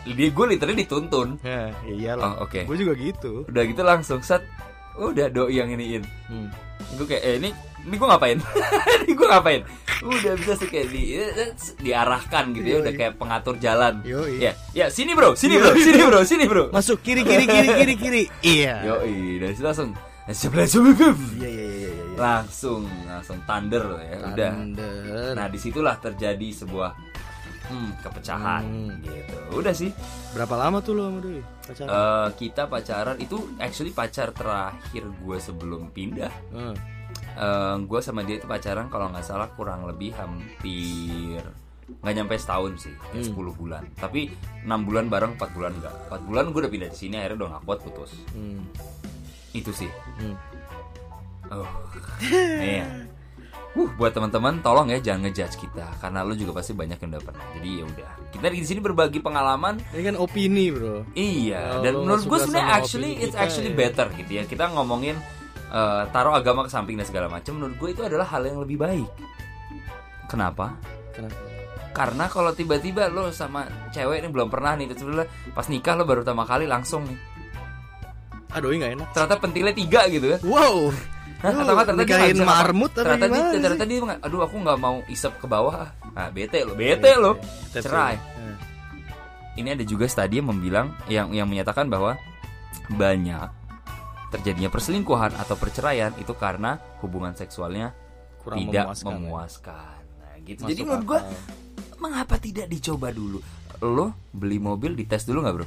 Dia 0.08 0.32
gue 0.32 0.46
literally 0.48 0.80
dituntun 0.80 1.36
Ya, 1.44 1.68
ya 1.84 1.92
iyalah. 1.92 2.40
Oh, 2.40 2.48
oke. 2.48 2.64
Gue 2.64 2.76
juga 2.76 2.96
gitu. 2.96 3.44
udah 3.44 3.62
gitu 3.62 3.82
langsung 3.84 4.24
set 4.24 4.40
udah 4.96 5.28
doi 5.28 5.54
yang 5.54 5.68
iniin 5.68 6.02
Hmm. 6.26 6.48
gue 6.96 7.06
kayak 7.06 7.22
eh, 7.22 7.34
ini 7.38 7.50
ini 7.80 7.94
gue 7.96 8.04
ngapain 8.04 8.36
ini 9.06 9.12
gue 9.12 9.26
ngapain 9.26 9.60
udah 10.00 10.32
bisa 10.36 10.52
sih 10.56 10.68
kayak 10.68 10.88
di 10.88 11.16
diarahkan 11.78 12.52
gitu 12.52 12.66
ya 12.66 12.76
udah 12.82 12.92
kayak 12.92 13.12
pengatur 13.16 13.54
jalan 13.56 14.00
Yoi. 14.04 14.40
ya 14.40 14.52
ya 14.72 14.86
sini 14.88 15.12
bro 15.12 15.32
sini 15.32 15.56
bro 15.56 15.72
sini 15.72 16.00
bro 16.02 16.20
sini 16.24 16.44
bro 16.44 16.64
Masuk 16.72 17.00
kiri 17.00 17.22
kiri 17.24 17.44
kiri 17.46 17.68
kiri 17.72 17.94
kiri. 17.96 18.22
Iya. 18.60 18.74
yo 18.84 18.94
dari 19.38 19.52
situ 19.54 19.64
langsung 19.64 19.90
iya 21.38 21.48
iya 21.48 21.64
iya. 21.64 21.64
iya. 21.64 21.89
Langsung 22.20 22.84
langsung 23.02 23.40
thunder 23.42 23.84
ya 23.98 24.16
udah 24.28 24.52
Thunder. 24.52 25.32
nah 25.32 25.46
di 25.46 25.56
situlah 25.56 25.96
terjadi 25.96 26.48
sebuah 26.54 26.92
hmm, 27.66 27.90
kepecahan 27.98 28.62
Hmm. 28.62 29.00
gitu 29.00 29.36
udah 29.56 29.72
sih 29.72 29.90
Berapa 30.30 30.54
lama 30.54 30.78
tuh 30.78 30.94
lo 30.94 31.08
sama 31.08 31.18
Doi? 31.18 31.40
Pacaran? 31.64 31.88
Eh, 31.88 32.28
kita 32.36 32.62
pacaran 32.66 33.16
itu 33.18 33.36
actually 33.56 33.90
pacar 33.90 34.30
terakhir 34.30 35.02
gue 35.06 35.38
sebelum 35.38 35.88
pindah 35.88 36.30
Eh. 36.52 36.74
gue 37.80 38.00
sama 38.00 38.20
dia 38.20 38.36
itu 38.36 38.46
pacaran 38.46 38.86
kalau 38.86 39.08
nggak 39.08 39.24
salah 39.24 39.48
kurang 39.50 39.82
lebih 39.82 40.12
hampir 40.12 41.40
nggak 41.90 42.14
nyampe 42.14 42.36
setahun 42.36 42.78
sih 42.78 42.94
kayak 43.02 43.26
10 43.26 43.34
bulan 43.52 43.82
tapi 43.96 44.30
enam 44.62 44.84
bulan 44.84 45.08
bareng 45.08 45.34
4 45.34 45.50
bulan 45.50 45.72
enggak 45.72 45.94
4 46.06 46.22
bulan 46.22 46.44
gue 46.48 46.60
udah 46.60 46.70
pindah 46.70 46.86
di 46.86 46.98
sini 46.98 47.16
akhirnya 47.16 47.38
udah 47.40 47.48
nggak 47.50 47.64
kuat 47.64 47.78
putus 47.80 48.10
Hmm. 48.30 48.62
itu 49.50 49.72
sih 49.72 49.90
Hmm. 50.16 50.36
Oh 51.52 51.68
iya 52.64 53.10
Uh, 53.70 53.86
buat 53.94 54.10
teman-teman 54.10 54.58
tolong 54.66 54.90
ya 54.90 54.98
jangan 54.98 55.30
ngejudge 55.30 55.62
kita 55.62 55.86
karena 56.02 56.26
lo 56.26 56.34
juga 56.34 56.58
pasti 56.58 56.74
banyak 56.74 56.98
yang 56.98 57.10
udah 57.14 57.22
pernah. 57.22 57.44
Jadi 57.54 57.68
ya 57.70 57.84
udah. 57.86 58.10
Kita 58.34 58.46
di 58.50 58.66
sini 58.66 58.80
berbagi 58.82 59.22
pengalaman 59.22 59.78
Ini 59.94 60.02
kan 60.10 60.16
opini 60.18 60.74
bro. 60.74 61.06
Iya, 61.14 61.78
Kalau 61.78 61.82
dan 61.86 61.92
menurut 62.02 62.24
gue 62.26 62.38
sebenarnya 62.50 62.66
actually 62.66 63.10
opini 63.14 63.22
it's 63.22 63.36
kita, 63.38 63.44
actually 63.46 63.70
ya. 63.70 63.78
better 63.78 64.06
gitu 64.18 64.32
ya. 64.34 64.42
Kita 64.50 64.64
ngomongin 64.74 65.14
eh, 65.70 66.02
taruh 66.10 66.34
agama 66.34 66.66
ke 66.66 66.70
samping 66.74 66.98
dan 66.98 67.06
segala 67.06 67.30
macam. 67.30 67.62
Menurut 67.62 67.78
gue 67.78 67.88
itu 67.94 68.02
adalah 68.02 68.26
hal 68.26 68.42
yang 68.42 68.58
lebih 68.58 68.74
baik. 68.74 69.06
Kenapa? 70.26 70.74
Kenapa? 71.14 71.38
Karena 71.94 72.26
kalau 72.26 72.50
tiba-tiba 72.50 73.06
lo 73.06 73.30
sama 73.30 73.70
cewek 73.94 74.18
ini 74.18 74.34
belum 74.34 74.50
pernah 74.50 74.74
nih, 74.74 74.90
terus 74.90 75.06
lo 75.06 75.22
pas 75.54 75.66
nikah 75.70 75.94
lo 75.94 76.02
baru 76.02 76.26
pertama 76.26 76.42
kali 76.42 76.66
langsung 76.66 77.06
nih. 77.06 77.18
Doi 78.58 78.82
nggak 78.82 78.92
enak. 78.98 79.08
Ternyata 79.14 79.36
pentilnya 79.38 79.74
tiga 79.74 80.10
gitu 80.10 80.26
kan? 80.34 80.40
Wow. 80.42 80.90
Hah, 81.40 81.50
Lu 81.50 81.58
atau 81.58 81.72
ternyata 81.72 81.92
dia 81.96 82.04
nikahin 82.04 82.36
ngapa- 82.36 82.52
marmut 82.52 82.90
apa 82.90 82.98
ternyata 83.00 83.16
dia, 83.16 83.32
gimana 83.32 83.48
sih? 83.48 83.58
ternyata 83.58 83.84
dia 83.84 83.98
aduh 84.20 84.40
aku 84.42 84.56
nggak 84.56 84.78
mau 84.78 84.96
isep 85.06 85.32
ke 85.34 85.46
bawah. 85.46 85.74
ah. 85.78 85.90
Nah, 86.10 86.28
bete 86.28 86.58
lo, 86.62 86.72
bete 86.74 87.10
lo. 87.14 87.32
That's 87.70 87.82
Cerai. 87.82 88.14
it. 88.14 88.20
Eh. 88.20 88.56
ini 89.56 89.68
ada 89.70 89.82
juga 89.82 90.04
studi 90.04 90.36
yang 90.36 90.48
membilang 90.48 90.86
yang 91.06 91.32
yang 91.32 91.44
menyatakan 91.44 91.86
bahwa 91.86 92.16
banyak 92.88 93.48
terjadinya 94.28 94.68
perselingkuhan 94.68 95.34
atau 95.34 95.54
perceraian 95.54 96.14
itu 96.16 96.32
karena 96.32 96.78
hubungan 97.00 97.32
seksualnya 97.32 97.90
Kurang 98.38 98.62
tidak 98.62 98.84
memuaskan, 98.86 99.10
ya. 99.10 99.16
memuaskan. 99.18 100.00
Nah, 100.16 100.34
gitu. 100.40 100.60
Masuk 100.60 100.70
Jadi 100.70 100.80
menurut 100.82 101.04
gua 101.04 101.20
akal. 101.20 101.34
mengapa 101.98 102.34
tidak 102.36 102.66
dicoba 102.66 103.08
dulu? 103.10 103.40
Lo 103.80 104.12
beli 104.36 104.60
mobil 104.60 104.92
dites 104.92 105.24
dulu 105.24 105.40
nggak 105.40 105.54
bro? 105.56 105.66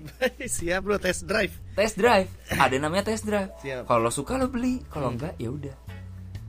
Siap 0.58 0.80
bro 0.82 0.98
test 0.98 1.30
drive. 1.30 1.54
Test 1.78 1.94
drive. 1.94 2.26
Ada 2.50 2.76
namanya 2.82 3.14
test 3.14 3.22
drive. 3.22 3.54
Siap. 3.62 3.86
Kalau 3.86 4.10
suka 4.10 4.34
lo 4.34 4.50
beli, 4.50 4.82
kalau 4.90 5.14
enggak 5.14 5.38
ya 5.38 5.46
udah. 5.54 5.76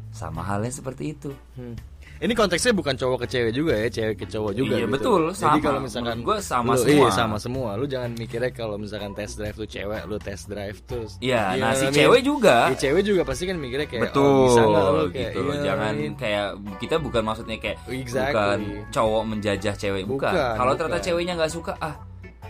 Sama 0.10 0.42
halnya 0.42 0.74
seperti 0.74 1.14
itu. 1.14 1.30
Hmm. 1.54 1.78
Ini 2.16 2.34
konteksnya 2.34 2.72
bukan 2.72 2.94
cowok 2.94 3.18
ke 3.22 3.28
cewek 3.30 3.52
juga 3.52 3.74
ya, 3.76 3.88
cewek 3.88 4.16
ke 4.16 4.26
cowok 4.28 4.52
juga. 4.54 4.76
Iya, 4.76 4.86
gitu. 4.86 4.94
betul, 4.94 5.22
Jadi 5.30 5.40
sama. 5.40 5.58
kalau 5.60 5.80
misalkan 5.80 6.18
gua 6.20 6.38
sama 6.40 6.72
lu- 6.72 6.80
semua. 6.80 6.94
Iya 6.94 7.10
sama 7.10 7.38
semua. 7.38 7.70
Lu 7.74 7.86
jangan 7.86 8.12
mikirnya 8.14 8.52
kalau 8.52 8.76
misalkan 8.76 9.12
test 9.12 9.36
drive 9.36 9.54
tuh 9.54 9.66
cewek, 9.66 10.02
lu 10.06 10.18
test 10.18 10.46
drive 10.46 10.78
terus. 10.84 11.18
Iya, 11.18 11.54
Iya, 11.54 11.60
nah 11.60 11.72
si 11.74 11.86
cewek 11.90 12.22
juga. 12.22 12.70
Iya, 12.70 12.78
cewek 12.80 13.04
juga 13.04 13.22
pasti 13.24 13.44
kan 13.44 13.58
mikirnya 13.58 13.86
kayak 13.86 14.04
Betul, 14.08 14.24
oh, 14.24 14.46
bisa 14.46 14.62
lu 14.62 14.80
kayak 15.10 15.32
gitu 15.32 15.40
iya, 15.44 15.62
Jangan 15.66 15.94
iya. 15.96 16.10
kayak 16.14 16.48
kita 16.78 16.96
bukan 16.98 17.22
maksudnya 17.24 17.58
kayak 17.58 17.78
Exactly. 17.86 18.32
bukan 18.32 18.60
cowok 18.90 19.24
menjajah 19.26 19.74
cewek 19.76 20.04
bukan. 20.06 20.32
Bukan, 20.32 20.56
Kalau 20.56 20.74
ternyata 20.76 21.00
ceweknya 21.02 21.34
nggak 21.36 21.52
suka, 21.52 21.74
ah 21.78 21.96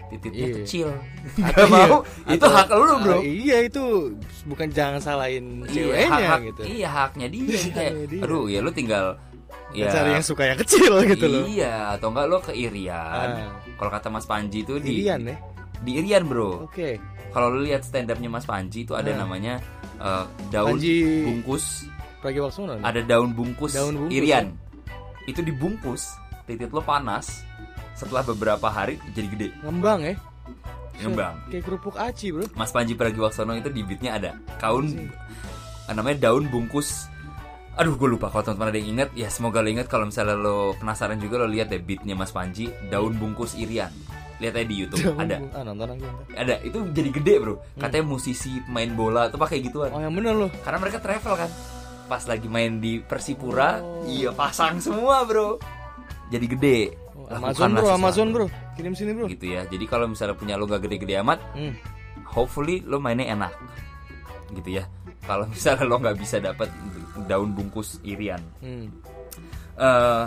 titiknya 0.06 0.46
Iya. 0.46 0.56
kecil, 0.60 0.88
Atau 1.50 1.66
iya, 1.66 1.86
mau, 1.90 2.00
itu 2.30 2.38
atau- 2.38 2.54
hak 2.54 2.70
lu 2.70 2.94
bro. 3.00 3.16
Ah, 3.16 3.22
iya 3.24 3.58
itu 3.64 3.84
bukan 4.46 4.70
jangan 4.70 5.02
salahin 5.02 5.66
Iya, 5.66 5.74
ceweknya 5.74 6.30
hak, 6.30 6.40
gitu. 6.46 6.62
Iya 6.64 6.90
haknya 6.92 7.28
dia. 7.28 7.58
kayak, 7.74 7.94
aduh 8.22 8.46
ya 8.46 8.60
lu 8.60 8.70
tinggal 8.70 9.18
ya 9.76 9.90
Cari 9.90 10.10
yang 10.14 10.24
suka 10.24 10.44
yang 10.46 10.58
kecil 10.58 10.94
gitu 11.12 11.26
loh. 11.26 11.44
Iya, 11.46 11.74
atau 11.94 12.10
enggak 12.10 12.26
lo 12.26 12.38
ke 12.40 12.54
Irian. 12.54 13.30
Ah. 13.30 13.50
Kalau 13.74 13.90
kata 13.90 14.08
Mas 14.08 14.24
Panji 14.24 14.62
itu 14.62 14.78
di 14.78 15.02
Irian 15.02 15.22
ya. 15.24 15.38
di 15.80 15.92
Irian 15.98 16.24
bro. 16.24 16.64
Oke. 16.64 16.98
Kalau 17.30 17.50
lu 17.50 17.62
lihat 17.62 17.82
stand 17.82 18.08
upnya 18.08 18.30
Mas 18.30 18.44
Panji 18.44 18.84
itu 18.84 18.94
ada 18.94 19.10
Ah. 19.10 19.18
namanya 19.20 19.58
eh, 19.96 20.24
daun 20.50 20.78
Panji- 20.78 21.24
bungkus 21.24 21.90
Pragiwaksono 22.20 22.78
nih. 22.78 22.84
ada 22.84 23.02
daun 23.04 23.32
bungkus, 23.32 23.74
Daun 23.74 23.94
bungkus, 24.00 24.16
irian 24.16 24.56
itu 25.24 25.40
dibungkus 25.40 26.08
titik 26.44 26.70
lo 26.70 26.80
panas 26.80 27.44
setelah 27.94 28.24
beberapa 28.24 28.64
hari 28.66 28.96
jadi 29.12 29.28
gede 29.28 29.48
Ngembang 29.60 30.00
ya. 30.04 30.16
ngembang 30.96 31.36
Kayak 31.50 31.64
kerupuk 31.64 31.96
aci, 31.96 32.30
Bro. 32.30 32.48
Mas 32.54 32.70
Panji 32.70 32.94
Pragiwaksono 32.94 33.54
itu 33.54 33.68
di 33.68 33.82
beatnya 33.82 34.16
ada 34.16 34.32
kaun 34.56 34.88
namanya 35.86 36.18
daun 36.24 36.48
bungkus 36.48 37.12
aduh 37.74 37.94
gue 37.94 38.10
lupa. 38.10 38.28
Kalau 38.28 38.44
teman-teman 38.44 38.70
ada 38.70 38.78
yang 38.78 38.90
ingat 38.92 39.10
ya 39.14 39.28
semoga 39.28 39.60
lo 39.60 39.68
ingat. 39.68 39.88
Kalau 39.88 40.06
misalnya 40.06 40.34
lo 40.34 40.74
penasaran 40.74 41.18
juga 41.18 41.38
lo 41.38 41.48
lihat 41.48 41.68
deh 41.68 41.80
beatnya 41.80 42.14
Mas 42.14 42.30
Panji 42.30 42.70
daun 42.88 43.16
bungkus 43.16 43.54
irian. 43.54 43.90
Lihat 44.38 44.54
aja 44.56 44.66
di 44.66 44.76
YouTube. 44.76 45.14
Ada. 45.16 45.38
Ah, 45.52 45.64
nonton 45.64 45.94
ntar. 45.94 46.12
ada. 46.36 46.56
Itu 46.60 46.90
jadi 46.90 47.10
gede 47.10 47.34
bro. 47.40 47.56
Katanya 47.76 48.06
musisi 48.06 48.50
main 48.66 48.92
bola 48.92 49.28
tuh 49.28 49.38
pakai 49.38 49.60
gituan. 49.60 49.90
Oh, 49.90 50.00
yang 50.00 50.12
bener 50.12 50.34
loh. 50.36 50.50
karena 50.62 50.78
mereka 50.78 50.98
travel 51.00 51.34
kan. 51.38 51.50
Pas 52.04 52.24
lagi 52.24 52.46
main 52.46 52.78
di 52.78 53.00
Persipura 53.00 53.80
Oh. 53.80 54.04
iya 54.04 54.30
pasang 54.30 54.78
semua 54.78 55.24
bro. 55.24 55.56
Jadi 56.28 56.46
gede. 56.50 56.80
Oh, 57.16 57.30
Amazon 57.32 57.72
bro, 57.72 57.80
sesuatu. 57.80 57.96
Amazon 57.96 58.28
bro. 58.30 58.46
Kirim 58.74 58.94
sini 58.94 59.12
bro. 59.14 59.26
gitu 59.28 59.46
ya. 59.48 59.64
Jadi 59.64 59.86
kalau 59.86 60.06
misalnya 60.06 60.36
punya 60.36 60.58
lo 60.58 60.66
gak 60.66 60.84
gede-gede 60.84 61.22
amat 61.22 61.40
Hmm. 61.54 61.74
hopefully 62.28 62.82
lo 62.84 62.98
mainnya 62.98 63.32
enak. 63.32 63.54
Gitu 64.52 64.78
ya. 64.78 64.84
Kalau 65.24 65.48
misalnya 65.48 65.88
lo 65.88 65.96
nggak 65.98 66.18
bisa 66.20 66.38
dapat 66.38 66.68
daun 67.24 67.52
bungkus 67.52 68.02
irian 68.02 68.42
Hmm. 68.60 68.90
eh 69.76 70.26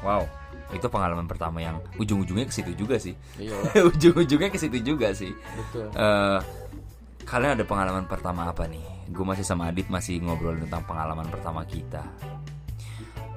wow 0.00 0.22
itu 0.68 0.84
pengalaman 0.86 1.24
pertama 1.24 1.58
yang 1.58 1.80
ujung-ujungnya 1.96 2.44
ke 2.44 2.52
situ 2.52 2.72
juga 2.76 3.00
sih 3.00 3.16
Iya, 3.36 3.56
ujung-ujungnya 3.90 4.48
ke 4.48 4.58
situ 4.58 4.78
juga 4.80 5.10
sih 5.12 5.32
betul. 5.32 5.88
Eh, 5.90 6.38
kalian 7.24 7.56
ada 7.56 7.64
pengalaman 7.64 8.04
pertama 8.04 8.48
apa 8.48 8.64
nih? 8.64 8.80
Gue 9.08 9.20
masih 9.20 9.44
sama 9.44 9.68
Adit 9.68 9.88
masih 9.88 10.16
ngobrol 10.18 10.56
tentang 10.58 10.80
pengalaman 10.84 11.28
pertama 11.28 11.60
kita. 11.64 12.00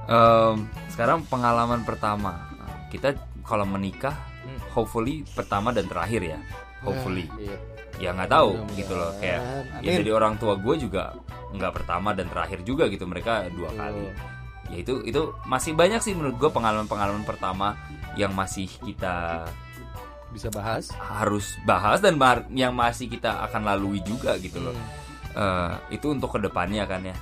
Em, 0.07 0.55
sekarang 0.87 1.23
pengalaman 1.25 1.83
pertama 1.83 2.51
kita 2.87 3.15
kalau 3.43 3.63
menikah, 3.63 4.15
Hmm. 4.41 4.57
hopefully 4.71 5.21
pertama 5.27 5.69
dan 5.69 5.85
terakhir 5.85 6.23
ya. 6.25 6.39
Hopefully, 6.81 7.27
Iya. 7.37 7.55
Ya 8.01 8.09
nggak 8.17 8.31
tahu 8.33 8.57
gitu 8.73 8.93
loh. 8.97 9.13
Kayak 9.21 9.39
ya 9.85 9.93
Amin. 9.93 9.97
dari 10.01 10.11
orang 10.11 10.33
tua 10.41 10.57
gue 10.57 10.75
juga 10.81 11.13
nggak 11.53 11.71
pertama 11.71 12.17
dan 12.17 12.25
terakhir 12.27 12.65
juga 12.65 12.89
gitu. 12.89 13.05
Mereka 13.05 13.53
dua 13.53 13.69
kali. 13.77 14.09
Ya 14.73 14.77
itu 14.81 15.05
itu 15.05 15.21
masih 15.45 15.77
banyak 15.77 16.01
sih 16.01 16.17
menurut 16.17 16.41
gue 16.41 16.49
pengalaman-pengalaman 16.49 17.21
pertama 17.21 17.77
yang 18.17 18.33
masih 18.33 18.65
kita 18.81 19.45
Bisa 20.31 20.47
bahas. 20.49 20.87
harus 20.95 21.59
bahas 21.67 21.99
dan 21.99 22.17
yang 22.55 22.73
masih 22.73 23.11
kita 23.11 23.45
akan 23.51 23.67
lalui 23.67 24.01
juga 24.01 24.39
gitu 24.41 24.57
loh. 24.63 24.73
Hmm. 24.73 24.89
Eh, 25.31 25.95
itu 25.99 26.11
untuk 26.11 26.35
ke 26.35 26.39
depannya 26.39 26.83
kan 26.87 27.03
ya. 27.03 27.15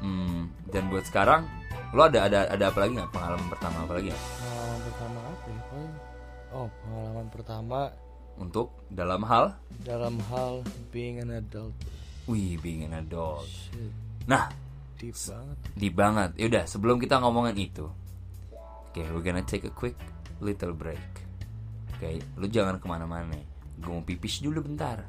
Hmm, 0.00 0.48
dan 0.68 0.88
buat 0.92 1.04
sekarang 1.04 1.44
lo 1.96 2.04
ada 2.04 2.28
ada 2.28 2.44
ada 2.52 2.64
apa 2.68 2.78
lagi 2.84 2.92
nggak 3.00 3.12
pengalaman 3.12 3.48
pertama 3.48 3.76
apa 3.84 3.92
lagi 3.96 4.06
nggak? 4.12 4.24
Pengalaman 4.24 4.80
pertama 4.84 5.18
apa 5.20 5.46
ya? 5.48 5.62
Oh, 6.48 6.68
pengalaman 6.84 7.26
pertama 7.28 7.78
untuk 8.38 8.72
dalam 8.88 9.22
hal 9.22 9.58
dalam 9.78 10.18
hal 10.28 10.62
being 10.88 11.18
an 11.18 11.30
adult. 11.30 11.74
wih 12.24 12.58
being 12.58 12.82
an 12.82 12.94
adult. 12.94 13.46
Shit, 13.46 13.92
Nah, 14.24 14.52
deep 14.96 15.16
banget. 15.16 15.56
di 15.72 15.88
banget. 15.88 16.30
Yaudah 16.36 16.64
sebelum 16.64 16.96
kita 16.96 17.16
ngomongin 17.18 17.56
itu, 17.56 17.88
oke 18.52 19.00
we're 19.10 19.22
gonna 19.22 19.40
take 19.40 19.64
a 19.64 19.72
quick 19.72 19.96
little 20.38 20.72
break. 20.72 21.00
Oke, 21.96 22.20
lu 22.36 22.46
jangan 22.46 22.78
ke 22.78 22.86
mana-mana. 22.86 23.34
Gue 23.78 23.90
mau 23.90 24.02
pipis 24.02 24.38
dulu 24.38 24.62
bentar. 24.62 25.02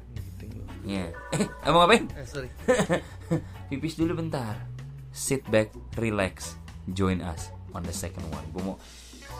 Ya. 0.82 1.12
Eh, 1.30 1.46
emang 1.62 1.84
ngapain? 1.84 2.08
Eh 2.16 2.24
sorry. 2.24 2.48
pipis 3.68 3.94
dulu 3.94 4.16
bentar. 4.16 4.56
Sit 5.10 5.44
back, 5.46 5.70
relax, 5.94 6.56
join 6.88 7.20
us 7.20 7.50
on 7.70 7.82
the 7.82 7.92
second 7.92 8.24
one. 8.30 8.42
Gue 8.50 8.62
mau 8.64 8.76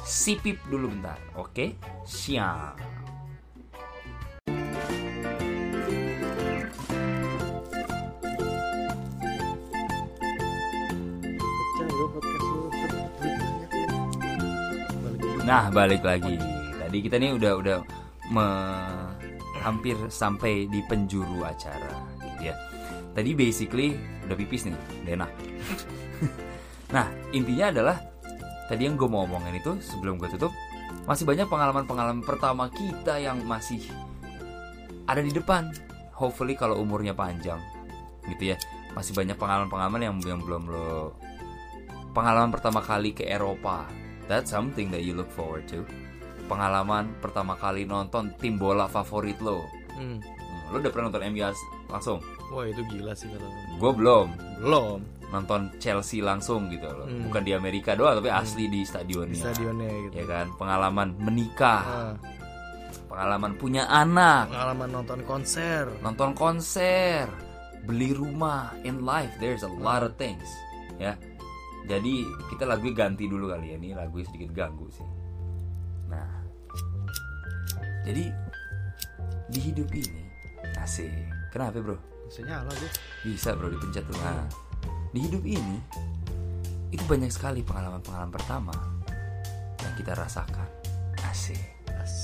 sipip 0.05 0.61
dulu 0.67 0.91
bentar, 0.91 1.17
oke? 1.35 1.75
Siap. 2.05 2.77
Nah, 15.51 15.67
balik 15.75 16.07
lagi. 16.07 16.39
Tadi 16.79 16.99
kita 17.03 17.19
nih 17.19 17.35
udah 17.35 17.53
udah 17.59 17.79
me- 18.31 19.11
hampir 19.61 19.99
sampai 20.07 20.71
di 20.71 20.81
penjuru 20.87 21.43
acara, 21.43 22.07
gitu 22.23 22.49
ya. 22.49 22.55
Tadi 23.11 23.31
basically 23.35 23.99
udah 24.25 24.37
pipis 24.39 24.71
nih, 24.71 24.79
udah 25.05 25.27
nah, 26.95 27.07
intinya 27.35 27.75
adalah 27.75 27.97
tadi 28.71 28.87
yang 28.87 28.95
gue 28.95 29.11
mau 29.11 29.27
omongin 29.27 29.59
itu 29.59 29.75
sebelum 29.83 30.17
gue 30.23 30.31
tutup 30.31 30.55
masih 31.05 31.27
banyak 31.27 31.51
pengalaman-pengalaman 31.51 32.23
pertama 32.23 32.71
kita 32.71 33.19
yang 33.19 33.43
masih 33.43 33.83
ada 35.11 35.19
di 35.19 35.35
depan. 35.35 35.75
Hopefully 36.15 36.55
kalau 36.55 36.79
umurnya 36.79 37.13
panjang, 37.13 37.59
gitu 38.31 38.55
ya. 38.55 38.57
Masih 38.95 39.19
banyak 39.19 39.35
pengalaman-pengalaman 39.35 40.01
yang 40.01 40.15
yang 40.23 40.41
belum 40.47 40.71
lo 40.71 41.19
pengalaman 42.15 42.55
pertama 42.55 42.79
kali 42.79 43.11
ke 43.11 43.27
Eropa. 43.27 43.91
That's 44.31 44.55
something 44.55 44.95
that 44.95 45.03
you 45.03 45.19
look 45.19 45.27
forward 45.35 45.67
to. 45.75 45.83
Pengalaman 46.47 47.19
pertama 47.19 47.59
kali 47.59 47.83
nonton 47.83 48.31
tim 48.39 48.55
bola 48.55 48.87
favorit 48.87 49.43
lo. 49.43 49.67
Hmm. 49.99 50.23
Hmm, 50.23 50.71
lo 50.71 50.79
udah 50.79 50.91
pernah 50.91 51.11
nonton 51.11 51.27
MU 51.35 51.43
langsung? 51.91 52.19
Wah 52.51 52.63
itu 52.63 52.83
gila 52.87 53.11
sih 53.15 53.27
kalau 53.27 53.51
Gue 53.79 53.93
belum 53.99 54.27
belum 54.63 54.99
nonton 55.31 55.71
Chelsea 55.79 56.23
langsung 56.23 56.71
gitu 56.71 56.87
loh. 56.87 57.07
Hmm. 57.07 57.27
Bukan 57.27 57.43
di 57.43 57.55
Amerika 57.55 57.99
doang 57.99 58.23
tapi 58.23 58.31
asli 58.31 58.71
di 58.71 58.83
di 58.83 58.87
stadionnya. 58.87 59.51
stadionnya 59.51 59.91
gitu. 60.07 60.15
Ya 60.23 60.25
kan, 60.27 60.47
pengalaman 60.59 61.15
menikah, 61.19 61.83
Ah, 61.83 62.15
pengalaman 63.07 63.59
punya 63.59 63.87
anak, 63.87 64.51
pengalaman 64.51 64.89
nonton 64.91 65.21
konser. 65.27 65.91
nonton 66.03 66.31
konser, 66.35 67.27
beli 67.87 68.11
rumah 68.15 68.75
in 68.83 69.03
life. 69.07 69.31
There's 69.39 69.63
a 69.63 69.71
lot 69.71 70.03
of 70.03 70.15
things, 70.19 70.47
ya. 70.99 71.15
Jadi 71.89 72.27
kita 72.53 72.65
lagu 72.69 72.91
ganti 72.93 73.29
dulu 73.31 73.53
kali 73.53 73.73
ya. 73.73 73.77
Ini 73.81 73.97
lagu 73.97 74.21
sedikit 74.21 74.51
ganggu 74.53 74.89
sih. 74.93 75.09
Nah, 76.11 76.29
jadi 78.05 78.31
di 79.51 79.61
hidup 79.61 79.89
ini 79.95 80.23
asik. 80.81 81.11
Kenapa 81.51 81.83
bro? 81.83 81.99
Bisa 82.27 82.47
nyala 82.47 82.71
gue. 82.71 82.91
Bisa 83.27 83.55
bro 83.59 83.69
dipencet 83.71 84.05
tuh. 84.07 84.17
Nah, 84.23 84.47
di 85.11 85.21
hidup 85.27 85.43
ini 85.43 85.77
itu 86.91 87.03
banyak 87.07 87.31
sekali 87.31 87.63
pengalaman-pengalaman 87.63 88.33
pertama 88.35 88.75
yang 89.83 89.95
kita 89.95 90.15
rasakan. 90.15 90.67
Asik 91.27 91.61
As. 91.95 92.15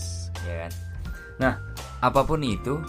ya 0.46 0.66
kan? 0.66 0.72
Nah, 1.36 1.54
apa 2.00 2.24
pun 2.24 2.40
itu, 2.40 2.80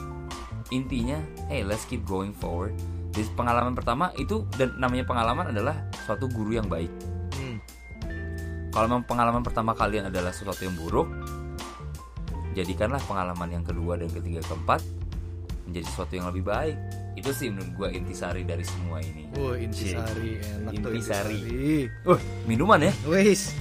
intinya, 0.72 1.20
hey 1.52 1.62
let's 1.68 1.84
keep 1.86 2.02
going 2.08 2.32
forward. 2.32 2.74
Di 3.18 3.26
pengalaman 3.34 3.74
pertama 3.74 4.14
itu 4.14 4.46
dan 4.62 4.78
namanya 4.78 5.10
pengalaman 5.10 5.50
adalah 5.50 5.74
suatu 6.06 6.30
guru 6.30 6.54
yang 6.54 6.70
baik. 6.70 6.94
Hmm. 7.34 7.58
Kalau 8.70 8.86
memang 8.86 9.10
pengalaman 9.10 9.42
pertama 9.42 9.74
kalian 9.74 10.14
adalah 10.14 10.30
sesuatu 10.30 10.62
yang 10.62 10.78
buruk, 10.78 11.10
jadikanlah 12.54 13.02
pengalaman 13.10 13.50
yang 13.50 13.66
kedua 13.66 13.98
dan 13.98 14.06
ketiga 14.14 14.46
keempat 14.46 14.86
menjadi 15.66 15.86
sesuatu 15.90 16.14
yang 16.14 16.30
lebih 16.30 16.46
baik. 16.46 16.78
Itu 17.18 17.34
sih 17.34 17.50
menurut 17.50 17.74
gue 17.74 17.88
intisari 17.98 18.46
dari 18.46 18.62
semua 18.62 19.02
ini. 19.02 19.26
Wah 19.34 19.58
intisari 19.58 20.38
enak 20.38 20.72
tuh 20.78 20.92
Intisari. 20.94 21.38
intisari. 21.42 22.06
Wah, 22.06 22.22
minuman 22.46 22.86
ya? 22.86 22.94
Wes. 23.10 23.58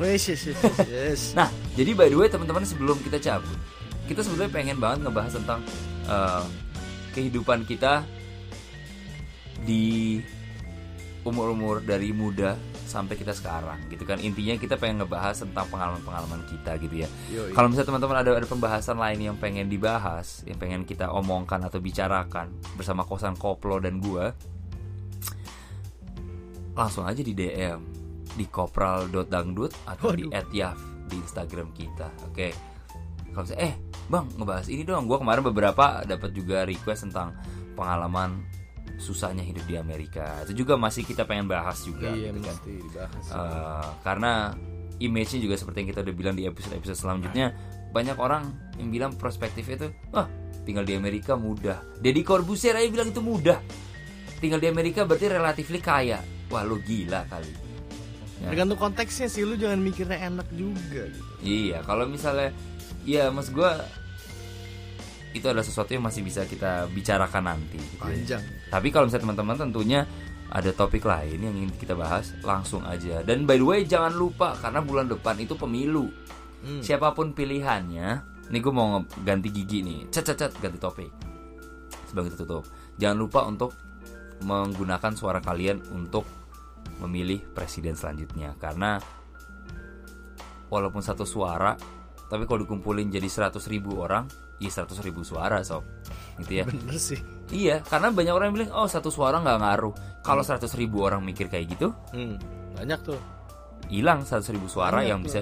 Wes 0.00 0.22
yes 0.32 0.42
yes. 0.88 1.20
Nah, 1.36 1.52
jadi 1.76 1.92
by 1.92 2.08
the 2.08 2.16
way 2.16 2.32
teman-teman 2.32 2.64
sebelum 2.64 2.96
kita 3.04 3.20
cabut, 3.20 3.60
kita 4.08 4.24
sebenarnya 4.24 4.48
pengen 4.48 4.80
banget 4.80 5.04
ngebahas 5.04 5.32
tentang 5.36 5.60
eh, 6.08 6.44
kehidupan 7.12 7.68
kita 7.68 8.02
di 9.62 10.18
umur-umur 11.22 11.78
dari 11.86 12.10
muda 12.10 12.58
sampai 12.82 13.16
kita 13.16 13.32
sekarang 13.32 13.78
gitu 13.88 14.04
kan. 14.04 14.20
Intinya 14.20 14.58
kita 14.58 14.76
pengen 14.76 15.00
ngebahas 15.00 15.40
tentang 15.46 15.64
pengalaman-pengalaman 15.70 16.44
kita 16.50 16.76
gitu 16.82 17.06
ya. 17.06 17.08
Kalau 17.54 17.70
misalnya 17.70 17.88
teman-teman 17.94 18.16
ada 18.20 18.30
ada 18.36 18.48
pembahasan 18.48 18.98
lain 18.98 19.32
yang 19.32 19.36
pengen 19.38 19.70
dibahas 19.70 20.44
yang 20.44 20.58
pengen 20.60 20.82
kita 20.84 21.08
omongkan 21.08 21.62
atau 21.64 21.78
bicarakan 21.78 22.52
bersama 22.76 23.06
kosan 23.06 23.38
koplo 23.38 23.80
dan 23.80 24.02
gua 24.02 24.34
langsung 26.76 27.08
aja 27.08 27.20
di 27.20 27.32
DM 27.32 27.80
di 28.32 28.48
kopral.dangdut 28.48 29.72
atau 29.88 30.12
di 30.16 30.24
Waduh. 30.28 30.52
@yaf 30.52 30.78
di 31.08 31.16
Instagram 31.20 31.68
kita 31.76 32.08
oke? 32.28 32.48
Kalau 33.32 33.44
misalnya 33.44 33.62
eh 33.72 33.74
bang 34.12 34.28
ngebahas 34.36 34.68
ini 34.68 34.84
dong. 34.84 35.08
Gua 35.08 35.16
kemarin 35.16 35.40
beberapa 35.40 36.04
dapat 36.04 36.36
juga 36.36 36.68
request 36.68 37.08
tentang 37.08 37.32
pengalaman 37.72 38.44
susahnya 39.00 39.40
hidup 39.40 39.64
di 39.64 39.80
Amerika. 39.80 40.44
Itu 40.44 40.52
juga 40.62 40.76
masih 40.76 41.02
kita 41.02 41.24
pengen 41.24 41.48
bahas 41.48 41.80
juga 41.82 42.12
Iya 42.12 42.30
gitu 42.30 42.44
kan. 42.44 42.56
dibahas. 42.62 43.24
Eh, 43.32 43.88
karena 44.04 44.32
image-nya 45.00 45.40
juga 45.42 45.56
seperti 45.58 45.82
yang 45.82 45.88
kita 45.90 46.00
udah 46.04 46.14
bilang 46.14 46.34
di 46.36 46.44
episode-episode 46.46 46.94
selanjutnya 46.94 47.56
banyak 47.90 48.14
orang 48.20 48.52
yang 48.78 48.88
bilang 48.92 49.12
perspektifnya 49.16 49.74
itu 49.84 49.88
wah 50.12 50.28
tinggal 50.62 50.84
di 50.86 50.94
Amerika 50.94 51.34
mudah. 51.34 51.80
Deddy 51.98 52.22
Corbuzier 52.22 52.76
aja 52.76 52.86
bilang 52.86 53.10
itu 53.10 53.18
mudah. 53.24 53.58
Tinggal 54.38 54.60
di 54.62 54.68
Amerika 54.70 55.02
berarti 55.02 55.26
relatifly 55.26 55.80
kaya. 55.82 56.20
Wah 56.52 56.62
lu 56.62 56.78
gila 56.78 57.24
kali. 57.26 57.50
Ya. 58.42 58.50
Tergantung 58.50 58.78
konteksnya 58.78 59.26
sih 59.26 59.42
lu 59.42 59.54
jangan 59.54 59.78
mikirnya 59.78 60.18
enak 60.18 60.46
juga 60.50 61.06
gitu. 61.06 61.22
iya 61.42 61.78
kalau 61.86 62.10
misalnya 62.10 62.50
ya 63.06 63.30
mas 63.30 63.50
gua 63.54 63.82
itu 65.32 65.46
adalah 65.48 65.64
sesuatu 65.64 65.92
yang 65.96 66.04
masih 66.04 66.20
bisa 66.24 66.44
kita 66.44 66.86
bicarakan 66.92 67.52
nanti 67.52 67.80
gitu 67.80 68.04
ya. 68.04 68.12
Panjang. 68.12 68.42
Tapi 68.68 68.88
kalau 68.92 69.08
misalnya 69.08 69.24
teman-teman 69.28 69.56
tentunya 69.68 70.00
ada 70.52 70.70
topik 70.76 71.08
lain 71.08 71.40
yang 71.40 71.54
ingin 71.56 71.72
kita 71.80 71.96
bahas, 71.96 72.36
langsung 72.44 72.84
aja. 72.84 73.24
Dan 73.24 73.48
by 73.48 73.56
the 73.56 73.64
way 73.64 73.80
jangan 73.88 74.12
lupa 74.12 74.52
karena 74.60 74.84
bulan 74.84 75.08
depan 75.08 75.40
itu 75.40 75.56
pemilu. 75.56 76.12
Hmm. 76.62 76.84
Siapa 76.84 77.16
pun 77.16 77.32
pilihannya, 77.32 78.08
nih 78.52 78.60
gue 78.60 78.72
mau 78.72 79.00
ganti 79.24 79.48
gigi 79.48 79.80
nih, 79.80 80.12
cet 80.12 80.28
cet 80.28 80.38
cet 80.38 80.52
ganti 80.60 80.76
topik. 80.76 81.10
Kita 82.12 82.20
tutup, 82.36 82.68
jangan 83.00 83.16
lupa 83.16 83.48
untuk 83.48 83.72
menggunakan 84.44 85.16
suara 85.16 85.40
kalian 85.40 85.80
untuk 85.96 86.28
memilih 87.00 87.42
presiden 87.50 87.96
selanjutnya 87.96 88.54
karena 88.58 89.00
walaupun 90.70 91.02
satu 91.02 91.26
suara 91.26 91.74
tapi 92.30 92.48
kalau 92.48 92.64
dikumpulin 92.64 93.12
jadi 93.12 93.26
100.000 93.26 93.58
ribu 93.68 94.00
orang 94.00 94.24
ya 94.62 94.70
100.000 94.70 95.02
ribu 95.02 95.26
suara 95.26 95.58
sob 95.60 95.82
gitu 96.38 96.62
ya 96.62 96.64
Bener 96.64 96.96
sih. 96.96 97.18
Iya, 97.52 97.82
karena 97.84 98.08
banyak 98.08 98.32
orang 98.32 98.46
yang 98.48 98.56
bilang, 98.56 98.72
oh 98.72 98.88
satu 98.88 99.12
suara 99.12 99.36
nggak 99.36 99.58
ngaruh. 99.60 99.94
Kalau 100.24 100.40
100 100.40 100.64
ribu 100.72 101.04
orang 101.04 101.20
mikir 101.20 101.50
kayak 101.50 101.66
gitu, 101.68 101.92
Hmm. 102.14 102.40
Banyak 102.72 103.00
tuh. 103.04 103.20
hilang 103.92 104.24
100 104.24 104.48
ribu 104.48 104.70
suara 104.70 105.02
Banyak 105.02 105.10
yang 105.12 105.20
tuh. 105.20 105.26
bisa 105.28 105.40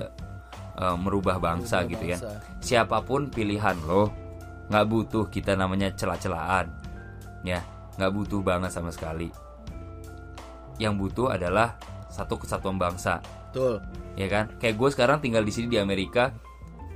uh, 0.74 0.96
merubah 0.98 1.38
bangsa 1.38 1.84
Merubah 1.84 1.90
gitu 1.92 2.04
kan. 2.10 2.18
bangsa. 2.18 2.32
Siapa 2.58 2.98
pun 3.04 3.30
pilihan 3.30 3.76
lo, 3.86 4.10
nggak 4.66 4.86
butuh 4.90 5.24
kita 5.30 5.54
namanya 5.54 5.94
celah-celahan, 5.94 6.66
ya, 7.46 7.62
nggak 7.94 8.10
butuh 8.10 8.40
banget 8.42 8.74
sama 8.74 8.90
sekali. 8.90 9.30
Yang 10.80 10.94
butuh 10.98 11.36
adalah 11.36 11.76
satu 12.10 12.40
kesatuan 12.40 12.74
bangsa, 12.74 13.20
Betul. 13.52 13.78
ya 14.16 14.26
kan? 14.26 14.50
Kayak 14.58 14.74
gue 14.80 14.88
sekarang 14.90 15.18
tinggal 15.20 15.44
di 15.44 15.52
sini 15.52 15.68
di 15.68 15.78
Amerika, 15.78 16.32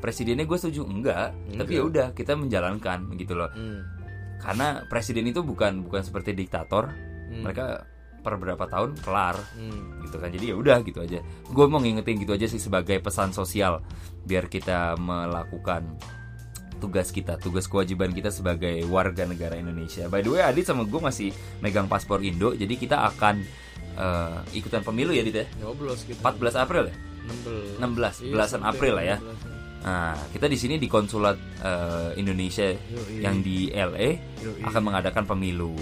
presidennya 0.04 0.44
gue 0.44 0.58
setuju 0.60 0.84
enggak, 0.84 1.32
tapi 1.56 1.56
Enggak. 1.64 1.72
ya 1.72 1.82
udah 1.82 2.06
kita 2.12 2.36
menjalankan 2.36 3.08
gitu 3.16 3.32
loh. 3.32 3.48
Hmm. 3.48 3.80
Karena 4.36 4.84
presiden 4.84 5.24
itu 5.24 5.40
bukan 5.40 5.80
bukan 5.80 6.04
seperti 6.04 6.36
diktator, 6.36 6.92
Hmm. 7.24 7.40
mereka 7.40 7.88
per 8.20 8.36
berapa 8.36 8.64
tahun 8.64 9.00
kelar 9.00 9.36
Hmm. 9.52 10.00
gitu 10.00 10.16
kan 10.16 10.28
jadi 10.28 10.52
ya 10.52 10.56
udah 10.56 10.80
gitu 10.80 11.00
aja 11.00 11.20
gue 11.44 11.66
mau 11.68 11.76
ngingetin 11.76 12.16
gitu 12.16 12.32
aja 12.32 12.48
sih 12.48 12.56
sebagai 12.56 12.96
pesan 12.96 13.32
sosial 13.32 13.84
biar 14.24 14.48
kita 14.48 14.96
melakukan 14.96 16.00
tugas 16.80 17.12
kita 17.12 17.36
tugas 17.36 17.64
kewajiban 17.64 18.12
kita 18.12 18.32
sebagai 18.32 18.80
warga 18.88 19.24
negara 19.24 19.56
Indonesia 19.56 20.08
by 20.08 20.20
the 20.20 20.30
way 20.30 20.40
Adit 20.40 20.64
sama 20.64 20.84
gue 20.84 20.96
masih 20.98 21.32
megang 21.60 21.84
paspor 21.84 22.20
Indo 22.20 22.52
jadi 22.52 22.72
kita 22.72 23.04
akan 23.08 23.44
eh, 23.94 24.38
ikutan 24.54 24.80
pemilu 24.80 25.12
ya 25.12 25.20
Adit 25.20 25.36
ya 25.36 25.46
Nyoblos 25.60 26.04
gitu. 26.04 26.16
14 26.18 26.56
April 26.56 26.88
ya 26.88 26.96
16. 27.24 27.76
16 27.76 28.14
Iya, 28.20 28.32
belasan 28.32 28.62
April 28.64 28.92
lah 28.94 29.04
ya 29.04 29.16
16. 29.20 29.53
Nah 29.84 30.16
kita 30.32 30.48
di 30.48 30.56
sini 30.56 30.80
di 30.80 30.88
konsulat 30.88 31.36
eh, 31.60 32.16
Indonesia 32.16 32.64
Yoi. 32.72 33.20
yang 33.20 33.44
di 33.44 33.68
LA 33.68 34.16
Yoi. 34.40 34.64
akan 34.64 34.80
mengadakan 34.80 35.28
pemilu 35.28 35.76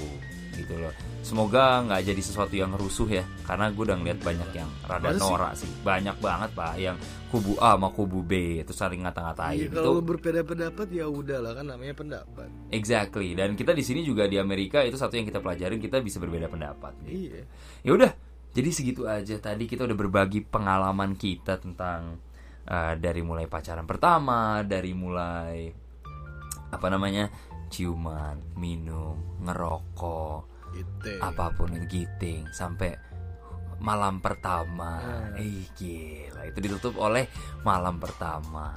gitu 0.53 0.75
loh 0.77 0.91
semoga 1.23 1.87
nggak 1.87 2.13
jadi 2.13 2.23
sesuatu 2.23 2.55
yang 2.59 2.75
rusuh 2.75 3.07
ya 3.07 3.23
karena 3.47 3.71
gue 3.71 3.83
udah 3.87 3.95
ngeliat 3.95 4.19
banyak 4.21 4.51
yang 4.59 4.67
rada 4.85 5.15
Masa 5.15 5.23
norak 5.23 5.53
sih 5.55 5.71
banyak 5.81 6.19
banget 6.19 6.51
pak 6.51 6.75
yang 6.77 6.97
kubu 7.31 7.55
A 7.63 7.79
sama 7.79 7.89
kubu 7.95 8.21
B 8.21 8.59
itu 8.61 8.75
saling 8.75 9.07
ngata-ngatain 9.07 9.71
itu 9.71 9.73
kalau 9.73 9.97
lu 9.97 10.05
berbeda 10.05 10.43
pendapat 10.43 10.91
ya 10.91 11.07
udah 11.07 11.39
lah 11.41 11.53
kan 11.57 11.65
namanya 11.71 11.95
pendapat. 11.95 12.51
exactly 12.75 13.39
dan 13.39 13.55
kita 13.55 13.71
di 13.71 13.87
sini 13.87 14.03
juga 14.03 14.27
di 14.27 14.37
Amerika 14.37 14.83
itu 14.83 14.99
satu 14.99 15.15
yang 15.15 15.25
kita 15.25 15.39
pelajarin 15.39 15.79
kita 15.79 16.03
bisa 16.03 16.19
berbeda 16.19 16.51
pendapat 16.51 16.93
Iya. 17.07 17.47
ya 17.87 17.91
udah 17.95 18.11
jadi 18.53 18.69
segitu 18.69 19.07
aja 19.09 19.39
tadi 19.39 19.65
kita 19.65 19.87
udah 19.89 19.97
berbagi 19.97 20.43
pengalaman 20.45 21.15
kita 21.17 21.57
tentang 21.57 22.19
uh, 22.65 22.95
dari 22.95 23.21
mulai 23.21 23.47
pacaran 23.47 23.85
pertama 23.85 24.61
dari 24.63 24.93
mulai 24.93 25.71
apa 26.69 26.87
namanya 26.89 27.29
ciuman 27.69 28.57
minum 28.57 29.41
ngerokok 29.41 30.51
Gitu. 30.73 31.21
apa 31.21 31.53
pun 31.53 31.69
itu 31.77 31.85
giting 31.85 32.49
sampai 32.49 32.97
malam 33.77 34.25
pertama 34.25 35.05
Hmm. 35.05 35.37
eh 35.37 35.69
gila 35.77 36.49
itu 36.49 36.59
ditutup 36.65 36.97
oleh 36.97 37.29
malam 37.61 38.01
pertama 38.01 38.73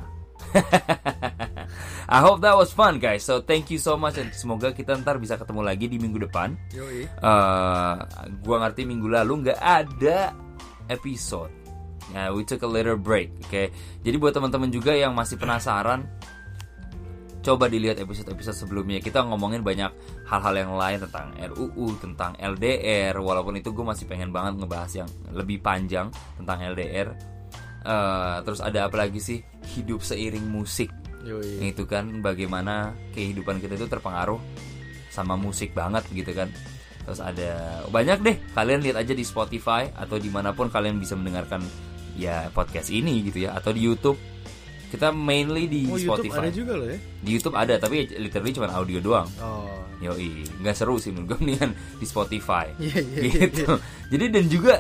I 2.12 2.20
hope 2.20 2.44
that 2.44 2.52
was 2.52 2.76
fun 2.76 3.00
guys 3.00 3.24
so 3.24 3.40
thank 3.40 3.72
you 3.72 3.80
so 3.80 3.96
much 3.96 4.20
dan 4.20 4.28
semoga 4.32 4.76
kita 4.76 4.92
ntar 5.00 5.18
bisa 5.18 5.40
ketemu 5.40 5.64
lagi 5.64 5.88
di 5.88 5.96
minggu 5.96 6.28
depan 6.28 6.60
Yoi. 6.76 7.08
eh 7.08 7.96
gua 8.44 8.58
ngerti 8.68 8.84
minggu 8.84 9.08
lalu 9.08 9.48
nggak 9.48 9.60
ada 9.64 10.36
episode. 10.92 11.50
Nah, 12.16 12.32
we 12.32 12.48
took 12.48 12.64
a 12.64 12.70
little 12.70 12.96
break, 12.96 13.36
oke. 13.44 13.64
Jadi 14.02 14.16
buat 14.16 14.32
teman-teman 14.32 14.72
juga 14.72 14.96
yang 14.96 15.12
masih 15.12 15.36
penasaran, 15.36 16.08
coba 17.44 17.68
dilihat 17.68 18.00
episode-episode 18.00 18.56
sebelumnya. 18.56 19.04
Kita 19.04 19.28
ngomongin 19.28 19.62
banyak 19.62 19.92
hal-hal 20.24 20.56
yang 20.56 20.72
lain 20.80 21.04
tentang 21.04 21.36
RUU, 21.36 22.00
tentang 22.00 22.40
LDR. 22.40 23.20
Walaupun 23.20 23.60
itu 23.60 23.76
gue 23.76 23.84
masih 23.84 24.08
pengen 24.08 24.32
banget 24.32 24.64
ngebahas 24.64 24.92
yang 25.04 25.10
lebih 25.36 25.60
panjang 25.60 26.08
tentang 26.40 26.64
LDR. 26.64 27.12
Eh, 27.86 28.38
terus 28.48 28.64
ada 28.64 28.88
apa 28.88 28.96
lagi 28.96 29.20
sih? 29.20 29.44
Hidup 29.76 30.00
seiring 30.00 30.48
musik 30.48 30.90
Yoi. 31.26 31.74
itu 31.74 31.84
kan 31.90 32.22
bagaimana 32.22 32.94
kehidupan 33.18 33.58
kita 33.58 33.74
itu 33.76 33.90
terpengaruh 33.90 34.38
sama 35.10 35.34
musik 35.34 35.74
banget 35.74 36.06
gitu 36.14 36.30
kan 36.38 36.54
terus 37.06 37.22
ada 37.22 37.82
banyak 37.90 38.18
deh 38.22 38.38
kalian 38.54 38.82
lihat 38.86 38.98
aja 39.02 39.14
di 39.14 39.26
Spotify 39.26 39.90
atau 39.94 40.22
di 40.22 40.30
mana 40.30 40.54
pun 40.54 40.70
kalian 40.70 41.02
bisa 41.02 41.18
mendengarkan 41.18 41.62
ya 42.16 42.48
podcast 42.52 42.90
ini 42.90 43.22
gitu 43.28 43.46
ya 43.48 43.56
atau 43.56 43.76
di 43.76 43.84
YouTube. 43.84 44.18
Kita 44.86 45.12
mainly 45.12 45.68
di 45.68 45.92
Oh 45.92 46.00
YouTube 46.00 46.32
Spotify. 46.32 46.40
ada 46.48 46.52
juga 46.56 46.74
loh 46.80 46.88
ya. 46.88 46.98
di 47.20 47.30
YouTube 47.36 47.56
ada 47.58 47.74
tapi 47.76 48.08
literally 48.16 48.52
cuma 48.56 48.72
audio 48.72 49.00
doang. 49.04 49.28
Oh. 49.44 49.84
yoi 50.00 50.44
nggak 50.60 50.76
seru 50.76 51.00
sih 51.00 51.12
menurut 51.12 51.36
gue 51.36 51.38
mendingan 51.44 51.72
di 52.00 52.06
Spotify. 52.08 52.72
Iya 52.80 53.00
iya. 53.04 53.20
iya, 53.28 53.44
gitu. 53.48 53.76
jadi 54.12 54.26
dan 54.32 54.46
juga 54.48 54.76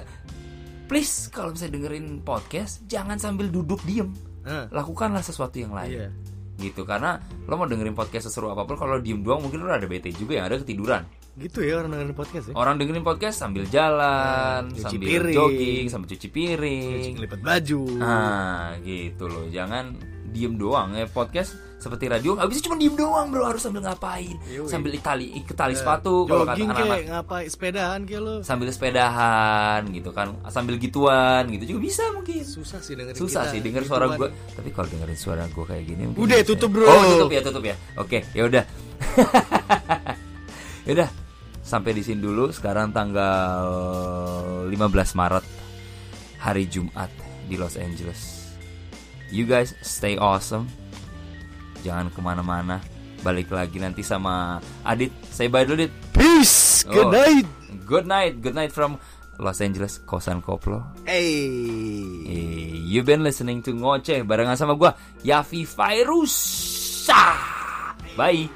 please 0.86 1.34
kalau 1.34 1.52
misalnya 1.52 1.74
dengerin 1.82 2.22
podcast 2.22 2.86
jangan 2.86 3.18
sambil 3.18 3.50
duduk 3.50 3.82
diem. 3.84 4.14
Ah, 4.46 4.70
lakukanlah 4.70 5.26
sesuatu 5.26 5.58
yang 5.58 5.74
lain. 5.74 6.00
Iya. 6.06 6.10
gitu 6.56 6.88
karena 6.88 7.20
lo 7.52 7.60
mau 7.60 7.68
dengerin 7.68 7.92
podcast 7.92 8.32
seseru 8.32 8.48
apa 8.48 8.64
pun 8.64 8.80
kalau 8.80 8.96
diem 9.04 9.20
doang 9.20 9.44
mungkin 9.44 9.68
lo 9.68 9.76
ada 9.76 9.84
bete 9.92 10.16
juga 10.16 10.40
yang 10.40 10.48
ada 10.48 10.56
ketiduran 10.64 11.04
Gitu 11.36 11.68
ya 11.68 11.84
orang 11.84 11.92
dengerin 11.92 12.16
podcast 12.16 12.46
ya. 12.48 12.54
orang 12.56 12.76
dengerin 12.80 13.04
podcast 13.04 13.36
sambil 13.36 13.68
jalan 13.68 14.72
Cuci 14.72 14.88
sambil 14.88 15.04
piring. 15.04 15.36
jogging 15.36 15.86
sambil 15.92 16.08
cuci 16.16 16.28
piring. 16.32 17.12
Ngelipet 17.20 17.42
baju. 17.44 17.82
nah 18.00 18.72
gitu 18.80 19.28
loh. 19.28 19.44
Jangan 19.52 20.00
diem 20.32 20.56
doang 20.56 20.96
ya. 20.96 21.04
Podcast 21.06 21.60
seperti 21.76 22.08
radio 22.08 22.40
bisa 22.48 22.64
cuma 22.64 22.80
diem 22.80 22.96
doang 22.96 23.36
bro. 23.36 23.44
Harus 23.44 23.68
sambil 23.68 23.84
ngapain? 23.84 24.32
Yoi. 24.48 24.64
sambil 24.64 24.96
tali 25.04 25.28
ikat 25.44 25.60
tali 25.60 25.76
sepatu 25.76 26.24
kalau 26.24 26.48
kata 26.48 26.56
Jogging 26.56 26.70
anak-anak. 26.72 26.88
kayak 26.88 27.06
ngapain? 27.12 27.48
Sepedahan 27.52 28.00
kayak 28.08 28.22
lo. 28.24 28.34
sambil 28.40 28.68
sepedahan 28.72 29.82
gitu 29.92 30.10
kan. 30.16 30.28
Sambil 30.48 30.80
gituan 30.80 31.52
gitu 31.52 31.76
juga 31.76 31.80
bisa 31.84 32.04
mungkin. 32.16 32.48
Susah 32.48 32.80
sih 32.80 32.96
dengerin 32.96 33.20
susah 33.20 33.44
kita. 33.44 33.52
sih 33.52 33.60
denger 33.60 33.84
gituan. 33.84 33.92
suara 33.92 34.06
gue 34.16 34.28
tapi 34.56 34.70
kalau 34.72 34.88
dengerin 34.88 35.20
suara 35.20 35.44
gue 35.52 35.66
kayak 35.68 35.84
gini 35.84 36.04
Udah, 36.16 36.40
tutup, 36.48 36.72
bro. 36.72 36.88
oh 36.88 37.04
tutup 37.20 37.32
ya 37.36 37.42
tutup 37.44 37.64
ya. 37.68 37.76
Oke 38.00 38.24
ya 38.32 38.48
udah. 38.48 38.64
Ya 40.86 40.94
udah 40.94 41.10
sampai 41.76 41.92
di 41.92 42.08
sini 42.08 42.24
dulu 42.24 42.56
sekarang 42.56 42.96
tanggal 42.96 43.68
15 44.72 45.20
Maret 45.20 45.46
hari 46.40 46.72
Jumat 46.72 47.12
di 47.52 47.60
Los 47.60 47.76
Angeles 47.76 48.48
you 49.28 49.44
guys 49.44 49.76
stay 49.84 50.16
awesome 50.16 50.72
jangan 51.84 52.08
ke 52.08 52.20
mana-mana 52.24 52.80
balik 53.28 53.52
lagi 53.52 53.84
nanti 53.84 54.08
sama 54.08 54.64
Adit 54.88 55.12
say 55.28 55.52
bye 55.52 55.68
dulu 55.68 55.84
Dit 55.84 55.94
Peace. 56.16 56.88
Oh. 56.88 56.96
Good 56.96 57.12
night. 57.12 57.48
good 57.84 58.08
night 58.08 58.34
good 58.40 58.56
night 58.56 58.72
from 58.72 58.96
Los 59.36 59.60
Angeles 59.60 60.00
kosan 60.08 60.40
koplo 60.40 60.80
Hey. 61.04 61.44
Eh, 62.24 62.72
you 62.88 63.04
been 63.04 63.20
listening 63.20 63.60
to 63.68 63.76
Ngoceh 63.76 64.24
barengan 64.24 64.56
sama 64.56 64.80
gua 64.80 64.96
Yafi 65.28 65.68
Virus. 65.68 66.34
Bye. 68.16 68.48